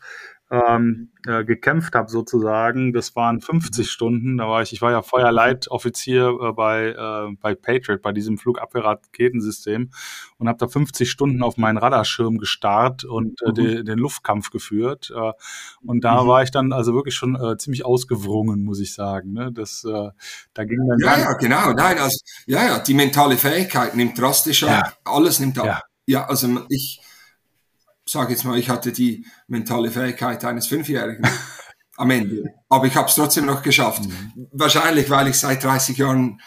ähm, 0.51 1.11
äh, 1.25 1.45
gekämpft 1.45 1.95
habe 1.95 2.09
sozusagen. 2.09 2.91
Das 2.91 3.15
waren 3.15 3.39
50 3.39 3.89
Stunden. 3.89 4.37
Da 4.37 4.49
war 4.49 4.61
ich, 4.61 4.73
ich 4.73 4.81
war 4.81 4.91
ja 4.91 5.01
Feuerleitoffizier 5.01 6.27
äh, 6.27 6.51
bei, 6.51 6.89
äh, 6.89 7.35
bei 7.39 7.55
Patriot, 7.55 8.01
bei 8.01 8.11
diesem 8.11 8.37
Flugabwehrraketensystem 8.37 9.91
und 10.37 10.47
habe 10.49 10.57
da 10.57 10.67
50 10.67 11.09
Stunden 11.09 11.41
auf 11.41 11.55
meinen 11.55 11.77
Radarschirm 11.77 12.37
gestarrt 12.37 13.05
und 13.05 13.41
äh, 13.43 13.49
mhm. 13.49 13.53
de, 13.53 13.83
den 13.83 13.97
Luftkampf 13.97 14.49
geführt. 14.49 15.13
Äh, 15.15 15.31
und 15.85 16.03
da 16.03 16.23
mhm. 16.23 16.27
war 16.27 16.43
ich 16.43 16.51
dann 16.51 16.73
also 16.73 16.93
wirklich 16.93 17.15
schon 17.15 17.35
äh, 17.35 17.57
ziemlich 17.57 17.85
ausgewrungen, 17.85 18.63
muss 18.65 18.81
ich 18.81 18.93
sagen. 18.93 19.31
Ne? 19.31 19.51
Das, 19.53 19.81
da 19.83 20.63
ging 20.63 20.85
dann 20.87 20.99
ja, 20.99 21.19
ja, 21.19 21.33
genau. 21.33 21.71
Nein, 21.73 21.97
also, 21.97 22.17
ja, 22.45 22.65
ja, 22.65 22.79
die 22.79 22.93
mentale 22.93 23.37
Fähigkeit 23.37 23.95
nimmt 23.95 24.19
drastisch 24.19 24.63
ab. 24.63 24.69
Ja. 24.69 25.13
Alles 25.13 25.39
nimmt 25.39 25.57
ab. 25.57 25.65
Ja. 25.65 25.81
ja, 26.05 26.25
also 26.25 26.47
ich 26.69 27.01
sage 28.11 28.31
jetzt 28.31 28.43
mal, 28.43 28.57
ich 28.57 28.69
hatte 28.69 28.91
die 28.91 29.25
mentale 29.47 29.91
Fähigkeit 29.91 30.43
eines 30.45 30.67
Fünfjährigen 30.67 31.25
am 31.97 32.11
Ende. 32.11 32.43
Aber 32.69 32.85
ich 32.85 32.95
habe 32.95 33.07
es 33.07 33.15
trotzdem 33.15 33.45
noch 33.45 33.63
geschafft. 33.63 34.03
Mhm. 34.03 34.47
Wahrscheinlich, 34.51 35.09
weil 35.09 35.27
ich 35.27 35.39
seit 35.39 35.63
30 35.63 35.97
Jahren 35.97 36.41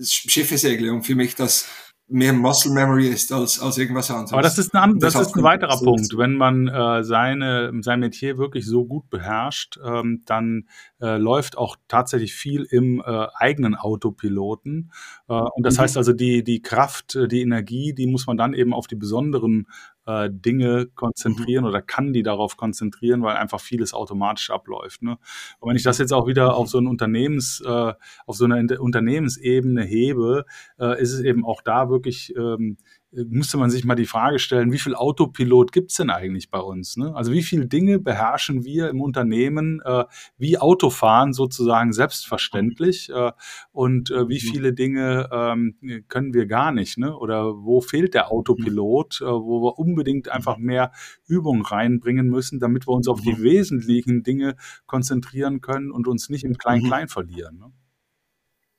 Schiffe 0.00 0.58
segle 0.58 0.92
und 0.92 1.02
für 1.02 1.14
mich 1.14 1.34
das 1.34 1.66
mehr 2.08 2.32
Muscle 2.32 2.72
Memory 2.72 3.08
ist 3.08 3.32
als, 3.32 3.60
als 3.60 3.76
irgendwas 3.76 4.10
anderes. 4.10 4.32
Aber 4.32 4.42
das 4.42 4.58
ist 4.58 4.74
ein, 4.74 4.98
das, 4.98 5.12
das 5.12 5.28
ist 5.28 5.36
ein 5.36 5.42
weiterer 5.42 5.78
Punkt. 5.78 6.16
Wenn 6.16 6.36
man 6.36 6.66
äh, 6.66 7.04
seine, 7.04 7.70
sein 7.82 8.00
Metier 8.00 8.38
wirklich 8.38 8.66
so 8.66 8.86
gut 8.86 9.10
beherrscht, 9.10 9.78
ähm, 9.84 10.22
dann 10.24 10.68
äh, 11.00 11.18
läuft 11.18 11.58
auch 11.58 11.76
tatsächlich 11.86 12.34
viel 12.34 12.62
im 12.62 13.02
äh, 13.04 13.26
eigenen 13.34 13.74
Autopiloten. 13.74 14.90
Äh, 15.28 15.34
und 15.34 15.66
das 15.66 15.76
mhm. 15.76 15.82
heißt 15.82 15.96
also, 15.98 16.12
die, 16.14 16.42
die 16.42 16.62
Kraft, 16.62 17.14
äh, 17.14 17.28
die 17.28 17.42
Energie, 17.42 17.92
die 17.92 18.06
muss 18.06 18.26
man 18.26 18.38
dann 18.38 18.54
eben 18.54 18.72
auf 18.72 18.86
die 18.86 18.96
besonderen 18.96 19.66
äh, 20.08 20.30
Dinge 20.32 20.86
konzentrieren 20.94 21.64
mhm. 21.64 21.68
oder 21.68 21.82
kann 21.82 22.12
die 22.14 22.22
darauf 22.22 22.56
konzentrieren, 22.56 23.22
weil 23.22 23.36
einfach 23.36 23.60
vieles 23.60 23.92
automatisch 23.92 24.50
abläuft. 24.50 25.02
Ne? 25.02 25.18
Und 25.60 25.68
wenn 25.68 25.76
ich 25.76 25.82
das 25.82 25.98
jetzt 25.98 26.12
auch 26.12 26.26
wieder 26.26 26.56
auf 26.56 26.68
so 26.68 26.78
ein 26.78 26.86
Unternehmens, 26.86 27.62
äh, 27.64 27.92
auf 28.26 28.36
so 28.36 28.46
eine 28.46 28.80
Unternehmensebene 28.80 29.84
hebe, 29.84 30.46
äh, 30.80 31.00
ist 31.00 31.12
es 31.12 31.20
eben 31.20 31.44
auch 31.44 31.60
da 31.60 31.90
wirklich 31.90 32.34
ähm, 32.36 32.78
müsste 33.10 33.56
man 33.56 33.70
sich 33.70 33.84
mal 33.84 33.94
die 33.94 34.06
Frage 34.06 34.38
stellen, 34.38 34.70
wie 34.70 34.78
viel 34.78 34.94
Autopilot 34.94 35.72
gibt's 35.72 35.94
denn 35.94 36.10
eigentlich 36.10 36.50
bei 36.50 36.58
uns? 36.58 36.96
Ne? 36.96 37.14
Also 37.14 37.32
wie 37.32 37.42
viele 37.42 37.66
Dinge 37.66 37.98
beherrschen 37.98 38.64
wir 38.64 38.90
im 38.90 39.00
Unternehmen 39.00 39.80
äh, 39.84 40.04
wie 40.36 40.58
Autofahren 40.58 41.32
sozusagen 41.32 41.92
selbstverständlich 41.92 43.10
äh, 43.10 43.32
und 43.72 44.10
äh, 44.10 44.28
wie 44.28 44.34
mhm. 44.34 44.52
viele 44.52 44.72
Dinge 44.74 45.28
ähm, 45.32 46.04
können 46.08 46.34
wir 46.34 46.46
gar 46.46 46.70
nicht? 46.70 46.98
Ne? 46.98 47.16
Oder 47.16 47.54
wo 47.56 47.80
fehlt 47.80 48.12
der 48.12 48.30
Autopilot, 48.30 49.22
äh, 49.22 49.24
wo 49.24 49.62
wir 49.62 49.78
unbedingt 49.78 50.28
einfach 50.28 50.58
mehr 50.58 50.92
Übung 51.26 51.62
reinbringen 51.62 52.28
müssen, 52.28 52.60
damit 52.60 52.86
wir 52.86 52.92
uns 52.92 53.08
auf 53.08 53.22
die 53.22 53.32
mhm. 53.32 53.42
wesentlichen 53.42 54.22
Dinge 54.22 54.56
konzentrieren 54.86 55.62
können 55.62 55.90
und 55.90 56.08
uns 56.08 56.28
nicht 56.28 56.44
im 56.44 56.58
Klein-Klein 56.58 57.04
mhm. 57.04 57.08
verlieren. 57.08 57.58
Ne? 57.58 57.72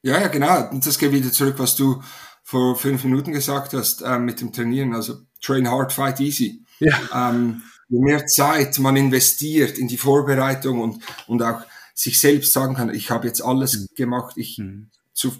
Ja, 0.01 0.21
ja, 0.21 0.27
genau. 0.27 0.69
Und 0.69 0.85
das 0.85 0.97
geht 0.97 1.11
wieder 1.11 1.31
zurück, 1.31 1.55
was 1.57 1.75
du 1.75 2.01
vor 2.49 2.75
fünf 2.75 3.03
Minuten 3.03 3.31
gesagt 3.31 3.73
hast 3.73 4.01
äh, 4.01 4.17
mit 4.17 4.41
dem 4.41 4.51
Trainieren, 4.51 4.95
also 4.95 5.19
train 5.39 5.69
hard, 5.69 5.93
fight 5.93 6.19
easy. 6.19 6.63
Ja. 6.79 6.97
Ähm, 7.13 7.61
je 7.89 7.99
mehr 7.99 8.25
Zeit 8.25 8.79
man 8.79 8.95
investiert 8.95 9.77
in 9.77 9.87
die 9.87 9.97
Vorbereitung 9.97 10.81
und, 10.81 11.03
und 11.27 11.43
auch 11.43 11.61
sich 11.93 12.19
selbst 12.19 12.51
sagen 12.51 12.73
kann, 12.73 12.91
ich 12.91 13.11
habe 13.11 13.27
jetzt 13.27 13.41
alles 13.41 13.77
mhm. 13.77 13.87
gemacht, 13.95 14.33
ich 14.37 14.57
mhm. 14.57 14.89
zur 15.13 15.35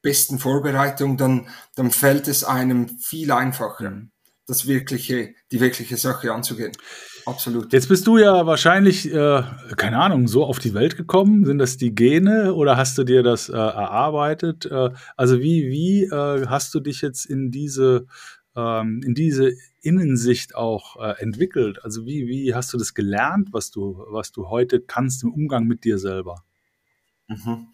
besten 0.00 0.38
Vorbereitung, 0.38 1.18
dann, 1.18 1.48
dann 1.74 1.90
fällt 1.90 2.28
es 2.28 2.44
einem 2.44 2.98
viel 2.98 3.30
einfacher, 3.30 3.90
mhm. 3.90 4.10
das 4.46 4.66
wirkliche, 4.66 5.34
die 5.52 5.60
wirkliche 5.60 5.98
Sache 5.98 6.32
anzugehen. 6.32 6.72
Absolut. 7.26 7.72
Jetzt 7.72 7.88
bist 7.88 8.06
du 8.06 8.18
ja 8.18 8.46
wahrscheinlich, 8.46 9.10
äh, 9.12 9.42
keine 9.76 9.98
Ahnung, 9.98 10.28
so 10.28 10.44
auf 10.44 10.58
die 10.58 10.74
Welt 10.74 10.96
gekommen. 10.96 11.44
Sind 11.44 11.58
das 11.58 11.76
die 11.76 11.94
Gene 11.94 12.54
oder 12.54 12.76
hast 12.76 12.98
du 12.98 13.04
dir 13.04 13.22
das 13.22 13.48
äh, 13.48 13.52
erarbeitet? 13.52 14.66
Äh, 14.66 14.90
also 15.16 15.40
wie, 15.40 15.70
wie 15.70 16.04
äh, 16.04 16.46
hast 16.46 16.74
du 16.74 16.80
dich 16.80 17.00
jetzt 17.00 17.24
in 17.24 17.50
diese, 17.50 18.06
ähm, 18.56 19.00
in 19.04 19.14
diese 19.14 19.52
Innensicht 19.80 20.54
auch 20.54 20.96
äh, 20.96 21.20
entwickelt? 21.22 21.82
Also 21.82 22.04
wie, 22.04 22.26
wie 22.26 22.54
hast 22.54 22.72
du 22.72 22.78
das 22.78 22.92
gelernt, 22.92 23.48
was 23.52 23.70
du, 23.70 24.04
was 24.10 24.32
du 24.32 24.48
heute 24.48 24.80
kannst 24.80 25.22
im 25.22 25.32
Umgang 25.32 25.64
mit 25.64 25.84
dir 25.84 25.98
selber? 25.98 26.44
Mhm. 27.26 27.68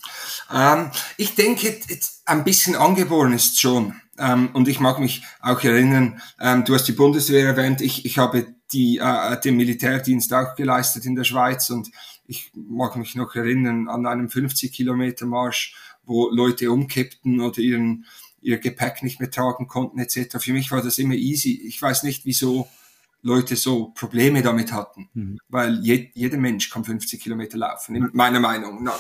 Ähm, 0.53 0.91
ich 1.17 1.35
denke, 1.35 1.77
ein 2.25 2.45
bisschen 2.45 2.77
angeboren 2.77 3.33
ist 3.33 3.61
schon. 3.61 3.95
Ähm, 4.17 4.51
und 4.53 4.69
ich 4.69 4.79
mag 4.79 5.01
mich 5.01 5.25
auch 5.41 5.63
erinnern, 5.65 6.21
ähm, 6.39 6.65
du 6.65 6.75
hast 6.75 6.85
die 6.85 6.93
Bundeswehr 6.93 7.47
erwähnt, 7.47 7.81
ich, 7.81 8.05
ich 8.05 8.19
habe 8.19 8.47
die, 8.73 8.99
äh, 8.99 9.41
den 9.41 9.57
Militärdienst 9.57 10.33
auch 10.33 10.55
geleistet 10.55 11.05
in 11.05 11.15
der 11.15 11.25
Schweiz 11.25 11.71
und 11.71 11.91
ich 12.27 12.53
mag 12.55 12.97
mich 12.97 13.17
noch 13.17 13.35
erinnern 13.35 13.89
an 13.89 14.07
einem 14.07 14.31
50 14.31 14.73
Kilometer 14.73 15.27
Marsch, 15.27 15.75
wo 16.05 16.29
Leute 16.31 16.71
umkippten 16.71 17.41
oder 17.41 17.59
ihren, 17.59 18.07
ihr 18.41 18.59
Gepäck 18.59 19.03
nicht 19.03 19.21
mehr 19.21 19.31
tragen 19.31 19.67
konnten 19.67 19.99
etc. 19.99 20.39
Für 20.39 20.53
mich 20.53 20.71
war 20.71 20.83
das 20.83 20.99
immer 20.99 21.15
easy. 21.15 21.61
Ich 21.67 21.81
weiß 21.81 22.05
nicht, 22.05 22.25
wieso 22.25 22.69
Leute 23.23 23.57
so 23.57 23.89
Probleme 23.89 24.43
damit 24.43 24.73
hatten, 24.73 25.11
mhm. 25.13 25.39
weil 25.49 25.81
je, 25.85 26.11
jeder 26.15 26.39
Mensch 26.39 26.71
kann 26.71 26.85
50 26.85 27.21
Kilometer 27.21 27.59
laufen, 27.59 27.97
in 27.97 28.11
meiner 28.13 28.41
Meinung. 28.41 28.83
Na, 28.83 28.99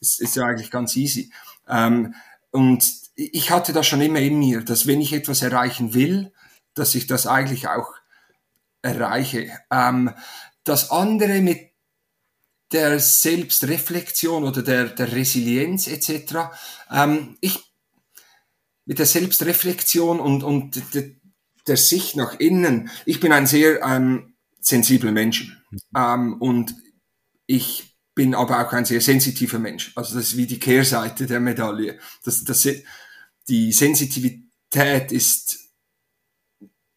es 0.00 0.20
ist 0.20 0.36
ja 0.36 0.46
eigentlich 0.46 0.70
ganz 0.70 0.96
easy. 0.96 1.32
Ähm, 1.68 2.14
und 2.50 2.84
ich 3.14 3.50
hatte 3.50 3.72
das 3.72 3.86
schon 3.86 4.00
immer 4.00 4.20
in 4.20 4.38
mir, 4.38 4.62
dass 4.62 4.86
wenn 4.86 5.00
ich 5.00 5.12
etwas 5.12 5.42
erreichen 5.42 5.92
will, 5.92 6.32
dass 6.74 6.94
ich 6.94 7.06
das 7.06 7.26
eigentlich 7.26 7.68
auch 7.68 7.97
erreiche. 8.88 9.50
Ähm, 9.70 10.10
das 10.64 10.90
andere 10.90 11.40
mit 11.40 11.68
der 12.72 13.00
Selbstreflexion 13.00 14.44
oder 14.44 14.62
der, 14.62 14.88
der 14.88 15.12
Resilienz 15.12 15.86
etc. 15.86 16.50
Ähm, 16.90 17.36
ich 17.40 17.58
mit 18.84 18.98
der 18.98 19.06
Selbstreflexion 19.06 20.20
und, 20.20 20.42
und 20.42 20.94
der, 20.94 21.10
der 21.66 21.76
Sicht 21.76 22.16
nach 22.16 22.38
innen. 22.40 22.90
Ich 23.04 23.20
bin 23.20 23.32
ein 23.32 23.46
sehr 23.46 23.82
ähm, 23.82 24.34
sensibler 24.60 25.12
Mensch 25.12 25.56
ähm, 25.94 26.40
und 26.40 26.74
ich 27.46 27.96
bin 28.14 28.34
aber 28.34 28.66
auch 28.66 28.72
ein 28.72 28.84
sehr 28.84 29.00
sensitiver 29.00 29.58
Mensch. 29.58 29.92
Also 29.94 30.16
das 30.16 30.28
ist 30.28 30.36
wie 30.36 30.46
die 30.46 30.58
Kehrseite 30.58 31.26
der 31.26 31.40
Medaille. 31.40 31.98
Das, 32.24 32.44
das, 32.44 32.68
die 33.48 33.72
Sensitivität 33.72 35.12
ist 35.12 35.58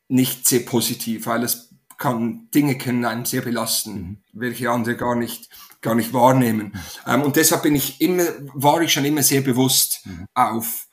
nicht 0.08 0.48
sehr 0.48 0.62
positiv, 0.62 1.26
weil 1.26 1.44
es 1.44 1.71
kann, 2.02 2.50
Dinge 2.54 2.78
können 2.78 3.06
einen 3.06 3.26
sehr 3.26 3.42
belasten, 3.42 3.94
mhm. 3.94 4.18
welche 4.34 4.70
andere 4.70 4.98
gar 4.98 5.16
nicht, 5.16 5.50
gar 5.82 5.96
nicht 5.96 6.14
wahrnehmen. 6.14 6.74
Ähm, 7.08 7.22
und 7.22 7.36
deshalb 7.36 7.64
bin 7.64 7.76
ich 7.76 8.02
immer, 8.02 8.26
war 8.54 8.82
ich 8.82 8.92
schon 8.92 9.06
immer 9.06 9.24
sehr 9.24 9.42
bewusst 9.42 10.02
mhm. 10.06 10.26
auf 10.34 10.88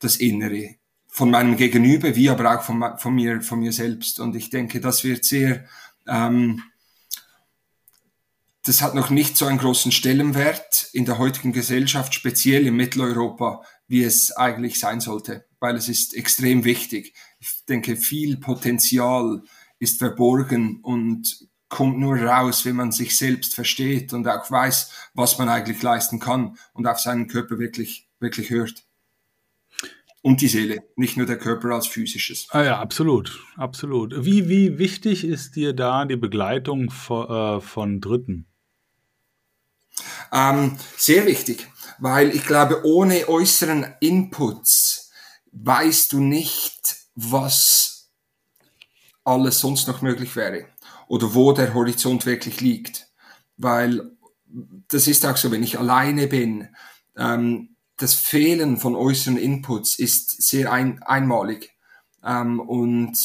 das 0.00 0.16
Innere 0.16 0.76
von 1.06 1.30
meinem 1.30 1.56
Gegenüber, 1.56 2.16
wie 2.16 2.30
aber 2.30 2.56
auch 2.56 2.62
von, 2.62 2.82
von 2.98 3.14
mir, 3.14 3.42
von 3.42 3.60
mir 3.60 3.72
selbst. 3.72 4.18
Und 4.18 4.34
ich 4.34 4.50
denke, 4.50 4.80
das 4.80 5.04
wird 5.04 5.24
sehr, 5.24 5.66
ähm, 6.08 6.62
das 8.64 8.80
hat 8.80 8.94
noch 8.94 9.10
nicht 9.10 9.36
so 9.36 9.46
einen 9.46 9.58
großen 9.58 9.92
Stellenwert 9.92 10.88
in 10.92 11.04
der 11.04 11.18
heutigen 11.18 11.52
Gesellschaft, 11.52 12.14
speziell 12.14 12.66
in 12.66 12.74
Mitteleuropa, 12.74 13.62
wie 13.86 14.02
es 14.02 14.34
eigentlich 14.34 14.80
sein 14.80 15.00
sollte, 15.00 15.44
weil 15.60 15.76
es 15.76 15.90
ist 15.90 16.14
extrem 16.14 16.64
wichtig. 16.64 17.14
Ich 17.38 17.66
denke, 17.68 17.96
viel 17.96 18.38
Potenzial 18.38 19.42
ist 19.78 19.98
verborgen 19.98 20.80
und 20.82 21.48
kommt 21.68 21.98
nur 21.98 22.16
raus, 22.16 22.64
wenn 22.64 22.76
man 22.76 22.92
sich 22.92 23.16
selbst 23.16 23.54
versteht 23.54 24.12
und 24.12 24.28
auch 24.28 24.48
weiß, 24.50 24.90
was 25.14 25.38
man 25.38 25.48
eigentlich 25.48 25.82
leisten 25.82 26.20
kann 26.20 26.56
und 26.72 26.86
auf 26.86 27.00
seinen 27.00 27.26
Körper 27.26 27.58
wirklich, 27.58 28.08
wirklich 28.20 28.50
hört. 28.50 28.84
Und 30.22 30.40
die 30.40 30.48
Seele, 30.48 30.84
nicht 30.96 31.16
nur 31.16 31.26
der 31.26 31.36
Körper 31.36 31.70
als 31.70 31.86
physisches. 31.86 32.46
Ah 32.50 32.62
ja, 32.62 32.78
absolut, 32.78 33.40
absolut. 33.56 34.24
Wie, 34.24 34.48
wie 34.48 34.78
wichtig 34.78 35.24
ist 35.24 35.56
dir 35.56 35.72
da 35.74 36.04
die 36.06 36.16
Begleitung 36.16 36.90
von, 36.90 37.28
äh, 37.28 37.60
von 37.60 38.00
Dritten? 38.00 38.46
Ähm, 40.32 40.76
sehr 40.96 41.26
wichtig, 41.26 41.68
weil 41.98 42.30
ich 42.30 42.44
glaube, 42.46 42.84
ohne 42.84 43.28
äußeren 43.28 43.86
Inputs 44.00 45.10
weißt 45.52 46.12
du 46.12 46.20
nicht, 46.20 46.96
was 47.14 47.93
alles 49.24 49.60
sonst 49.60 49.88
noch 49.88 50.02
möglich 50.02 50.36
wäre 50.36 50.66
oder 51.08 51.34
wo 51.34 51.52
der 51.52 51.74
Horizont 51.74 52.26
wirklich 52.26 52.60
liegt. 52.60 53.08
Weil 53.56 54.10
das 54.88 55.06
ist 55.06 55.24
auch 55.26 55.36
so, 55.36 55.50
wenn 55.50 55.62
ich 55.62 55.78
alleine 55.78 56.26
bin, 56.26 56.68
ähm, 57.16 57.76
das 57.96 58.14
Fehlen 58.14 58.76
von 58.76 58.96
äußeren 58.96 59.36
Inputs 59.36 59.98
ist 59.98 60.42
sehr 60.42 60.72
ein, 60.72 61.02
einmalig. 61.02 61.70
Ähm, 62.24 62.60
und 62.60 63.16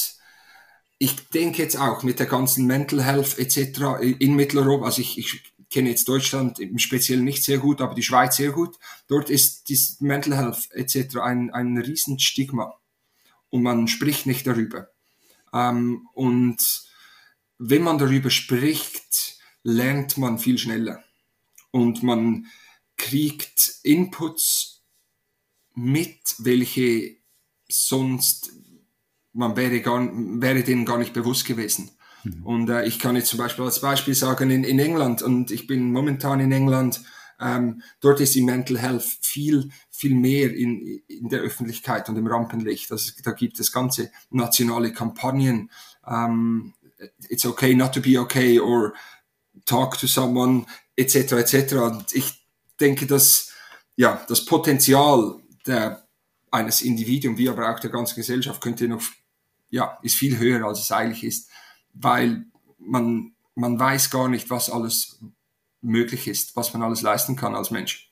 ich 0.99 1.29
denke 1.29 1.63
jetzt 1.63 1.77
auch 1.77 2.03
mit 2.03 2.19
der 2.19 2.27
ganzen 2.27 2.65
Mental 2.65 3.03
Health 3.03 3.39
etc. 3.39 4.01
in 4.19 4.35
Mitteleuropa, 4.35 4.85
also 4.85 5.01
ich, 5.01 5.17
ich 5.17 5.53
kenne 5.69 5.89
jetzt 5.89 6.07
Deutschland 6.07 6.59
im 6.59 6.77
Speziellen 6.77 7.23
nicht 7.23 7.43
sehr 7.43 7.59
gut, 7.59 7.81
aber 7.81 7.95
die 7.95 8.03
Schweiz 8.03 8.35
sehr 8.35 8.51
gut. 8.51 8.77
Dort 9.07 9.29
ist 9.29 9.69
die 9.69 9.79
Mental 9.99 10.35
Health 10.35 10.69
etc. 10.71 11.17
ein, 11.17 11.51
ein 11.51 11.77
Riesenstigma 11.77 12.73
und 13.49 13.63
man 13.63 13.87
spricht 13.87 14.25
nicht 14.25 14.45
darüber. 14.45 14.89
Ähm, 15.53 16.07
und 16.13 16.57
wenn 17.57 17.83
man 17.83 17.97
darüber 17.97 18.29
spricht, 18.29 19.37
lernt 19.63 20.17
man 20.17 20.39
viel 20.39 20.57
schneller 20.57 21.03
und 21.71 22.03
man 22.03 22.47
kriegt 22.97 23.79
Inputs 23.83 24.83
mit, 25.75 26.35
welche 26.39 27.17
sonst 27.67 28.51
man 29.33 29.55
wäre, 29.55 29.81
gar, 29.81 30.09
wäre 30.13 30.63
denen 30.63 30.85
gar 30.85 30.97
nicht 30.97 31.13
bewusst 31.13 31.45
gewesen. 31.45 31.91
Mhm. 32.23 32.45
Und 32.45 32.69
äh, 32.69 32.85
ich 32.85 32.99
kann 32.99 33.15
jetzt 33.15 33.29
zum 33.29 33.39
Beispiel 33.39 33.65
als 33.65 33.81
Beispiel 33.81 34.15
sagen, 34.15 34.49
in, 34.49 34.63
in 34.63 34.79
England, 34.79 35.21
und 35.21 35.51
ich 35.51 35.67
bin 35.67 35.91
momentan 35.91 36.39
in 36.39 36.51
England, 36.51 37.01
ähm, 37.39 37.81
dort 38.01 38.19
ist 38.19 38.35
die 38.35 38.41
Mental 38.41 38.77
Health 38.77 39.03
viel, 39.21 39.69
viel 39.89 40.15
mehr 40.15 40.53
in, 40.53 41.01
in 41.07 41.29
der 41.29 41.41
Öffentlichkeit 41.41 42.09
und 42.09 42.17
im 42.17 42.27
Rampenlicht. 42.27 42.91
Also, 42.91 43.11
da 43.23 43.31
gibt 43.31 43.59
es 43.59 43.71
ganze 43.71 44.11
nationale 44.29 44.91
Kampagnen. 44.91 45.69
Ähm, 46.07 46.73
it's 47.29 47.45
okay 47.45 47.73
not 47.73 47.93
to 47.93 48.01
be 48.01 48.19
okay 48.19 48.59
or 48.59 48.93
talk 49.65 49.97
to 49.99 50.07
someone, 50.07 50.65
etc., 50.95 51.33
etc. 51.33 51.73
Und 51.75 52.13
ich 52.13 52.45
denke, 52.79 53.05
dass 53.05 53.51
ja, 53.95 54.23
das 54.27 54.45
Potenzial 54.45 55.35
der, 55.65 56.07
eines 56.51 56.81
Individuums, 56.81 57.37
wie 57.37 57.49
aber 57.49 57.73
auch 57.73 57.79
der 57.79 57.89
ganzen 57.89 58.15
Gesellschaft, 58.15 58.61
könnte 58.61 58.87
noch, 58.87 59.03
ja, 59.69 59.97
ist 60.01 60.15
viel 60.15 60.37
höher, 60.37 60.65
als 60.65 60.79
es 60.79 60.91
eigentlich 60.91 61.23
ist 61.23 61.49
weil 61.93 62.45
man, 62.77 63.33
man 63.55 63.79
weiß 63.79 64.09
gar 64.09 64.29
nicht, 64.29 64.49
was 64.49 64.69
alles 64.69 65.19
möglich 65.81 66.27
ist, 66.27 66.55
was 66.55 66.73
man 66.73 66.83
alles 66.83 67.01
leisten 67.01 67.35
kann 67.35 67.55
als 67.55 67.71
Mensch. 67.71 68.11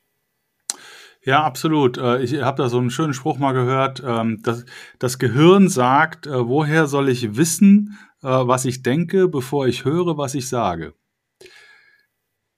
Ja, 1.27 1.43
absolut. 1.43 1.97
Äh, 1.97 2.21
ich 2.21 2.41
habe 2.41 2.63
da 2.63 2.69
so 2.69 2.77
einen 2.77 2.89
schönen 2.89 3.13
Spruch 3.13 3.37
mal 3.37 3.51
gehört. 3.51 4.01
Ähm, 4.05 4.39
das, 4.43 4.65
das 4.97 5.19
Gehirn 5.19 5.67
sagt, 5.67 6.25
äh, 6.25 6.47
woher 6.47 6.87
soll 6.87 7.09
ich 7.09 7.35
wissen, 7.35 7.97
äh, 8.23 8.27
was 8.27 8.63
ich 8.63 8.81
denke, 8.81 9.27
bevor 9.27 9.67
ich 9.67 9.83
höre, 9.83 10.17
was 10.17 10.35
ich 10.35 10.47
sage. 10.47 10.93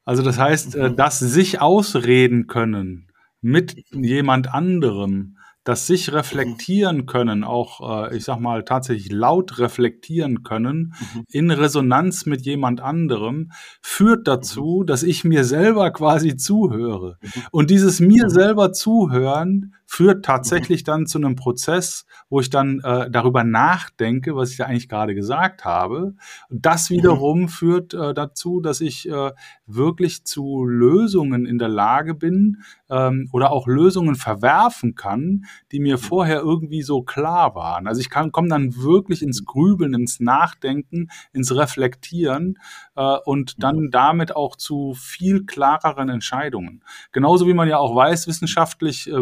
Also 0.06 0.22
das 0.22 0.38
heißt, 0.38 0.76
mhm. 0.76 0.96
das 0.96 1.18
sich 1.18 1.62
ausreden 1.62 2.46
können 2.46 3.12
mit 3.42 3.76
jemand 3.92 4.54
anderem, 4.54 5.39
das 5.64 5.88
sich 5.88 6.14
reflektieren 6.14 7.06
können, 7.06 7.44
auch, 7.44 8.10
äh, 8.10 8.18
ich 8.18 8.24
sag 8.24 8.40
mal, 8.40 8.64
tatsächlich 8.64 9.12
laut 9.12 9.60
reflektieren 9.60 10.44
können, 10.44 10.94
mhm. 11.14 11.24
in 11.30 11.52
Resonanz 11.52 12.26
mit 12.26 12.42
jemand 12.42 12.82
anderem, 12.82 13.52
führt 13.82 14.28
dazu, 14.28 14.80
mhm. 14.82 14.88
dass 14.88 15.04
ich 15.04 15.24
mir 15.24 15.44
selber 15.44 15.92
quasi 15.92 16.38
zuhöre. 16.38 17.18
Mhm. 17.22 17.42
Und 17.52 17.70
dieses 17.70 18.00
mir 18.00 18.26
mhm. 18.26 18.30
selber 18.30 18.72
zuhören 18.74 19.76
führt 19.92 20.24
tatsächlich 20.24 20.84
dann 20.84 21.08
zu 21.08 21.18
einem 21.18 21.36
Prozess, 21.36 22.06
wo 22.30 22.40
ich 22.40 22.52
dann 22.52 22.80
äh, 22.84 23.10
darüber 23.10 23.44
nachdenke, 23.44 24.36
was 24.36 24.52
ich 24.52 24.58
da 24.58 24.66
eigentlich 24.66 24.88
gerade 24.88 25.16
gesagt 25.16 25.66
habe. 25.66 26.14
Und 26.50 26.64
das 26.64 26.92
wiederum 26.92 27.50
führt 27.50 27.96
äh, 27.96 28.14
dazu, 28.14 28.62
dass 28.62 28.82
ich 28.82 29.10
äh, 29.10 29.32
wirklich 29.66 30.26
zu 30.26 30.64
Lösungen 30.64 31.48
in 31.48 31.58
der 31.58 31.70
Lage 31.70 32.14
bin 32.14 32.58
ähm, 32.92 33.30
oder 33.32 33.52
auch 33.52 33.66
Lösungen 33.66 34.14
verwerfen 34.14 34.94
kann, 34.94 35.46
die 35.72 35.80
mir 35.80 35.98
vorher 35.98 36.42
irgendwie 36.42 36.84
so 36.84 37.02
klar 37.02 37.56
waren. 37.56 37.88
Also 37.88 38.00
ich 38.00 38.12
kann 38.12 38.32
komme 38.32 38.50
dann 38.50 38.76
wirklich 38.78 39.24
ins 39.24 39.44
Grübeln, 39.44 39.96
ins 39.96 40.20
Nachdenken, 40.20 41.10
ins 41.34 41.54
Reflektieren 41.56 42.60
äh, 42.96 43.18
und 43.26 43.64
dann 43.64 43.90
damit 43.90 44.36
auch 44.36 44.56
zu 44.56 44.94
viel 44.94 45.48
klareren 45.48 46.10
Entscheidungen. 46.10 46.84
Genauso 47.12 47.48
wie 47.48 47.56
man 47.56 47.68
ja 47.68 47.80
auch 47.80 47.96
weiß, 47.96 48.28
wissenschaftlich 48.28 49.10
äh, 49.10 49.14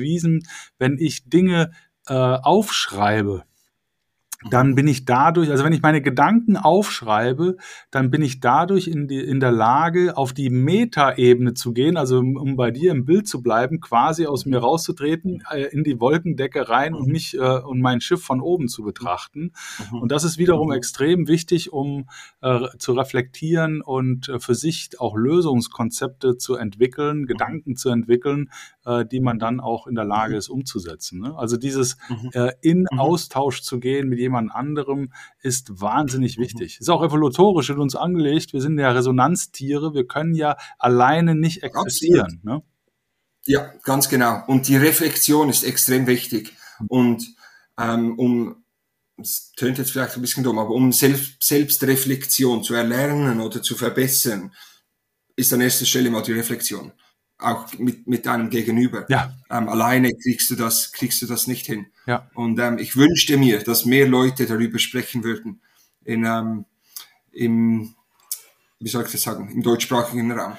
bewiesen, 0.00 0.46
wenn 0.78 0.96
ich 0.98 1.28
Dinge 1.28 1.70
äh, 2.06 2.14
aufschreibe, 2.14 3.44
dann 4.48 4.74
bin 4.74 4.88
ich 4.88 5.04
dadurch, 5.04 5.50
also 5.50 5.64
wenn 5.64 5.74
ich 5.74 5.82
meine 5.82 6.00
Gedanken 6.00 6.56
aufschreibe, 6.56 7.56
dann 7.90 8.10
bin 8.10 8.22
ich 8.22 8.40
dadurch 8.40 8.88
in, 8.88 9.06
die, 9.06 9.20
in 9.20 9.38
der 9.38 9.52
Lage, 9.52 10.16
auf 10.16 10.32
die 10.32 10.48
Metaebene 10.48 11.52
zu 11.52 11.74
gehen, 11.74 11.98
also 11.98 12.18
um, 12.20 12.56
bei 12.56 12.70
dir 12.70 12.92
im 12.92 13.04
Bild 13.04 13.28
zu 13.28 13.42
bleiben, 13.42 13.80
quasi 13.80 14.26
aus 14.26 14.46
mir 14.46 14.58
rauszutreten, 14.58 15.42
äh, 15.50 15.64
in 15.64 15.84
die 15.84 16.00
Wolkendecke 16.00 16.70
rein 16.70 16.94
und 16.94 17.08
mich 17.08 17.36
äh, 17.36 17.38
und 17.38 17.80
mein 17.80 18.00
Schiff 18.00 18.22
von 18.22 18.40
oben 18.40 18.68
zu 18.68 18.82
betrachten. 18.82 19.52
Mhm. 19.90 19.98
Und 19.98 20.12
das 20.12 20.24
ist 20.24 20.38
wiederum 20.38 20.68
mhm. 20.68 20.74
extrem 20.74 21.28
wichtig, 21.28 21.72
um 21.72 22.08
äh, 22.40 22.66
zu 22.78 22.92
reflektieren 22.92 23.82
und 23.82 24.30
äh, 24.30 24.40
für 24.40 24.54
sich 24.54 24.98
auch 24.98 25.16
Lösungskonzepte 25.16 26.38
zu 26.38 26.54
entwickeln, 26.54 27.26
Gedanken 27.26 27.76
zu 27.76 27.90
entwickeln, 27.90 28.50
äh, 28.86 29.04
die 29.04 29.20
man 29.20 29.38
dann 29.38 29.60
auch 29.60 29.86
in 29.86 29.94
der 29.94 30.06
Lage 30.06 30.36
ist 30.36 30.48
umzusetzen. 30.48 31.20
Ne? 31.20 31.36
Also 31.36 31.58
dieses 31.58 31.98
äh, 32.32 32.52
in 32.62 32.86
Austausch 32.88 33.60
zu 33.60 33.80
gehen 33.80 34.08
mit 34.08 34.18
jemandem, 34.18 34.29
jemand 34.30 34.52
anderem 34.52 35.12
ist 35.42 35.80
wahnsinnig 35.80 36.38
mhm. 36.38 36.42
wichtig. 36.42 36.78
Ist 36.80 36.88
auch 36.88 37.02
evolutorisch 37.02 37.70
in 37.70 37.78
uns 37.78 37.96
angelegt. 37.96 38.52
Wir 38.52 38.60
sind 38.60 38.78
ja 38.78 38.90
Resonanztiere. 38.90 39.94
Wir 39.94 40.06
können 40.06 40.34
ja 40.34 40.56
alleine 40.78 41.34
nicht 41.34 41.62
existieren. 41.62 42.40
Ne? 42.42 42.62
Ja, 43.46 43.72
ganz 43.82 44.08
genau. 44.08 44.42
Und 44.46 44.68
die 44.68 44.76
Reflexion 44.76 45.48
ist 45.48 45.64
extrem 45.64 46.06
wichtig. 46.06 46.54
Und 46.88 47.34
ähm, 47.78 48.18
um, 48.18 48.64
es 49.18 49.52
tönt 49.52 49.78
jetzt 49.78 49.90
vielleicht 49.90 50.14
ein 50.14 50.22
bisschen 50.22 50.44
dumm, 50.44 50.58
aber 50.58 50.70
um 50.70 50.92
Selbst 50.92 51.42
Selbstreflexion 51.42 52.62
zu 52.62 52.74
erlernen 52.74 53.40
oder 53.40 53.62
zu 53.62 53.74
verbessern, 53.74 54.52
ist 55.36 55.52
an 55.52 55.60
erster 55.60 55.86
Stelle 55.86 56.10
mal 56.10 56.22
die 56.22 56.32
Reflexion 56.32 56.92
auch 57.40 57.66
mit, 57.78 58.06
mit 58.06 58.26
deinem 58.26 58.50
Gegenüber. 58.50 59.06
Ja. 59.08 59.34
Ähm, 59.50 59.68
alleine 59.68 60.12
kriegst 60.14 60.50
du 60.50 60.56
das, 60.56 60.92
kriegst 60.92 61.22
du 61.22 61.26
das 61.26 61.46
nicht 61.46 61.66
hin. 61.66 61.86
Ja. 62.06 62.28
Und 62.34 62.58
ähm, 62.58 62.78
ich 62.78 62.96
wünschte 62.96 63.36
mir, 63.36 63.62
dass 63.62 63.84
mehr 63.84 64.06
Leute 64.06 64.46
darüber 64.46 64.78
sprechen 64.78 65.24
würden 65.24 65.60
in, 66.04 66.24
ähm, 66.24 66.64
im, 67.32 67.94
wie 68.78 68.88
soll 68.88 69.04
ich 69.04 69.12
das 69.12 69.22
sagen, 69.22 69.50
im 69.50 69.62
deutschsprachigen 69.62 70.32
Raum. 70.32 70.56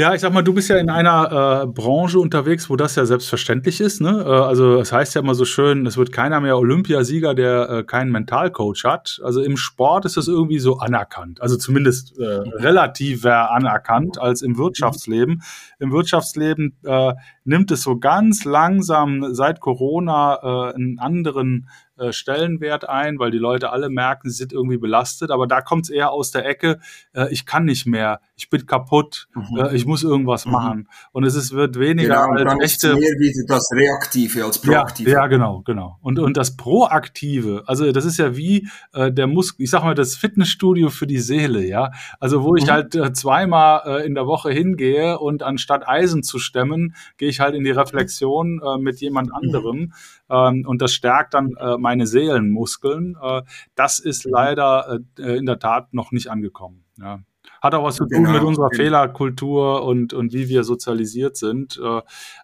Ja, 0.00 0.14
ich 0.14 0.20
sag 0.20 0.32
mal, 0.32 0.42
du 0.42 0.54
bist 0.54 0.68
ja 0.68 0.76
in 0.76 0.90
einer 0.90 1.64
äh, 1.64 1.66
Branche 1.66 2.20
unterwegs, 2.20 2.70
wo 2.70 2.76
das 2.76 2.94
ja 2.94 3.04
selbstverständlich 3.04 3.80
ist. 3.80 4.00
Ne? 4.00 4.22
Äh, 4.24 4.28
also 4.28 4.76
es 4.76 4.92
heißt 4.92 5.16
ja 5.16 5.22
immer 5.22 5.34
so 5.34 5.44
schön, 5.44 5.86
es 5.86 5.96
wird 5.96 6.12
keiner 6.12 6.40
mehr 6.40 6.56
Olympiasieger, 6.56 7.34
der 7.34 7.68
äh, 7.68 7.82
keinen 7.82 8.12
Mentalcoach 8.12 8.84
hat. 8.84 9.20
Also 9.24 9.42
im 9.42 9.56
Sport 9.56 10.04
ist 10.04 10.16
das 10.16 10.28
irgendwie 10.28 10.60
so 10.60 10.78
anerkannt. 10.78 11.42
Also 11.42 11.56
zumindest 11.56 12.16
äh, 12.16 12.24
relativer 12.24 13.50
anerkannt 13.50 14.20
als 14.20 14.42
im 14.42 14.56
Wirtschaftsleben. 14.56 15.42
Im 15.80 15.90
Wirtschaftsleben 15.90 16.78
äh, 16.84 17.14
nimmt 17.42 17.72
es 17.72 17.82
so 17.82 17.98
ganz 17.98 18.44
langsam 18.44 19.34
seit 19.34 19.58
Corona 19.58 20.38
äh, 20.70 20.74
einen 20.76 21.00
anderen 21.00 21.68
äh, 21.98 22.12
Stellenwert 22.12 22.88
ein, 22.88 23.18
weil 23.18 23.30
die 23.30 23.38
Leute 23.38 23.70
alle 23.70 23.88
merken, 23.88 24.30
sie 24.30 24.36
sind 24.36 24.52
irgendwie 24.52 24.78
belastet. 24.78 25.30
Aber 25.30 25.46
da 25.46 25.60
kommt 25.60 25.84
es 25.84 25.90
eher 25.90 26.10
aus 26.10 26.30
der 26.30 26.46
Ecke, 26.46 26.78
äh, 27.12 27.32
ich 27.32 27.46
kann 27.46 27.64
nicht 27.64 27.86
mehr, 27.86 28.20
ich 28.36 28.50
bin 28.50 28.66
kaputt, 28.66 29.28
mhm. 29.34 29.58
äh, 29.58 29.74
ich 29.74 29.86
muss 29.86 30.02
irgendwas 30.02 30.46
mhm. 30.46 30.52
machen. 30.52 30.88
Und 31.12 31.24
es 31.24 31.34
ist, 31.34 31.52
wird 31.52 31.78
weniger 31.78 32.26
genau, 32.34 32.50
als 32.52 32.62
echte. 32.62 32.94
Mehr 32.94 33.00
wieder 33.00 33.54
das 33.54 33.68
Reaktive 33.72 34.44
als 34.44 34.60
Proaktive. 34.60 35.10
Ja, 35.10 35.20
ja, 35.20 35.26
genau, 35.26 35.62
genau. 35.62 35.98
Und, 36.00 36.18
und 36.18 36.36
das 36.36 36.56
Proaktive, 36.56 37.64
also 37.66 37.90
das 37.92 38.04
ist 38.04 38.18
ja 38.18 38.36
wie 38.36 38.68
äh, 38.92 39.12
der 39.12 39.26
Muskel, 39.26 39.64
ich 39.64 39.70
sag 39.70 39.82
mal, 39.82 39.94
das 39.94 40.16
Fitnessstudio 40.16 40.90
für 40.90 41.06
die 41.06 41.18
Seele, 41.18 41.66
ja. 41.66 41.90
Also 42.20 42.44
wo 42.44 42.50
mhm. 42.50 42.56
ich 42.58 42.70
halt 42.70 42.94
äh, 42.94 43.12
zweimal 43.12 44.02
in 44.04 44.14
der 44.14 44.26
Woche 44.26 44.50
hingehe 44.50 45.18
und 45.18 45.42
anstatt 45.42 45.88
Eisen 45.88 46.22
zu 46.22 46.38
stemmen, 46.38 46.94
gehe 47.16 47.28
ich 47.28 47.40
halt 47.40 47.54
in 47.54 47.64
die 47.64 47.70
Reflexion 47.70 48.60
mit 48.80 49.00
jemand 49.00 49.28
mhm. 49.28 49.34
anderem. 49.34 49.92
Ähm, 50.30 50.64
und 50.66 50.82
das 50.82 50.92
stärkt 50.92 51.34
dann 51.34 51.54
äh, 51.58 51.76
meine 51.78 52.06
Seelenmuskeln. 52.06 53.16
Äh, 53.20 53.42
das 53.74 53.98
ist 53.98 54.26
mhm. 54.26 54.32
leider 54.32 55.00
äh, 55.18 55.36
in 55.36 55.46
der 55.46 55.58
Tat 55.58 55.94
noch 55.94 56.12
nicht 56.12 56.28
angekommen. 56.28 56.84
Ja. 56.98 57.20
Hat 57.62 57.74
auch 57.74 57.84
was 57.84 57.96
zu 57.96 58.06
tun 58.06 58.24
genau. 58.24 58.32
mit 58.32 58.42
unserer 58.42 58.70
Fehlerkultur 58.70 59.82
und, 59.84 60.12
und 60.12 60.32
wie 60.32 60.48
wir 60.48 60.64
sozialisiert 60.64 61.36
sind. 61.36 61.80
Äh, 61.82 62.02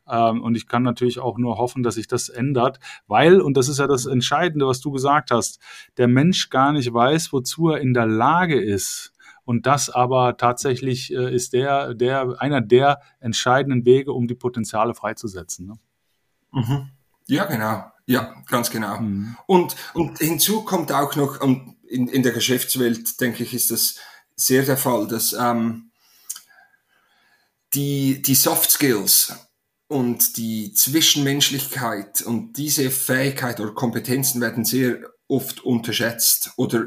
ähm, 0.09 0.43
und 0.43 0.57
ich 0.57 0.67
kann 0.67 0.83
natürlich 0.83 1.21
auch 1.21 1.39
nur 1.39 1.59
hoffen, 1.59 1.83
dass 1.83 1.95
sich 1.95 2.09
das 2.09 2.29
ändert, 2.29 2.81
weil, 3.07 3.41
und 3.41 3.57
das 3.57 3.69
ist 3.69 3.79
ja 3.79 3.87
das 3.87 4.07
Entscheidende, 4.07 4.67
was 4.67 4.81
du 4.81 4.91
gesagt 4.91 5.31
hast, 5.31 5.61
der 5.99 6.09
Mensch 6.09 6.51
gar 6.51 6.73
nicht 6.73 6.93
weiß, 6.93 7.33
wozu 7.33 7.71
er 7.71 7.81
in 7.81 7.95
der 7.95 8.07
Lage 8.07 8.61
ist. 8.61 9.13
Und 9.45 9.67
das 9.67 9.91
aber 9.91 10.37
tatsächlich 10.37 11.13
äh, 11.13 11.33
ist 11.33 11.53
der, 11.53 11.95
der, 11.95 12.37
einer 12.39 12.61
der 12.61 13.01
entscheidenden 13.21 13.85
Wege, 13.85 14.13
um 14.13 14.27
die 14.27 14.35
Potenziale 14.35 14.95
freizusetzen. 14.95 15.67
Ne? 15.67 15.75
Mhm. 16.53 16.91
Ja, 17.27 17.45
genau. 17.45 17.91
Ja, 18.07 18.35
ganz 18.49 18.71
genau. 18.71 19.01
Mhm. 19.01 19.37
Und, 19.47 19.77
und 19.95 20.19
hinzu 20.19 20.63
kommt 20.63 20.93
auch 20.93 21.17
noch, 21.17 21.41
und 21.41 21.77
in, 21.87 22.09
in 22.09 22.23
der 22.23 22.33
Geschäftswelt, 22.33 23.21
denke 23.21 23.43
ich, 23.45 23.55
ist 23.55 23.71
das 23.71 23.97
sehr 24.37 24.63
der 24.63 24.77
Fall, 24.77 25.07
dass 25.07 25.33
ähm, 25.33 25.91
die, 27.73 28.21
die 28.21 28.35
Soft 28.35 28.71
Skills 28.71 29.33
und 29.87 30.37
die 30.37 30.73
Zwischenmenschlichkeit 30.75 32.23
und 32.23 32.55
diese 32.55 32.91
Fähigkeit 32.91 33.61
oder 33.61 33.73
Kompetenzen 33.73 34.41
werden 34.41 34.65
sehr 34.65 34.99
oft 35.29 35.65
unterschätzt 35.65 36.53
oder 36.57 36.87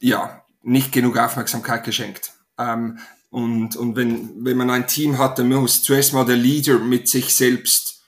ja, 0.00 0.44
nicht 0.62 0.92
genug 0.92 1.18
Aufmerksamkeit 1.18 1.84
geschenkt. 1.84 2.32
Ähm, 2.58 2.98
und 3.28 3.76
und 3.76 3.94
wenn, 3.96 4.44
wenn 4.44 4.56
man 4.56 4.70
ein 4.70 4.88
Team 4.88 5.18
hat, 5.18 5.38
dann 5.38 5.48
muss 5.48 5.82
zuerst 5.82 6.12
mal 6.12 6.24
der 6.24 6.36
Leader 6.36 6.78
mit 6.78 7.08
sich 7.08 7.34
selbst 7.34 7.99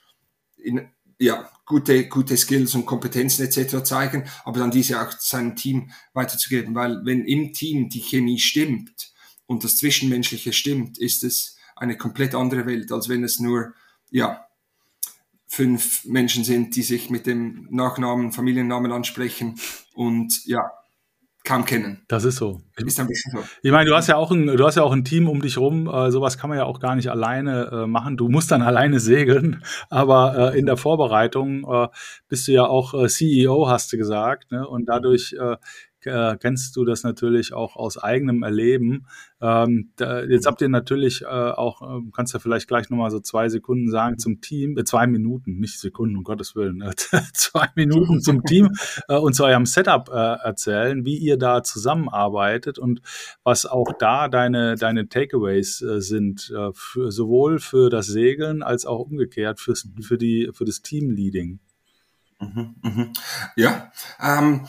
in, 0.63 0.89
ja, 1.19 1.49
gute, 1.65 2.07
gute 2.07 2.37
Skills 2.37 2.75
und 2.75 2.85
Kompetenzen 2.85 3.45
etc. 3.45 3.83
zeigen, 3.83 4.25
aber 4.43 4.59
dann 4.59 4.71
diese 4.71 5.01
auch 5.01 5.11
seinem 5.19 5.55
Team 5.55 5.91
weiterzugeben, 6.13 6.75
weil 6.75 7.05
wenn 7.05 7.25
im 7.25 7.53
Team 7.53 7.89
die 7.89 8.01
Chemie 8.01 8.39
stimmt 8.39 9.13
und 9.45 9.63
das 9.63 9.77
Zwischenmenschliche 9.77 10.53
stimmt, 10.53 10.97
ist 10.97 11.23
es 11.23 11.57
eine 11.75 11.97
komplett 11.97 12.35
andere 12.35 12.65
Welt, 12.65 12.91
als 12.91 13.09
wenn 13.09 13.23
es 13.23 13.39
nur, 13.39 13.73
ja, 14.11 14.45
fünf 15.47 16.03
Menschen 16.05 16.43
sind, 16.43 16.75
die 16.75 16.81
sich 16.81 17.11
mit 17.11 17.27
dem 17.27 17.67
Nachnamen, 17.69 18.31
Familiennamen 18.31 18.91
ansprechen 18.91 19.59
und 19.93 20.45
ja, 20.45 20.71
kaum 21.43 21.65
kennen. 21.65 22.03
Das 22.07 22.23
ist 22.23 22.37
so. 22.37 22.61
Ist 22.77 22.99
ein 22.99 23.07
bisschen 23.07 23.31
so. 23.31 23.43
Ich 23.61 23.71
meine, 23.71 23.89
du 23.89 23.95
hast 23.95 24.07
ja 24.07 24.15
auch 24.15 24.31
ein, 24.31 24.47
du 24.47 24.65
hast 24.65 24.75
ja 24.75 24.83
auch 24.83 24.93
ein 24.93 25.03
Team 25.03 25.27
um 25.27 25.41
dich 25.41 25.57
rum. 25.57 25.87
Äh, 25.87 26.11
sowas 26.11 26.37
kann 26.37 26.49
man 26.49 26.57
ja 26.57 26.65
auch 26.65 26.79
gar 26.79 26.95
nicht 26.95 27.09
alleine 27.11 27.69
äh, 27.71 27.87
machen. 27.87 28.17
Du 28.17 28.29
musst 28.29 28.51
dann 28.51 28.61
alleine 28.63 28.99
segeln. 28.99 29.63
Aber 29.89 30.53
äh, 30.53 30.59
in 30.59 30.65
der 30.65 30.77
Vorbereitung 30.77 31.65
äh, 31.69 31.87
bist 32.29 32.47
du 32.47 32.53
ja 32.53 32.65
auch 32.65 32.93
äh, 32.93 33.07
CEO, 33.07 33.67
hast 33.67 33.91
du 33.91 33.97
gesagt. 33.97 34.51
Ne? 34.51 34.67
Und 34.67 34.85
dadurch 34.87 35.35
äh, 36.05 36.37
kennst 36.39 36.75
du 36.75 36.85
das 36.85 37.03
natürlich 37.03 37.53
auch 37.53 37.75
aus 37.75 37.97
eigenem 37.97 38.43
Erleben. 38.43 39.07
Ähm, 39.41 39.91
da, 39.97 40.23
jetzt 40.23 40.45
habt 40.45 40.61
ihr 40.61 40.69
natürlich 40.69 41.23
äh, 41.23 41.25
auch, 41.25 41.81
äh, 41.81 42.01
kannst 42.13 42.33
ja 42.33 42.39
vielleicht 42.39 42.67
gleich 42.67 42.89
nochmal 42.89 43.11
so 43.11 43.19
zwei 43.19 43.49
Sekunden 43.49 43.89
sagen 43.89 44.17
zum 44.17 44.41
Team, 44.41 44.77
äh, 44.77 44.83
zwei 44.83 45.07
Minuten, 45.07 45.59
nicht 45.59 45.79
Sekunden, 45.79 46.15
um 46.15 46.23
Gottes 46.23 46.55
Willen, 46.55 46.81
äh, 46.81 46.93
zwei 47.33 47.67
Minuten 47.75 48.21
zum 48.21 48.43
Team 48.43 48.69
äh, 49.07 49.17
und 49.17 49.33
zu 49.33 49.43
eurem 49.43 49.65
Setup 49.65 50.09
äh, 50.09 50.13
erzählen, 50.13 51.05
wie 51.05 51.17
ihr 51.17 51.37
da 51.37 51.63
zusammenarbeitet 51.63 52.79
und 52.79 53.01
was 53.43 53.65
auch 53.65 53.91
da 53.99 54.27
deine, 54.27 54.75
deine 54.75 55.09
Takeaways 55.09 55.77
sind, 55.77 56.53
für, 56.73 57.11
sowohl 57.11 57.59
für 57.59 57.89
das 57.89 58.07
Segeln 58.07 58.63
als 58.63 58.85
auch 58.85 58.99
umgekehrt 58.99 59.59
fürs, 59.59 59.87
für, 60.01 60.17
die, 60.17 60.49
für 60.53 60.65
das 60.65 60.81
Teamleading. 60.81 61.59
Mhm, 62.43 62.75
mh. 62.81 63.13
Ja, 63.55 63.91
ähm, 64.19 64.67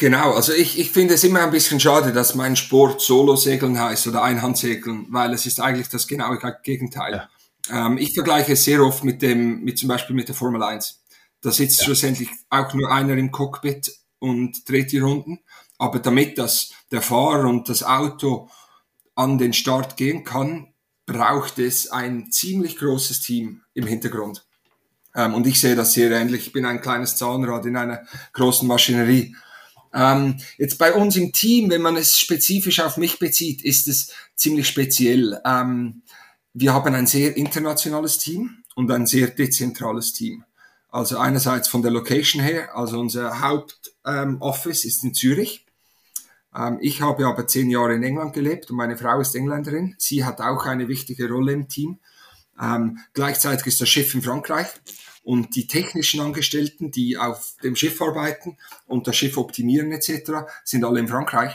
Genau, 0.00 0.32
also 0.32 0.54
ich, 0.54 0.78
ich 0.78 0.92
finde 0.92 1.12
es 1.12 1.24
immer 1.24 1.42
ein 1.42 1.50
bisschen 1.50 1.78
schade, 1.78 2.14
dass 2.14 2.34
mein 2.34 2.56
Sport 2.56 3.02
Solo-Segeln 3.02 3.78
heißt 3.78 4.06
oder 4.06 4.22
Einhandsegeln, 4.22 5.06
weil 5.10 5.34
es 5.34 5.44
ist 5.44 5.60
eigentlich 5.60 5.90
das 5.90 6.06
genaue 6.06 6.38
Gegenteil. 6.62 7.28
Ja. 7.68 7.86
Ähm, 7.86 7.98
ich 7.98 8.14
vergleiche 8.14 8.54
es 8.54 8.64
sehr 8.64 8.82
oft 8.82 9.04
mit 9.04 9.20
dem, 9.20 9.60
mit 9.60 9.78
zum 9.78 9.90
Beispiel 9.90 10.16
mit 10.16 10.26
der 10.26 10.34
Formel 10.34 10.62
1. 10.62 11.02
Da 11.42 11.50
sitzt 11.50 11.80
ja. 11.80 11.84
schlussendlich 11.84 12.30
auch 12.48 12.72
nur 12.72 12.90
einer 12.90 13.12
im 13.18 13.30
Cockpit 13.30 13.92
und 14.20 14.66
dreht 14.66 14.90
die 14.90 15.00
Runden. 15.00 15.40
Aber 15.76 15.98
damit 15.98 16.38
das 16.38 16.70
der 16.90 17.02
Fahrer 17.02 17.46
und 17.46 17.68
das 17.68 17.82
Auto 17.82 18.48
an 19.16 19.36
den 19.36 19.52
Start 19.52 19.98
gehen 19.98 20.24
kann, 20.24 20.72
braucht 21.04 21.58
es 21.58 21.90
ein 21.90 22.32
ziemlich 22.32 22.78
großes 22.78 23.20
Team 23.20 23.64
im 23.74 23.86
Hintergrund. 23.86 24.46
Ähm, 25.14 25.34
und 25.34 25.46
ich 25.46 25.60
sehe 25.60 25.76
das 25.76 25.92
sehr 25.92 26.10
ähnlich. 26.10 26.46
Ich 26.46 26.52
bin 26.54 26.64
ein 26.64 26.80
kleines 26.80 27.16
Zahnrad 27.16 27.66
in 27.66 27.76
einer 27.76 28.00
großen 28.32 28.66
Maschinerie. 28.66 29.36
Ähm, 29.92 30.36
jetzt 30.56 30.78
bei 30.78 30.92
uns 30.92 31.16
im 31.16 31.32
Team, 31.32 31.70
wenn 31.70 31.82
man 31.82 31.96
es 31.96 32.18
spezifisch 32.18 32.80
auf 32.80 32.96
mich 32.96 33.18
bezieht, 33.18 33.62
ist 33.62 33.88
es 33.88 34.12
ziemlich 34.36 34.68
speziell. 34.68 35.40
Ähm, 35.44 36.02
wir 36.52 36.74
haben 36.74 36.94
ein 36.94 37.06
sehr 37.06 37.36
internationales 37.36 38.18
Team 38.18 38.62
und 38.74 38.90
ein 38.90 39.06
sehr 39.06 39.28
dezentrales 39.28 40.12
Team. 40.12 40.44
Also 40.88 41.18
einerseits 41.18 41.68
von 41.68 41.82
der 41.82 41.90
Location 41.92 42.42
her, 42.42 42.76
also 42.76 42.98
unser 42.98 43.40
Hauptoffice 43.40 44.84
ähm, 44.84 44.88
ist 44.88 45.04
in 45.04 45.14
Zürich. 45.14 45.66
Ähm, 46.54 46.78
ich 46.80 47.00
habe 47.00 47.26
aber 47.26 47.46
zehn 47.46 47.70
Jahre 47.70 47.94
in 47.94 48.02
England 48.02 48.32
gelebt 48.32 48.70
und 48.70 48.76
meine 48.76 48.96
Frau 48.96 49.20
ist 49.20 49.34
Engländerin. 49.34 49.94
Sie 49.98 50.24
hat 50.24 50.40
auch 50.40 50.66
eine 50.66 50.88
wichtige 50.88 51.28
Rolle 51.28 51.52
im 51.52 51.68
Team. 51.68 51.98
Ähm, 52.60 52.98
gleichzeitig 53.14 53.66
ist 53.66 53.80
das 53.80 53.88
Schiff 53.88 54.14
in 54.14 54.22
Frankreich 54.22 54.68
und 55.30 55.54
die 55.54 55.68
technischen 55.68 56.20
Angestellten, 56.20 56.90
die 56.90 57.16
auf 57.16 57.54
dem 57.62 57.76
Schiff 57.76 58.02
arbeiten 58.02 58.58
und 58.88 59.06
das 59.06 59.14
Schiff 59.14 59.36
optimieren 59.36 59.92
etc., 59.92 60.32
sind 60.64 60.82
alle 60.82 60.98
in 60.98 61.06
Frankreich. 61.06 61.52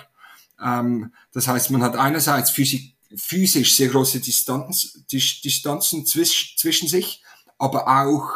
Ähm, 0.63 1.13
das 1.33 1.49
heißt, 1.49 1.71
man 1.71 1.83
hat 1.83 1.97
einerseits 1.97 2.51
physisch, 2.51 2.95
physisch 3.17 3.75
sehr 3.75 3.89
große 3.89 4.21
Distanz, 4.21 5.03
Distanzen 5.11 6.05
zwisch, 6.05 6.55
zwischen 6.55 6.87
sich, 6.87 7.21
aber 7.57 7.89
auch 7.89 8.29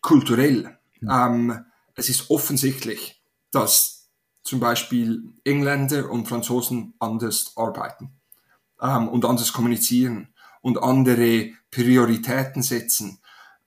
kulturell. 0.00 0.76
Ähm, 1.08 1.64
es 1.94 2.08
ist 2.08 2.28
offensichtlich, 2.28 3.22
dass 3.52 4.08
zum 4.42 4.58
Beispiel 4.58 5.22
Engländer 5.44 6.10
und 6.10 6.26
Franzosen 6.26 6.94
anders 6.98 7.52
arbeiten 7.54 8.10
ähm, 8.80 9.06
und 9.06 9.24
anders 9.24 9.52
kommunizieren 9.52 10.34
und 10.62 10.82
andere 10.82 11.52
Prioritäten 11.70 12.64
setzen 12.64 13.21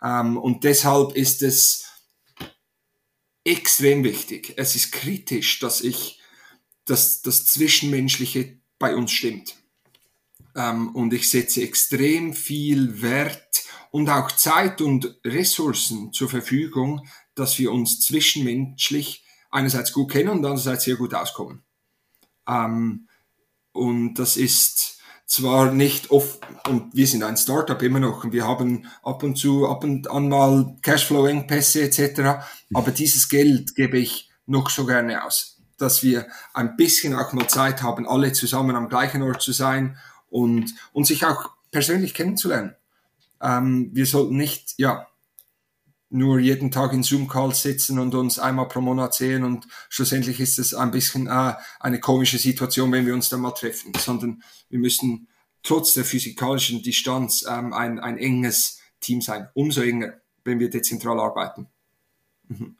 ähm, 0.05 0.37
und 0.37 0.63
deshalb 0.63 1.15
ist 1.15 1.41
es 1.41 1.85
extrem 3.43 4.03
wichtig. 4.03 4.53
Es 4.57 4.75
ist 4.75 4.91
kritisch, 4.91 5.59
dass 5.59 5.81
ich, 5.81 6.19
dass 6.85 7.21
das 7.21 7.45
Zwischenmenschliche 7.45 8.59
bei 8.77 8.95
uns 8.95 9.11
stimmt. 9.11 9.55
Ähm, 10.55 10.93
und 10.95 11.13
ich 11.13 11.29
setze 11.29 11.63
extrem 11.63 12.33
viel 12.33 13.01
Wert 13.01 13.65
und 13.91 14.09
auch 14.09 14.31
Zeit 14.31 14.81
und 14.81 15.19
Ressourcen 15.23 16.13
zur 16.13 16.29
Verfügung, 16.29 17.07
dass 17.33 17.57
wir 17.59 17.71
uns 17.71 18.01
zwischenmenschlich 18.01 19.25
einerseits 19.49 19.91
gut 19.91 20.11
kennen 20.11 20.29
und 20.29 20.37
andererseits 20.45 20.83
sehr 20.83 20.97
gut 20.97 21.13
auskommen. 21.13 21.63
Ähm, 22.47 23.07
und 23.71 24.15
das 24.15 24.37
ist, 24.37 24.94
zwar 25.26 25.71
nicht 25.71 26.11
oft, 26.11 26.39
und 26.67 26.93
wir 26.95 27.07
sind 27.07 27.23
ein 27.23 27.38
Startup 27.38 27.82
immer 27.82 27.99
noch, 27.99 28.23
und 28.23 28.34
wir 28.34 28.45
haben 28.45 28.88
ab 29.03 29.23
und 29.23 29.38
zu, 29.38 29.67
ab 29.67 29.84
und 29.84 30.09
an 30.09 30.30
mal 30.30 30.76
Cashflow-Engpässe 30.82 31.82
etc., 31.82 32.45
aber 32.73 32.91
dieses 32.91 33.30
Geld 33.30 33.76
gebe 33.76 33.97
ich 33.97 34.30
noch 34.45 34.69
so 34.69 34.86
gerne 34.86 35.23
aus, 35.23 35.61
dass 35.78 36.03
wir 36.03 36.28
ein 36.53 36.76
bisschen 36.78 37.15
auch 37.15 37.34
mal 37.34 37.47
Zeit 37.47 37.82
haben, 37.82 38.07
alle 38.07 38.32
zusammen 38.34 38.76
am 38.76 38.89
gleichen 38.89 39.23
Ort 39.23 39.41
zu 39.41 39.51
sein 39.51 39.97
und, 40.30 40.73
und 40.93 41.07
sich 41.07 41.26
auch 41.26 41.49
persönlich 41.71 42.13
kennenzulernen. 42.13 42.76
Ähm, 43.41 43.89
wir 43.93 44.05
sollten 44.05 44.38
nicht, 44.38 44.76
ja, 44.78 45.07
nur 46.09 46.39
jeden 46.39 46.71
Tag 46.71 46.93
in 46.93 47.03
Zoom-Calls 47.03 47.61
sitzen 47.61 47.99
und 47.99 48.13
uns 48.15 48.39
einmal 48.39 48.67
pro 48.67 48.81
Monat 48.81 49.13
sehen 49.13 49.43
und 49.43 49.67
schlussendlich 49.89 50.39
ist 50.39 50.59
es 50.59 50.73
ein 50.73 50.91
bisschen 50.91 51.27
äh, 51.27 51.53
eine 51.79 51.99
komische 51.99 52.37
Situation, 52.37 52.91
wenn 52.91 53.05
wir 53.05 53.13
uns 53.13 53.29
dann 53.29 53.41
mal 53.41 53.51
treffen, 53.51 53.91
sondern 53.97 54.43
wir 54.69 54.79
müssen 54.79 55.27
trotz 55.63 55.93
der 55.93 56.05
physikalischen 56.05 56.83
Distanz 56.83 57.45
ähm, 57.49 57.73
ein, 57.73 57.99
ein 57.99 58.17
enges 58.17 58.79
Team 58.99 59.21
sein. 59.21 59.49
Umso 59.53 59.81
enger, 59.81 60.13
wenn 60.43 60.59
wir 60.59 60.69
dezentral 60.69 61.19
arbeiten. 61.19 61.67
Mhm. 62.47 62.77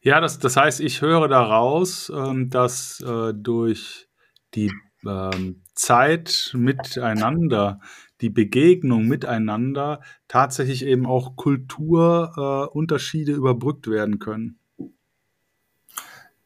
Ja, 0.00 0.20
das, 0.20 0.38
das 0.38 0.56
heißt, 0.56 0.80
ich 0.80 1.02
höre 1.02 1.28
daraus, 1.28 2.10
ähm, 2.14 2.50
dass 2.50 3.00
äh, 3.00 3.32
durch 3.34 4.08
die 4.54 4.72
ähm, 5.06 5.62
Zeit 5.74 6.50
miteinander, 6.54 7.80
die 8.22 8.30
Begegnung 8.30 9.06
miteinander 9.06 10.00
tatsächlich 10.28 10.84
eben 10.84 11.04
auch 11.06 11.36
Kulturunterschiede 11.36 13.32
äh, 13.32 13.36
überbrückt 13.36 13.88
werden 13.88 14.18
können. 14.18 14.58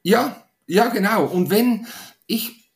Ja, 0.02 0.44
ja, 0.66 0.88
genau. 0.88 1.26
Und 1.26 1.50
wenn 1.50 1.86
ich 2.26 2.70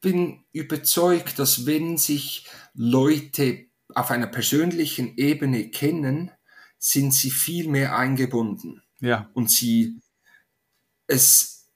bin 0.00 0.44
überzeugt, 0.52 1.38
dass 1.38 1.66
wenn 1.66 1.96
sich 1.96 2.46
Leute 2.74 3.66
auf 3.94 4.10
einer 4.10 4.26
persönlichen 4.26 5.16
Ebene 5.16 5.70
kennen, 5.70 6.30
sind 6.78 7.14
sie 7.14 7.30
viel 7.30 7.68
mehr 7.68 7.96
eingebunden. 7.96 8.82
Ja. 9.00 9.30
Und 9.32 9.50
sie, 9.50 9.98
es 11.06 11.70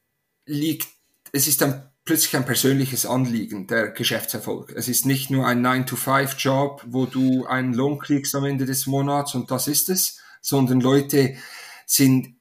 liegt, 0.44 0.88
es 1.32 1.48
ist 1.48 1.62
dann 1.62 1.88
plötzlich 2.09 2.36
ein 2.36 2.46
persönliches 2.46 3.04
Anliegen, 3.04 3.66
der 3.66 3.88
Geschäftserfolg. 3.88 4.72
Es 4.74 4.88
ist 4.88 5.04
nicht 5.04 5.28
nur 5.28 5.46
ein 5.46 5.64
9-to-5-Job, 5.64 6.84
wo 6.86 7.04
du 7.04 7.44
einen 7.44 7.74
Lohn 7.74 7.98
kriegst 7.98 8.34
am 8.34 8.46
Ende 8.46 8.64
des 8.64 8.86
Monats 8.86 9.34
und 9.34 9.50
das 9.50 9.68
ist 9.68 9.90
es, 9.90 10.18
sondern 10.40 10.80
Leute 10.80 11.36
sind 11.84 12.34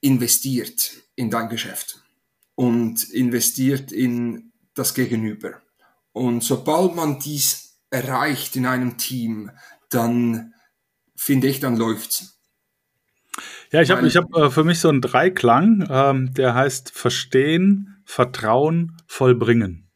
investiert 0.00 0.90
in 1.14 1.30
dein 1.30 1.48
Geschäft 1.48 2.02
und 2.56 3.08
investiert 3.10 3.92
in 3.92 4.50
das 4.74 4.92
Gegenüber. 4.92 5.62
Und 6.10 6.42
sobald 6.42 6.96
man 6.96 7.20
dies 7.20 7.78
erreicht 7.90 8.56
in 8.56 8.66
einem 8.66 8.98
Team, 8.98 9.52
dann 9.88 10.52
finde 11.14 11.46
ich, 11.46 11.60
dann 11.60 11.76
läuft's. 11.76 12.40
Ja, 13.70 13.82
ich 13.82 13.90
habe 13.92 14.04
ich 14.04 14.16
hab, 14.16 14.34
äh, 14.34 14.50
für 14.50 14.64
mich 14.64 14.80
so 14.80 14.88
einen 14.88 15.00
Dreiklang, 15.00 15.86
ähm, 15.88 16.34
der 16.34 16.54
heißt 16.54 16.90
Verstehen, 16.90 17.95
Vertrauen, 18.06 18.96
Vollbringen. 19.06 19.90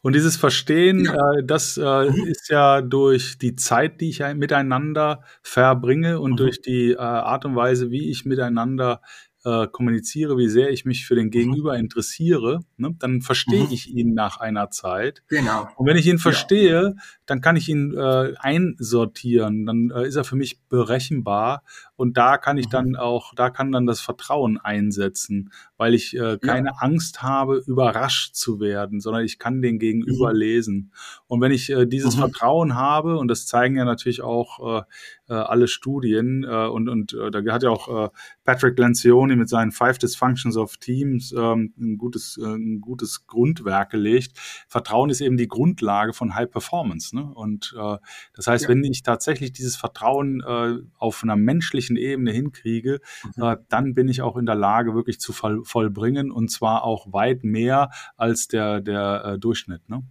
Und 0.00 0.14
dieses 0.14 0.36
Verstehen, 0.36 1.04
ja. 1.04 1.32
äh, 1.34 1.44
das 1.44 1.78
äh, 1.78 2.10
mhm. 2.10 2.26
ist 2.26 2.50
ja 2.50 2.82
durch 2.82 3.38
die 3.38 3.54
Zeit, 3.54 4.00
die 4.00 4.10
ich 4.10 4.20
miteinander 4.34 5.22
verbringe 5.42 6.20
und 6.20 6.32
mhm. 6.32 6.36
durch 6.36 6.60
die 6.60 6.90
äh, 6.92 6.96
Art 6.96 7.44
und 7.44 7.56
Weise, 7.56 7.90
wie 7.90 8.10
ich 8.10 8.24
miteinander 8.24 9.00
äh, 9.44 9.66
kommuniziere, 9.66 10.38
wie 10.38 10.48
sehr 10.48 10.70
ich 10.70 10.84
mich 10.84 11.06
für 11.06 11.14
den 11.14 11.26
mhm. 11.26 11.30
Gegenüber 11.30 11.76
interessiere, 11.76 12.60
ne, 12.76 12.94
dann 12.98 13.20
verstehe 13.20 13.64
mhm. 13.64 13.72
ich 13.72 13.90
ihn 13.90 14.14
nach 14.14 14.38
einer 14.38 14.70
Zeit. 14.70 15.22
Genau. 15.28 15.68
Und 15.76 15.86
wenn 15.86 15.96
ich 15.96 16.06
ihn 16.06 16.18
verstehe, 16.18 16.82
ja. 16.82 17.02
dann 17.26 17.40
kann 17.40 17.56
ich 17.56 17.68
ihn 17.68 17.94
äh, 17.94 18.34
einsortieren, 18.38 19.66
dann 19.66 19.90
äh, 19.90 20.06
ist 20.06 20.16
er 20.16 20.24
für 20.24 20.36
mich 20.36 20.60
berechenbar 20.68 21.62
und 21.96 22.16
da 22.16 22.38
kann 22.38 22.58
ich 22.58 22.66
mhm. 22.66 22.70
dann 22.70 22.96
auch, 22.96 23.34
da 23.34 23.50
kann 23.50 23.70
dann 23.70 23.86
das 23.86 24.00
Vertrauen 24.00 24.58
einsetzen, 24.58 25.52
weil 25.76 25.94
ich 25.94 26.16
äh, 26.16 26.38
keine 26.38 26.68
ja. 26.68 26.74
Angst 26.78 27.22
habe, 27.22 27.62
überrascht 27.66 28.34
zu 28.34 28.60
werden, 28.60 29.00
sondern 29.00 29.24
ich 29.24 29.38
kann 29.38 29.62
den 29.62 29.78
Gegenüber 29.78 30.32
mhm. 30.32 30.38
lesen. 30.38 30.92
Und 31.26 31.40
wenn 31.40 31.52
ich 31.52 31.70
äh, 31.70 31.86
dieses 31.86 32.16
mhm. 32.16 32.20
Vertrauen 32.20 32.74
habe, 32.74 33.18
und 33.18 33.28
das 33.28 33.46
zeigen 33.46 33.76
ja 33.76 33.84
natürlich 33.84 34.22
auch 34.22 34.78
äh, 34.78 34.82
äh, 35.28 35.34
alle 35.34 35.68
Studien, 35.68 36.44
äh, 36.44 36.66
und, 36.66 36.88
und 36.88 37.14
äh, 37.14 37.30
da 37.30 37.40
hat 37.52 37.62
ja 37.62 37.70
auch 37.70 38.06
äh, 38.06 38.08
Patrick 38.44 38.78
Lencioni 38.78 39.36
mit 39.36 39.48
seinen 39.48 39.72
Five 39.72 39.98
Dysfunctions 39.98 40.56
of 40.56 40.76
Teams 40.76 41.32
ähm, 41.36 41.72
ein, 41.78 41.96
gutes, 41.96 42.38
äh, 42.38 42.44
ein 42.44 42.80
gutes 42.80 43.26
Grundwerk 43.26 43.90
gelegt. 43.90 44.38
Vertrauen 44.68 45.10
ist 45.10 45.20
eben 45.20 45.36
die 45.36 45.48
Grundlage 45.48 46.12
von 46.12 46.34
High 46.34 46.50
Performance. 46.50 47.14
Ne? 47.16 47.24
Und 47.24 47.74
äh, 47.78 47.96
das 48.34 48.46
heißt, 48.46 48.64
ja. 48.64 48.68
wenn 48.68 48.84
ich 48.84 49.02
tatsächlich 49.02 49.52
dieses 49.52 49.76
Vertrauen 49.76 50.42
äh, 50.46 50.78
auf 50.98 51.22
einer 51.22 51.36
menschlichen 51.36 51.96
Ebene 51.96 52.32
hinkriege, 52.32 53.00
mhm. 53.36 53.42
äh, 53.42 53.56
dann 53.68 53.94
bin 53.94 54.08
ich 54.08 54.22
auch 54.22 54.36
in 54.36 54.46
der 54.46 54.54
Lage, 54.54 54.94
wirklich 54.94 55.20
zu 55.20 55.32
voll, 55.32 55.64
vollbringen 55.64 56.30
und 56.30 56.50
zwar 56.50 56.84
auch 56.84 57.12
weit 57.12 57.44
mehr 57.44 57.90
als 58.16 58.48
der, 58.48 58.80
der 58.80 59.24
äh, 59.24 59.38
Durchschnitt. 59.38 59.88
Ne? 59.88 60.02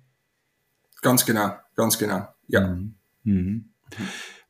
Ganz 1.01 1.25
genau, 1.25 1.51
ganz 1.75 1.97
genau, 1.97 2.27
ja. 2.47 2.67
Mhm. 2.67 2.95
Mhm. 3.23 3.69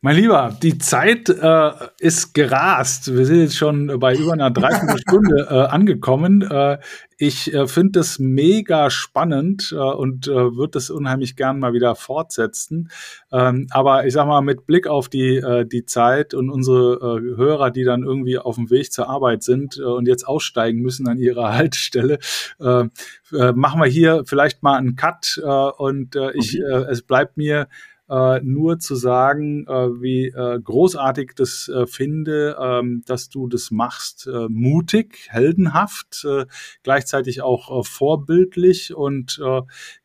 Mein 0.05 0.17
Lieber, 0.17 0.53
die 0.61 0.79
Zeit 0.79 1.29
äh, 1.29 1.71
ist 1.97 2.33
gerast. 2.33 3.15
Wir 3.15 3.25
sind 3.25 3.39
jetzt 3.39 3.55
schon 3.55 3.87
bei 4.01 4.13
über 4.13 4.33
einer 4.33 4.51
Dreiviertelstunde 4.51 5.47
äh, 5.49 5.53
angekommen. 5.53 6.41
Äh, 6.41 6.79
ich 7.17 7.53
äh, 7.53 7.67
finde 7.67 7.99
das 7.99 8.19
mega 8.19 8.89
spannend 8.89 9.71
äh, 9.71 9.77
und 9.77 10.27
äh, 10.27 10.57
würde 10.57 10.71
das 10.71 10.89
unheimlich 10.89 11.37
gern 11.37 11.57
mal 11.57 11.71
wieder 11.71 11.95
fortsetzen. 11.95 12.89
Ähm, 13.31 13.67
aber 13.71 14.05
ich 14.05 14.11
sag 14.11 14.27
mal, 14.27 14.41
mit 14.41 14.65
Blick 14.65 14.87
auf 14.87 15.07
die, 15.07 15.37
äh, 15.37 15.65
die 15.65 15.85
Zeit 15.85 16.33
und 16.33 16.49
unsere 16.49 16.95
äh, 16.95 17.37
Hörer, 17.37 17.71
die 17.71 17.85
dann 17.85 18.03
irgendwie 18.03 18.37
auf 18.37 18.55
dem 18.55 18.69
Weg 18.69 18.91
zur 18.91 19.07
Arbeit 19.07 19.41
sind 19.43 19.77
äh, 19.77 19.83
und 19.83 20.09
jetzt 20.09 20.27
aussteigen 20.27 20.81
müssen 20.81 21.07
an 21.07 21.17
ihrer 21.17 21.53
Haltestelle, 21.57 22.19
äh, 22.59 22.89
äh, 23.31 23.53
machen 23.53 23.79
wir 23.79 23.87
hier 23.87 24.23
vielleicht 24.25 24.63
mal 24.63 24.75
einen 24.75 24.97
Cut 24.97 25.41
äh, 25.41 25.47
und 25.47 26.17
äh, 26.17 26.33
ich, 26.33 26.59
äh, 26.59 26.89
es 26.91 27.03
bleibt 27.03 27.37
mir 27.37 27.69
äh, 28.09 28.41
nur 28.41 28.79
zu 28.79 28.95
sagen, 28.95 29.65
äh, 29.67 30.01
wie 30.01 30.27
äh, 30.27 30.59
großartig 30.61 31.31
das 31.35 31.69
äh, 31.69 31.87
finde, 31.87 32.57
ähm, 32.59 33.03
dass 33.05 33.29
du 33.29 33.47
das 33.47 33.71
machst, 33.71 34.27
äh, 34.27 34.47
mutig, 34.49 35.27
heldenhaft, 35.29 36.25
äh, 36.25 36.45
gleichzeitig 36.83 37.41
auch 37.41 37.85
vorbildlich 37.85 38.93
und 38.93 39.41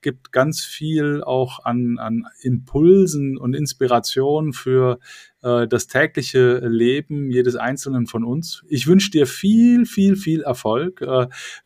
gibt 0.00 0.32
ganz 0.32 0.64
viel 0.64 1.22
auch 1.22 1.64
an, 1.64 1.98
an 1.98 2.26
Impulsen 2.42 3.36
und 3.36 3.54
Inspirationen 3.54 4.52
für 4.52 4.98
das 5.40 5.86
tägliche 5.86 6.58
Leben 6.58 7.30
jedes 7.30 7.56
Einzelnen 7.56 8.06
von 8.06 8.24
uns. 8.24 8.64
Ich 8.68 8.86
wünsche 8.86 9.10
dir 9.10 9.26
viel, 9.26 9.86
viel, 9.86 10.16
viel 10.16 10.42
Erfolg, 10.42 11.04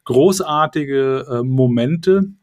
großartige 0.05 1.43
Momente 1.45 2.35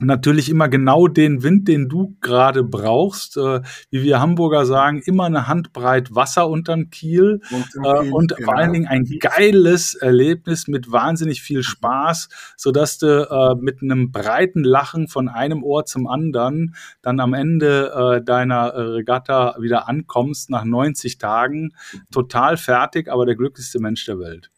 natürlich 0.00 0.48
immer 0.48 0.68
genau 0.68 1.06
den 1.06 1.42
Wind, 1.42 1.68
den 1.68 1.88
du 1.88 2.16
gerade 2.20 2.64
brauchst. 2.64 3.36
Äh, 3.36 3.60
wie 3.90 4.02
wir 4.02 4.20
Hamburger 4.20 4.66
sagen, 4.66 5.02
immer 5.04 5.24
eine 5.24 5.46
Handbreit 5.46 6.14
Wasser 6.14 6.48
unterm 6.48 6.90
Kiel 6.90 7.40
äh, 7.50 7.56
Kiel, 8.00 8.12
und 8.12 8.36
genau. 8.36 8.46
vor 8.46 8.58
allen 8.58 8.72
Dingen 8.72 8.86
ein 8.86 9.04
geiles 9.04 9.94
Erlebnis 9.94 10.68
mit 10.68 10.90
wahnsinnig 10.90 11.42
viel 11.42 11.62
Spaß, 11.62 12.28
sodass 12.56 12.98
du 12.98 13.28
äh, 13.28 13.54
mit 13.60 13.82
einem 13.82 14.10
breiten 14.10 14.64
Lachen 14.64 15.08
von 15.08 15.28
einem 15.28 15.62
Ohr 15.62 15.84
zum 15.84 16.06
anderen 16.06 16.74
dann 17.02 17.20
am 17.20 17.34
Ende 17.34 17.92
äh, 17.94 18.24
deiner 18.24 18.74
Regatta 18.74 19.56
wieder 19.60 19.88
ankommst 19.88 20.50
nach 20.50 20.64
90 20.64 21.18
Tagen, 21.18 21.74
total 22.10 22.56
fertig, 22.56 23.10
aber 23.10 23.26
der 23.26 23.36
glücklichste 23.36 23.80
Mensch 23.80 24.04
der 24.04 24.18
Welt. 24.18 24.50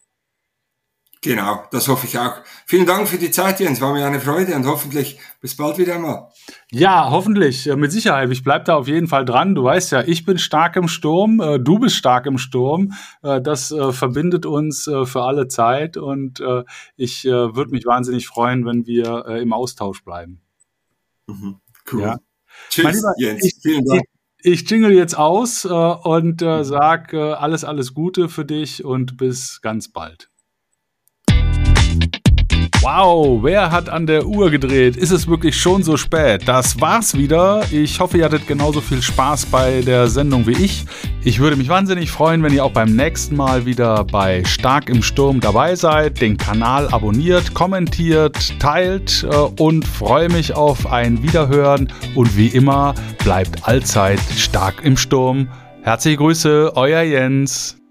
Genau, 1.24 1.62
das 1.70 1.86
hoffe 1.86 2.08
ich 2.08 2.18
auch. 2.18 2.34
Vielen 2.66 2.84
Dank 2.84 3.06
für 3.06 3.16
die 3.16 3.30
Zeit, 3.30 3.60
Jens. 3.60 3.80
War 3.80 3.92
mir 3.92 4.04
eine 4.04 4.18
Freude 4.18 4.56
und 4.56 4.66
hoffentlich 4.66 5.20
bis 5.40 5.56
bald 5.56 5.78
wieder 5.78 6.00
mal. 6.00 6.32
Ja, 6.72 7.10
hoffentlich, 7.10 7.66
mit 7.76 7.92
Sicherheit. 7.92 8.28
Ich 8.32 8.42
bleibe 8.42 8.64
da 8.64 8.74
auf 8.74 8.88
jeden 8.88 9.06
Fall 9.06 9.24
dran. 9.24 9.54
Du 9.54 9.62
weißt 9.62 9.92
ja, 9.92 10.02
ich 10.02 10.24
bin 10.24 10.38
stark 10.38 10.74
im 10.74 10.88
Sturm, 10.88 11.40
äh, 11.40 11.60
du 11.60 11.78
bist 11.78 11.94
stark 11.94 12.26
im 12.26 12.38
Sturm. 12.38 12.94
Äh, 13.22 13.40
das 13.40 13.70
äh, 13.70 13.92
verbindet 13.92 14.46
uns 14.46 14.82
für 14.82 15.22
alle 15.22 15.46
Zeit 15.46 15.96
und 15.96 16.42
ich 16.96 17.24
würde 17.24 17.70
mich 17.70 17.86
wahnsinnig 17.86 18.26
freuen, 18.26 18.66
wenn 18.66 18.84
wir 18.86 19.26
im 19.26 19.52
Austausch 19.52 20.02
bleiben. 20.02 20.40
Mhm, 21.28 21.60
cool. 21.92 22.00
Ja. 22.00 22.18
Tschüss, 22.68 22.96
Lieber, 22.96 23.14
Jens. 23.18 23.44
Ich, 23.44 23.54
Vielen 23.62 23.84
Dank. 23.84 24.02
Ich, 24.42 24.62
ich 24.62 24.70
jingle 24.70 24.92
jetzt 24.92 25.16
aus 25.16 25.64
und 25.64 26.40
sag 26.40 27.14
alles, 27.14 27.62
alles 27.64 27.94
Gute 27.94 28.28
für 28.28 28.44
dich 28.44 28.84
und 28.84 29.16
bis 29.16 29.60
ganz 29.60 29.88
bald. 29.88 30.31
Wow, 32.80 33.42
wer 33.42 33.70
hat 33.70 33.88
an 33.88 34.06
der 34.06 34.26
Uhr 34.26 34.50
gedreht? 34.50 34.96
Ist 34.96 35.12
es 35.12 35.28
wirklich 35.28 35.56
schon 35.56 35.82
so 35.82 35.96
spät? 35.96 36.42
Das 36.46 36.80
war's 36.80 37.16
wieder. 37.16 37.62
Ich 37.70 38.00
hoffe, 38.00 38.18
ihr 38.18 38.24
hattet 38.24 38.46
genauso 38.46 38.80
viel 38.80 39.00
Spaß 39.00 39.46
bei 39.46 39.82
der 39.82 40.08
Sendung 40.08 40.46
wie 40.46 40.52
ich. 40.52 40.84
Ich 41.22 41.38
würde 41.38 41.56
mich 41.56 41.68
wahnsinnig 41.68 42.10
freuen, 42.10 42.42
wenn 42.42 42.52
ihr 42.52 42.64
auch 42.64 42.72
beim 42.72 42.96
nächsten 42.96 43.36
Mal 43.36 43.66
wieder 43.66 44.04
bei 44.04 44.44
Stark 44.44 44.88
im 44.88 45.02
Sturm 45.02 45.40
dabei 45.40 45.76
seid, 45.76 46.20
den 46.20 46.36
Kanal 46.36 46.88
abonniert, 46.88 47.54
kommentiert, 47.54 48.58
teilt 48.58 49.26
äh, 49.30 49.34
und 49.36 49.86
freue 49.86 50.28
mich 50.28 50.54
auf 50.54 50.90
ein 50.90 51.22
Wiederhören. 51.22 51.92
Und 52.14 52.36
wie 52.36 52.48
immer, 52.48 52.94
bleibt 53.22 53.66
allzeit 53.68 54.20
stark 54.36 54.84
im 54.84 54.96
Sturm. 54.96 55.48
Herzliche 55.82 56.16
Grüße, 56.16 56.72
euer 56.74 57.02
Jens. 57.02 57.81